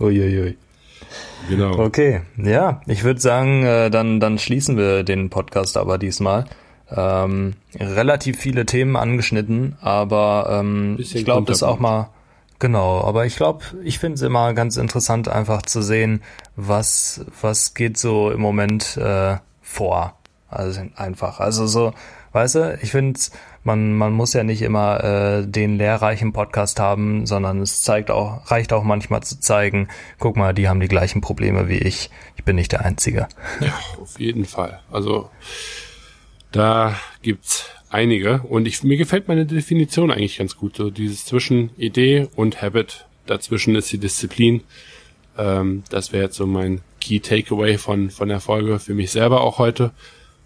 Uiuiui. 0.00 0.56
Genau. 1.48 1.78
Okay, 1.78 2.22
ja, 2.36 2.80
ich 2.86 3.04
würde 3.04 3.20
sagen, 3.20 3.64
äh, 3.64 3.90
dann, 3.90 4.20
dann 4.20 4.38
schließen 4.38 4.76
wir 4.76 5.02
den 5.02 5.30
Podcast 5.30 5.76
aber 5.76 5.98
diesmal. 5.98 6.44
Ähm, 6.90 7.54
relativ 7.78 8.38
viele 8.38 8.66
Themen 8.66 8.96
angeschnitten, 8.96 9.76
aber 9.80 10.60
ähm, 10.60 10.96
ich 10.98 11.24
glaube, 11.24 11.46
das 11.46 11.62
auch 11.62 11.78
mal 11.78 12.10
genau. 12.58 13.00
Aber 13.02 13.26
ich 13.26 13.36
glaube, 13.36 13.64
ich 13.84 14.00
finde 14.00 14.14
es 14.14 14.22
immer 14.22 14.54
ganz 14.54 14.76
interessant, 14.76 15.28
einfach 15.28 15.62
zu 15.62 15.82
sehen, 15.82 16.22
was 16.56 17.24
was 17.40 17.74
geht 17.74 17.96
so 17.96 18.30
im 18.30 18.40
Moment 18.40 18.96
äh, 18.96 19.36
vor. 19.62 20.14
Also 20.48 20.80
einfach, 20.96 21.38
also 21.38 21.68
so, 21.68 21.92
weißt 22.32 22.54
du, 22.56 22.78
ich 22.82 22.90
finde 22.90 23.20
man, 23.62 23.94
man 23.94 24.12
muss 24.12 24.32
ja 24.32 24.42
nicht 24.42 24.62
immer 24.62 25.04
äh, 25.04 25.46
den 25.46 25.76
lehrreichen 25.76 26.32
Podcast 26.32 26.80
haben, 26.80 27.26
sondern 27.26 27.60
es 27.60 27.82
zeigt 27.82 28.10
auch, 28.10 28.50
reicht 28.50 28.72
auch 28.72 28.84
manchmal 28.84 29.22
zu 29.22 29.38
zeigen, 29.38 29.88
guck 30.18 30.36
mal, 30.36 30.54
die 30.54 30.68
haben 30.68 30.80
die 30.80 30.88
gleichen 30.88 31.20
Probleme 31.20 31.68
wie 31.68 31.78
ich. 31.78 32.10
Ich 32.36 32.44
bin 32.44 32.56
nicht 32.56 32.72
der 32.72 32.84
Einzige. 32.84 33.28
Ja, 33.60 33.78
auf 34.00 34.18
jeden 34.18 34.46
Fall. 34.46 34.80
Also 34.90 35.30
da 36.52 36.96
gibt's 37.22 37.66
einige 37.90 38.40
und 38.42 38.66
ich, 38.66 38.82
mir 38.82 38.96
gefällt 38.96 39.28
meine 39.28 39.46
Definition 39.46 40.10
eigentlich 40.10 40.38
ganz 40.38 40.56
gut, 40.56 40.76
so 40.76 40.90
dieses 40.90 41.24
zwischen 41.26 41.70
Idee 41.76 42.28
und 42.36 42.62
Habit. 42.62 43.06
dazwischen 43.26 43.74
ist 43.74 43.92
die 43.92 43.98
Disziplin. 43.98 44.62
Ähm, 45.36 45.84
das 45.90 46.12
wäre 46.12 46.24
jetzt 46.24 46.36
so 46.36 46.46
mein 46.46 46.80
Key 47.00 47.20
Takeaway 47.20 47.78
von, 47.78 48.10
von 48.10 48.28
der 48.28 48.40
Folge 48.40 48.78
für 48.78 48.94
mich 48.94 49.10
selber 49.10 49.42
auch 49.42 49.58
heute. 49.58 49.92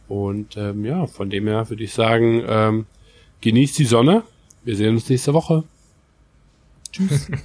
Und 0.08 0.56
ähm, 0.56 0.84
ja, 0.84 1.06
von 1.06 1.30
dem 1.30 1.46
her 1.46 1.70
würde 1.70 1.84
ich 1.84 1.94
sagen, 1.94 2.42
ähm, 2.46 2.86
genießt 3.44 3.78
die 3.78 3.84
Sonne. 3.84 4.22
Wir 4.64 4.74
sehen 4.74 4.94
uns 4.94 5.08
nächste 5.08 5.34
Woche. 5.34 5.64
Tschüss. 6.90 7.28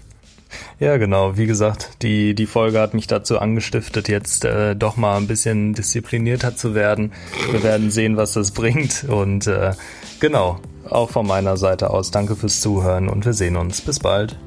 Ja, 0.79 0.97
genau. 0.97 1.37
Wie 1.37 1.45
gesagt, 1.45 2.01
die, 2.01 2.33
die 2.33 2.47
Folge 2.47 2.79
hat 2.79 2.95
mich 2.95 3.05
dazu 3.05 3.37
angestiftet, 3.37 4.09
jetzt 4.09 4.45
äh, 4.45 4.75
doch 4.75 4.97
mal 4.97 5.17
ein 5.17 5.27
bisschen 5.27 5.75
disziplinierter 5.75 6.55
zu 6.55 6.73
werden. 6.73 7.11
Wir 7.51 7.61
werden 7.61 7.91
sehen, 7.91 8.17
was 8.17 8.33
das 8.33 8.49
bringt. 8.49 9.03
Und 9.03 9.45
äh, 9.45 9.73
genau, 10.19 10.59
auch 10.89 11.11
von 11.11 11.27
meiner 11.27 11.55
Seite 11.55 11.91
aus 11.91 12.09
danke 12.09 12.35
fürs 12.35 12.61
Zuhören 12.61 13.09
und 13.09 13.25
wir 13.25 13.33
sehen 13.33 13.57
uns. 13.57 13.81
Bis 13.81 13.99
bald. 13.99 14.39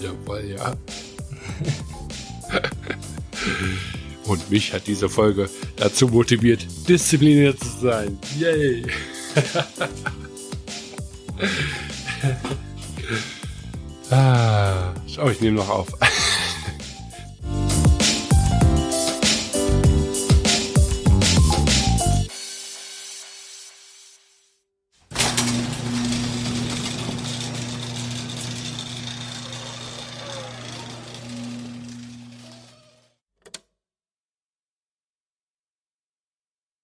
Jawohl, 0.00 0.56
ja. 0.56 0.72
Und 4.26 4.50
mich 4.50 4.72
hat 4.72 4.88
diese 4.88 5.08
Folge 5.08 5.48
dazu 5.76 6.08
motiviert, 6.08 6.66
diszipliniert 6.88 7.60
zu 7.60 7.68
sein. 7.80 8.18
Yay! 8.40 8.86
ah, 14.10 14.92
schau, 15.06 15.28
ich 15.28 15.40
nehme 15.40 15.56
noch 15.56 15.68
auf. 15.68 15.88